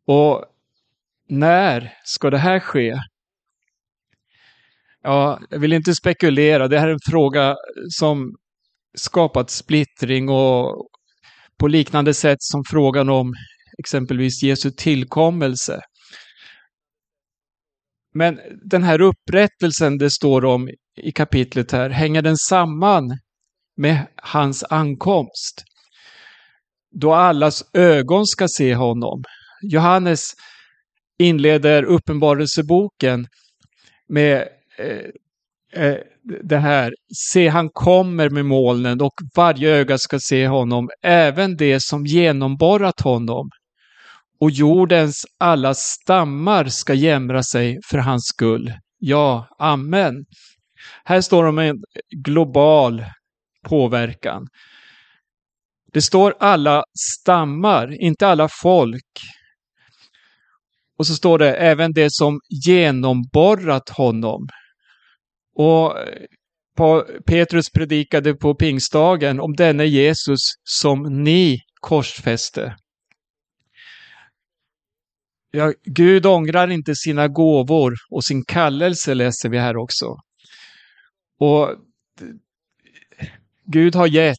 Och 0.06 0.44
när 1.28 1.92
ska 2.04 2.30
det 2.30 2.38
här 2.38 2.60
ske? 2.60 2.98
Ja, 5.02 5.40
jag 5.50 5.58
vill 5.58 5.72
inte 5.72 5.94
spekulera. 5.94 6.68
Det 6.68 6.78
här 6.78 6.88
är 6.88 6.92
en 6.92 7.10
fråga 7.10 7.56
som 7.90 8.34
skapat 8.94 9.50
splittring 9.50 10.28
och 10.28 10.88
på 11.58 11.68
liknande 11.68 12.14
sätt 12.14 12.38
som 12.40 12.62
frågan 12.70 13.08
om 13.08 13.32
exempelvis 13.78 14.42
Jesu 14.42 14.70
tillkommelse. 14.70 15.80
Men 18.14 18.40
den 18.70 18.82
här 18.82 19.00
upprättelsen 19.00 19.98
det 19.98 20.10
står 20.10 20.44
om 20.44 20.68
i 20.96 21.12
kapitlet 21.12 21.72
här, 21.72 21.90
hänger 21.90 22.22
den 22.22 22.36
samman 22.36 23.18
med 23.76 24.06
hans 24.16 24.64
ankomst? 24.64 25.64
Då 27.00 27.14
allas 27.14 27.64
ögon 27.72 28.26
ska 28.26 28.48
se 28.48 28.74
honom. 28.74 29.22
Johannes 29.62 30.32
inleder 31.18 31.82
Uppenbarelseboken 31.82 33.26
med 34.08 34.48
eh, 34.78 35.82
eh, 35.82 35.98
det 36.42 36.58
här, 36.58 36.94
se 37.30 37.48
han 37.48 37.68
kommer 37.72 38.30
med 38.30 38.44
molnen 38.44 39.00
och 39.00 39.14
varje 39.36 39.70
öga 39.70 39.98
ska 39.98 40.18
se 40.20 40.48
honom, 40.48 40.88
även 41.02 41.56
det 41.56 41.82
som 41.82 42.06
genomborrat 42.06 43.00
honom 43.00 43.50
och 44.44 44.50
jordens 44.50 45.26
alla 45.38 45.74
stammar 45.74 46.64
ska 46.64 46.94
jämra 46.94 47.42
sig 47.42 47.78
för 47.90 47.98
hans 47.98 48.24
skull. 48.26 48.72
Ja, 48.98 49.48
amen. 49.58 50.14
Här 51.04 51.20
står 51.20 51.42
det 51.42 51.48
om 51.48 51.58
en 51.58 51.76
global 52.24 53.04
påverkan. 53.68 54.46
Det 55.92 56.02
står 56.02 56.34
alla 56.40 56.84
stammar, 57.22 58.02
inte 58.02 58.28
alla 58.28 58.48
folk. 58.62 59.20
Och 60.98 61.06
så 61.06 61.14
står 61.14 61.38
det 61.38 61.54
även 61.54 61.92
det 61.92 62.08
som 62.12 62.40
genomborrat 62.66 63.88
honom. 63.88 64.48
Och 65.56 65.96
Petrus 67.26 67.70
predikade 67.70 68.34
på 68.34 68.54
pingstdagen 68.54 69.40
om 69.40 69.54
denne 69.56 69.84
Jesus 69.84 70.40
som 70.64 71.22
ni 71.24 71.58
korsfäste. 71.80 72.76
Ja, 75.56 75.72
Gud 75.84 76.26
ångrar 76.26 76.70
inte 76.70 76.94
sina 76.94 77.28
gåvor 77.28 77.94
och 78.10 78.24
sin 78.24 78.44
kallelse 78.44 79.14
läser 79.14 79.48
vi 79.48 79.58
här 79.58 79.76
också. 79.76 80.16
Och 81.38 81.70
Gud 83.66 83.94
har 83.94 84.06
gett 84.06 84.38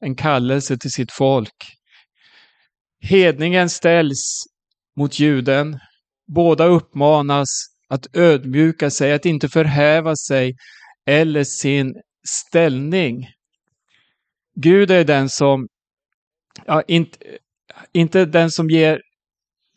en 0.00 0.16
kallelse 0.16 0.78
till 0.78 0.90
sitt 0.90 1.12
folk. 1.12 1.54
Hedningen 3.00 3.68
ställs 3.68 4.44
mot 4.96 5.18
juden. 5.18 5.78
Båda 6.26 6.64
uppmanas 6.64 7.48
att 7.88 8.16
ödmjuka 8.16 8.90
sig, 8.90 9.12
att 9.12 9.26
inte 9.26 9.48
förhäva 9.48 10.16
sig 10.16 10.56
eller 11.06 11.44
sin 11.44 11.94
ställning. 12.28 13.26
Gud 14.54 14.90
är 14.90 15.04
den 15.04 15.28
som, 15.28 15.68
ja, 16.66 16.82
inte, 16.88 17.18
inte 17.92 18.24
den 18.24 18.50
som 18.50 18.70
ger 18.70 19.00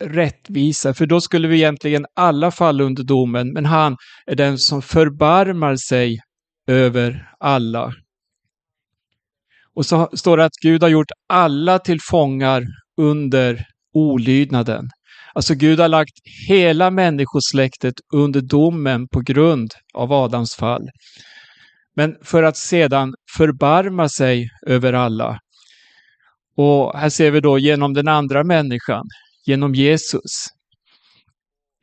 rättvisa, 0.01 0.93
för 0.93 1.05
då 1.05 1.21
skulle 1.21 1.47
vi 1.47 1.55
egentligen 1.55 2.05
alla 2.15 2.51
falla 2.51 2.83
under 2.83 3.03
domen, 3.03 3.53
men 3.53 3.65
han 3.65 3.97
är 4.25 4.35
den 4.35 4.57
som 4.57 4.81
förbarmar 4.81 5.75
sig 5.75 6.19
över 6.67 7.29
alla. 7.39 7.93
Och 9.75 9.85
så 9.85 10.09
står 10.13 10.37
det 10.37 10.45
att 10.45 10.55
Gud 10.61 10.83
har 10.83 10.89
gjort 10.89 11.11
alla 11.29 11.79
till 11.79 11.99
fångar 12.01 12.63
under 12.97 13.65
olydnaden. 13.93 14.89
Alltså 15.33 15.55
Gud 15.55 15.79
har 15.79 15.87
lagt 15.87 16.13
hela 16.47 16.91
människosläktet 16.91 17.93
under 18.13 18.41
domen 18.41 19.07
på 19.07 19.19
grund 19.19 19.71
av 19.93 20.13
Adams 20.13 20.55
fall. 20.55 20.89
Men 21.95 22.15
för 22.21 22.43
att 22.43 22.57
sedan 22.57 23.13
förbarma 23.37 24.09
sig 24.09 24.49
över 24.67 24.93
alla. 24.93 25.39
Och 26.57 26.99
här 26.99 27.09
ser 27.09 27.31
vi 27.31 27.39
då 27.39 27.57
genom 27.59 27.93
den 27.93 28.07
andra 28.07 28.43
människan, 28.43 29.05
genom 29.45 29.75
Jesus. 29.75 30.47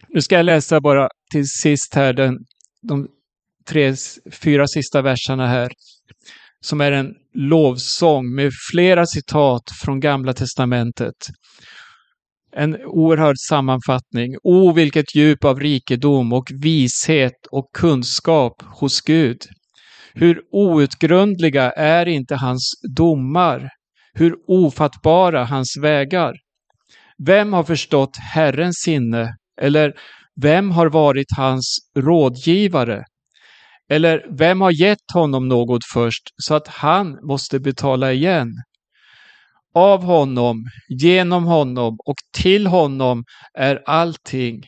Nu 0.09 0.21
ska 0.21 0.37
jag 0.37 0.47
läsa 0.47 0.81
bara 0.81 1.09
till 1.33 1.49
sist 1.49 1.95
här 1.95 2.13
den, 2.13 2.39
de 2.83 3.09
tre, 3.69 3.95
fyra 4.43 4.67
sista 4.67 5.03
verserna 5.03 5.47
här. 5.47 5.73
Som 6.61 6.81
är 6.81 6.93
en 6.93 7.15
lovsång 7.35 8.35
med 8.35 8.53
flera 8.73 9.07
citat 9.07 9.63
från 9.85 10.01
Gamla 10.01 10.33
Testamentet. 10.33 11.15
En 12.53 12.77
oerhörd 12.85 13.37
sammanfattning. 13.49 14.37
O, 14.43 14.73
vilket 14.73 15.15
djup 15.15 15.45
av 15.45 15.61
rikedom 15.61 16.33
och 16.33 16.51
vishet 16.63 17.47
och 17.51 17.71
kunskap 17.73 18.63
hos 18.63 19.01
Gud. 19.01 19.39
Hur 20.15 20.41
outgrundliga 20.51 21.71
är 21.73 22.07
inte 22.07 22.35
hans 22.35 22.73
domar? 22.97 23.69
hur 24.19 24.35
ofattbara 24.47 25.45
hans 25.45 25.77
vägar. 25.83 26.35
Vem 27.27 27.53
har 27.53 27.65
förstått 27.65 28.17
Herrens 28.17 28.77
sinne? 28.77 29.37
Eller 29.61 29.95
vem 30.43 30.71
har 30.71 30.87
varit 30.87 31.27
hans 31.37 31.79
rådgivare? 31.97 33.05
Eller 33.91 34.27
vem 34.39 34.61
har 34.61 34.71
gett 34.71 35.13
honom 35.15 35.49
något 35.49 35.85
först 35.93 36.23
så 36.37 36.55
att 36.55 36.69
han 36.69 37.19
måste 37.23 37.61
betala 37.61 38.13
igen? 38.13 38.49
Av 39.75 40.03
honom, 40.03 40.65
genom 40.89 41.45
honom 41.45 41.97
och 42.07 42.17
till 42.33 42.67
honom 42.67 43.25
är 43.55 43.83
allting. 43.87 44.63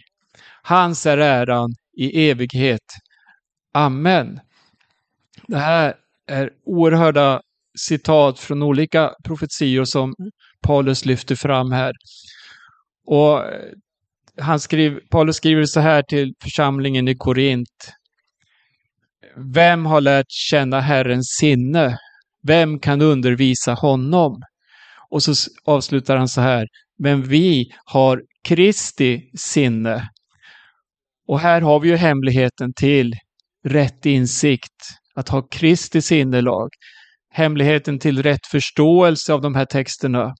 Hans 0.62 1.06
är 1.06 1.18
äran 1.18 1.70
i 1.96 2.30
evighet. 2.30 2.84
Amen. 3.74 4.40
Det 5.46 5.58
här 5.58 5.94
är 6.26 6.50
oerhörda 6.64 7.40
citat 7.78 8.38
från 8.38 8.62
olika 8.62 9.10
profetior 9.24 9.84
som 9.84 10.14
Paulus 10.62 11.04
lyfter 11.04 11.34
fram 11.34 11.72
här. 11.72 11.92
Och 13.06 13.44
eh, 13.44 13.72
han 14.40 14.60
skriv, 14.60 15.00
Paulus 15.10 15.36
skriver 15.36 15.64
så 15.64 15.80
här 15.80 16.02
till 16.02 16.34
församlingen 16.42 17.08
i 17.08 17.14
Korint. 17.14 17.92
Vem 19.54 19.86
har 19.86 20.00
lärt 20.00 20.30
känna 20.30 20.80
Herrens 20.80 21.26
sinne? 21.40 21.98
Vem 22.42 22.78
kan 22.78 23.02
undervisa 23.02 23.74
honom? 23.74 24.42
Och 25.10 25.22
så 25.22 25.34
avslutar 25.64 26.16
han 26.16 26.28
så 26.28 26.40
här. 26.40 26.66
Men 26.98 27.22
vi 27.22 27.64
har 27.84 28.22
Kristi 28.44 29.30
sinne. 29.38 30.08
Och 31.28 31.40
här 31.40 31.60
har 31.60 31.80
vi 31.80 31.88
ju 31.88 31.96
hemligheten 31.96 32.72
till 32.76 33.14
rätt 33.64 34.06
insikt, 34.06 34.82
att 35.14 35.28
ha 35.28 35.42
Kristi 35.42 36.02
sinnelag. 36.02 36.68
Hemligheten 37.32 37.98
till 37.98 38.22
rätt 38.22 38.46
förståelse 38.46 39.32
av 39.32 39.40
de 39.40 39.54
här 39.54 39.64
texterna, 39.64 40.34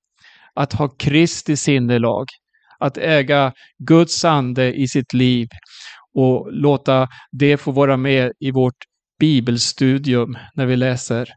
att 0.54 0.72
ha 0.72 0.88
Kristi 0.88 1.56
sinnelag. 1.56 2.26
Att 2.81 2.99
äga 2.99 3.53
Guds 3.78 4.24
ande 4.24 4.74
i 4.74 4.89
sitt 4.89 5.12
liv 5.12 5.49
och 6.14 6.53
låta 6.53 7.09
det 7.33 7.57
få 7.57 7.72
vara 7.72 7.97
med 7.97 8.33
i 8.41 8.51
vårt 8.51 8.85
bibelstudium 9.20 10.39
när 10.55 10.66
vi 10.66 10.76
läser 10.76 11.28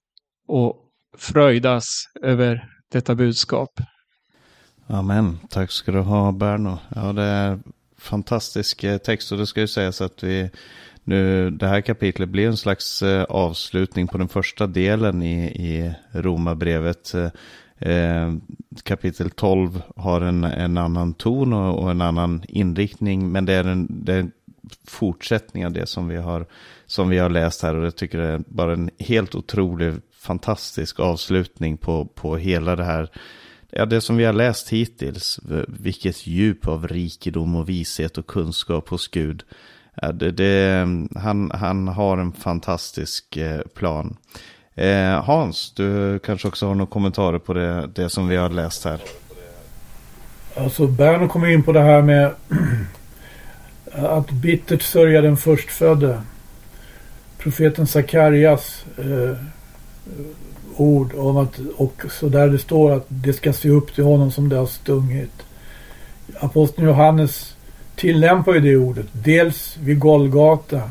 och 0.48 0.76
fröjdas 1.18 1.86
över 2.22 2.68
detta 2.92 3.16
budskap. 3.16 3.70
Amen. 4.88 5.40
Tack 5.50 5.72
ska 5.72 5.92
du 5.92 6.00
ha 6.00 6.32
Berno. 6.32 6.78
Ja, 6.96 7.14
det 7.14 7.24
är 7.24 7.60
fantastisk 7.98 8.84
eh, 8.84 8.98
text 8.98 9.32
och 9.32 9.38
det 9.38 9.48
ska 9.48 9.62
ju 9.62 9.68
sägas 9.68 10.02
att 10.02 10.24
vi 10.24 10.50
nu, 11.04 11.50
det 11.50 11.68
här 11.68 11.82
kapitlet 11.82 12.30
blir 12.30 12.48
en 12.48 12.58
slags 12.58 13.02
eh, 13.02 13.24
avslutning 13.24 14.08
på 14.08 14.18
den 14.18 14.28
första 14.28 14.68
delen 14.68 15.24
i, 15.24 15.46
i 15.46 15.94
Romarbrevet. 16.12 17.14
Eh, 17.14 17.30
Eh, 17.86 18.34
kapitel 18.84 19.30
12 19.30 19.82
har 19.96 20.22
en, 20.22 20.44
en 20.44 20.78
annan 20.78 21.14
ton 21.14 21.54
och, 21.54 21.84
och, 21.84 21.92
en 21.92 22.02
annan 22.02 22.44
inriktning, 22.48 23.32
men 23.32 23.46
det 23.46 23.54
är 23.54 23.64
en, 23.64 23.88
det 23.90 24.14
är 24.14 24.20
en 24.20 24.32
fortsättning 24.88 25.66
av 25.66 25.72
det 25.72 25.86
som 25.86 26.08
vi, 26.08 26.18
har, 26.18 26.46
som 26.86 27.10
vi 27.10 27.18
har 27.18 27.30
läst 27.30 27.62
här 27.62 27.76
och 27.76 27.86
jag 27.86 27.96
tycker 27.96 28.18
det 28.18 28.28
är 28.28 28.42
bara 28.48 28.74
en 28.74 28.90
helt 29.00 29.36
otrolig, 29.36 29.94
fantastisk 30.12 31.00
avslutning 31.00 31.78
på, 31.78 32.06
på 32.06 32.38
hela 32.38 32.76
det 32.76 32.84
här 32.84 33.10
Ja, 33.76 33.86
det 33.86 34.02
som 34.02 34.18
vi 34.18 34.26
har 34.26 34.34
läst 34.34 34.70
hittills, 34.70 35.40
vilket 35.68 36.28
djup 36.28 36.68
av 36.68 36.88
rikedom 36.88 37.56
och 37.56 37.70
vishet 37.70 38.18
och 38.18 38.28
kunskap 38.28 38.90
hos 38.90 39.08
Gud. 39.08 39.44
Ja, 40.02 40.12
det, 40.12 40.32
det, 40.32 40.88
han, 41.16 41.52
han 41.52 41.88
har 41.88 42.18
en 42.18 42.32
fantastisk 42.32 43.38
eh, 43.38 43.62
plan. 43.62 44.18
Eh, 44.76 45.24
Hans, 45.24 45.72
du 45.76 46.20
kanske 46.20 46.48
också 46.48 46.68
har 46.68 46.76
några 46.76 46.92
kommentarer 46.92 47.40
på 47.40 47.54
det, 47.54 47.90
det 47.94 48.10
som 48.10 48.28
vi 48.28 48.36
har 48.36 48.50
läst 48.50 48.86
här? 48.86 49.00
Alltså 50.56 50.88
Berno 50.88 51.28
kommer 51.28 51.48
in 51.48 51.64
på 51.64 51.72
det 51.72 51.82
här 51.82 52.02
med 52.02 52.32
att 53.92 54.32
bittert 54.32 54.82
sörja 54.82 55.22
den 55.22 55.38
förstfödde. 55.38 56.22
Profeten 57.38 57.88
Sakarias 57.88 58.86
eh, 58.98 59.38
ord 60.76 61.14
om 61.16 61.38
att, 61.38 61.60
och 61.76 62.04
så 62.12 62.30
där 62.30 62.48
det 62.48 62.60
står 62.60 62.92
att 62.92 63.06
det 63.08 63.34
ska 63.34 63.54
se 63.54 63.70
upp 63.70 63.96
till 63.96 64.04
honom 64.04 64.32
som 64.32 64.50
det 64.50 64.56
har 64.56 64.66
stungit. 64.66 65.44
Aposteln 66.40 66.88
Johannes 66.88 67.56
tillämpar 67.96 68.54
ju 68.54 68.60
det 68.60 68.78
ordet. 68.78 69.06
Dels 69.12 69.78
vid 69.78 70.00
Golgata. 70.00 70.82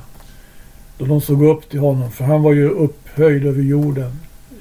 Då 0.98 1.04
de 1.04 1.20
såg 1.20 1.42
upp 1.44 1.68
till 1.70 1.80
honom. 1.80 2.10
För 2.10 2.24
han 2.24 2.42
var 2.42 2.52
ju 2.52 2.68
upphöjd 3.12 3.46
över 3.46 3.62
jorden. 3.62 4.12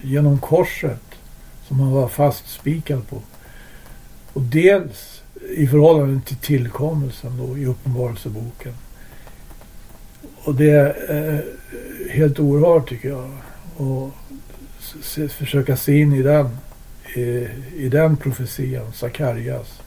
Genom 0.02 0.39
korset. 0.39 1.02
Som 1.68 1.80
han 1.80 1.91
var 1.91 2.08
fastspikad 2.08 3.08
på. 3.08 3.22
Och 4.34 4.41
dels 4.41 5.24
i 5.58 5.68
förhållande 5.68 6.22
till 6.26 6.36
tillkommelsen 6.38 7.38
då 7.38 7.58
i 7.58 7.66
Uppenbarelseboken. 7.66 8.74
Och 10.43 10.56
det 10.56 10.72
är 10.72 11.34
eh, 11.34 11.39
helt 12.12 12.39
oerhört 12.39 12.89
tycker 12.89 13.10
jag. 13.10 13.30
Och 13.78 14.12
se, 15.02 15.28
försöka 15.28 15.78
se 15.78 15.99
in 15.99 16.14
i 16.14 16.22
den, 16.22 16.58
i, 17.16 17.47
i 17.76 17.89
den 17.89 18.18
profetian, 18.18 18.93
Sakarias. 18.93 19.82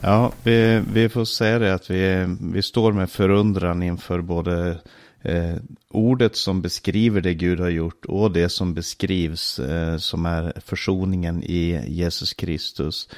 Ja, 0.00 0.32
vi, 0.42 0.82
vi 0.92 1.08
får 1.08 1.24
säga 1.24 1.58
det 1.58 1.74
att 1.74 1.90
vi, 1.90 2.36
vi 2.52 2.62
står 2.62 2.92
med 2.92 3.10
förundran 3.10 3.82
inför 3.82 4.20
både 4.20 4.78
eh, 5.22 5.56
ordet 5.90 6.36
som 6.36 6.62
beskriver 6.62 7.20
det 7.20 7.34
Gud 7.34 7.60
har 7.60 7.68
gjort 7.68 8.04
och 8.04 8.32
det 8.32 8.48
som 8.48 8.74
beskrivs 8.74 9.58
eh, 9.58 9.96
som 9.96 10.26
är 10.26 10.52
försoningen 10.60 11.42
i 11.42 11.84
Jesus 11.88 12.32
Kristus. 12.32 13.08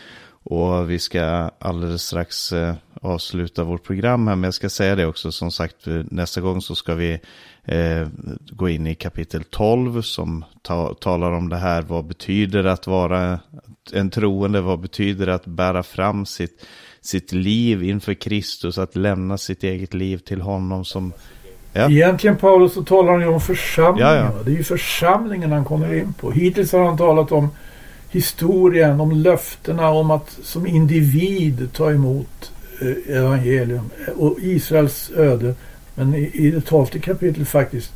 Och 0.45 0.91
vi 0.91 0.99
ska 0.99 1.51
alldeles 1.59 2.03
strax 2.03 2.53
eh, 2.53 2.75
avsluta 3.01 3.65
vårt 3.65 3.83
program 3.85 4.27
här, 4.27 4.37
men 4.37 4.45
jag 4.45 4.55
ska 4.55 4.69
säga 4.69 4.97
det 4.97 5.07
också, 5.07 5.33
som 5.33 5.51
sagt, 5.51 5.77
nästa 6.11 6.41
gång 6.41 6.63
så 6.63 6.75
ska 6.75 6.95
vi 6.95 7.21
eh, 7.65 8.09
gå 8.51 8.69
in 8.69 8.87
i 8.87 8.95
kapitel 8.95 9.45
12 9.45 10.03
som 10.03 10.45
ta, 10.63 10.95
talar 10.95 11.33
om 11.33 11.49
det 11.49 11.57
här. 11.57 11.83
Vad 11.83 12.07
betyder 12.07 12.65
att 12.65 12.87
vara 12.87 13.41
en 13.93 14.11
troende? 14.11 14.61
Vad 14.61 14.81
betyder 14.81 15.27
att 15.27 15.47
bära 15.47 15.83
fram 15.83 16.27
sitt, 16.27 16.67
sitt 17.01 17.33
liv 17.33 17.83
inför 17.83 18.15
Kristus? 18.15 18.79
Att 18.79 18.97
lämna 18.97 19.39
sitt 19.39 19.65
eget 19.65 19.95
liv 19.95 20.19
till 20.19 20.41
honom 20.41 20.85
som... 20.85 21.13
Ja. 21.73 21.91
Egentligen 21.91 22.37
Paulus 22.37 22.75
så 22.75 22.83
talar 22.83 23.12
han 23.12 23.20
ju 23.20 23.27
om 23.27 23.41
församlingen. 23.41 24.14
Ja, 24.14 24.16
ja. 24.16 24.43
Det 24.45 24.51
är 24.51 24.57
ju 24.57 24.64
församlingen 24.64 25.53
han 25.53 25.64
kommer 25.64 25.95
in 25.95 26.12
på. 26.12 26.31
Hittills 26.31 26.73
har 26.73 26.85
han 26.85 26.97
talat 26.97 27.33
om 27.33 27.51
historien, 28.11 29.01
om 29.01 29.12
löftena 29.12 29.89
om 29.89 30.11
att 30.11 30.39
som 30.43 30.66
individ 30.66 31.68
ta 31.73 31.91
emot 31.91 32.53
eh, 32.81 33.16
evangelium 33.16 33.91
och 34.16 34.37
Israels 34.41 35.11
öde. 35.16 35.55
Men 35.95 36.14
i, 36.14 36.31
i 36.33 36.51
det 36.51 36.61
tolfte 36.61 36.99
kapitlet 36.99 37.49
faktiskt 37.49 37.93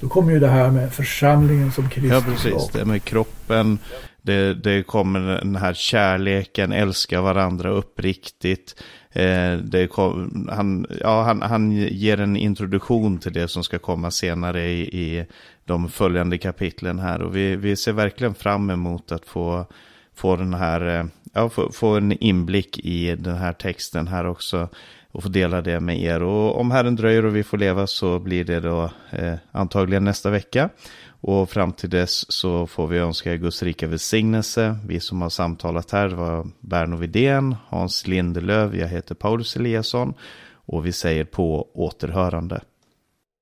då 0.00 0.08
kommer 0.08 0.32
ju 0.32 0.38
det 0.38 0.48
här 0.48 0.70
med 0.70 0.92
församlingen 0.92 1.72
som 1.72 1.88
Kristus 1.88 2.12
Ja, 2.12 2.32
precis. 2.32 2.68
Det 2.72 2.84
med 2.84 3.04
kroppen. 3.04 3.78
Det, 4.22 4.54
det 4.54 4.82
kommer 4.82 5.20
den 5.20 5.56
här 5.56 5.74
kärleken, 5.74 6.72
älska 6.72 7.20
varandra 7.20 7.70
uppriktigt. 7.70 8.82
Eh, 9.12 9.56
det 9.56 9.86
kom, 9.86 10.48
han, 10.52 10.86
ja, 11.00 11.22
han, 11.22 11.42
han 11.42 11.72
ger 11.72 12.20
en 12.20 12.36
introduktion 12.36 13.18
till 13.18 13.32
det 13.32 13.48
som 13.48 13.64
ska 13.64 13.78
komma 13.78 14.10
senare 14.10 14.68
i, 14.68 14.80
i 14.80 15.26
de 15.64 15.88
följande 15.88 16.38
kapitlen 16.38 16.98
här. 16.98 17.22
Och 17.22 17.36
vi, 17.36 17.56
vi 17.56 17.76
ser 17.76 17.92
verkligen 17.92 18.34
fram 18.34 18.70
emot 18.70 19.12
att 19.12 19.26
få, 19.26 19.66
få 20.14 20.36
den 20.36 20.54
här, 20.54 20.98
eh, 20.98 21.04
ja, 21.32 21.48
få, 21.48 21.72
få 21.72 21.96
en 21.96 22.12
inblick 22.12 22.78
i 22.78 23.16
den 23.16 23.36
här 23.36 23.52
texten 23.52 24.08
här 24.08 24.26
också 24.26 24.68
och 25.12 25.22
få 25.22 25.28
dela 25.28 25.60
det 25.60 25.80
med 25.80 26.00
er. 26.02 26.22
Och 26.22 26.60
om 26.60 26.70
Herren 26.70 26.96
dröjer 26.96 27.24
och 27.24 27.36
vi 27.36 27.42
får 27.42 27.58
leva 27.58 27.86
så 27.86 28.18
blir 28.18 28.44
det 28.44 28.60
då 28.60 28.90
eh, 29.10 29.34
antagligen 29.52 30.04
nästa 30.04 30.30
vecka. 30.30 30.70
Och 31.20 31.50
fram 31.50 31.72
till 31.72 31.90
dess 31.90 32.32
så 32.32 32.66
får 32.66 32.86
vi 32.86 32.98
önska 32.98 33.36
Guds 33.36 33.62
rika 33.62 33.86
välsignelse. 33.86 34.78
Vi 34.86 35.00
som 35.00 35.22
har 35.22 35.30
samtalat 35.30 35.90
här 35.90 36.08
var 36.08 36.46
Berno 36.60 36.96
Vidén, 36.96 37.56
Hans 37.68 38.06
Lindelöv, 38.06 38.76
jag 38.76 38.88
heter 38.88 39.14
Paulus 39.14 39.56
Eliasson 39.56 40.14
och 40.52 40.86
vi 40.86 40.92
säger 40.92 41.24
på 41.24 41.68
återhörande. 41.74 42.60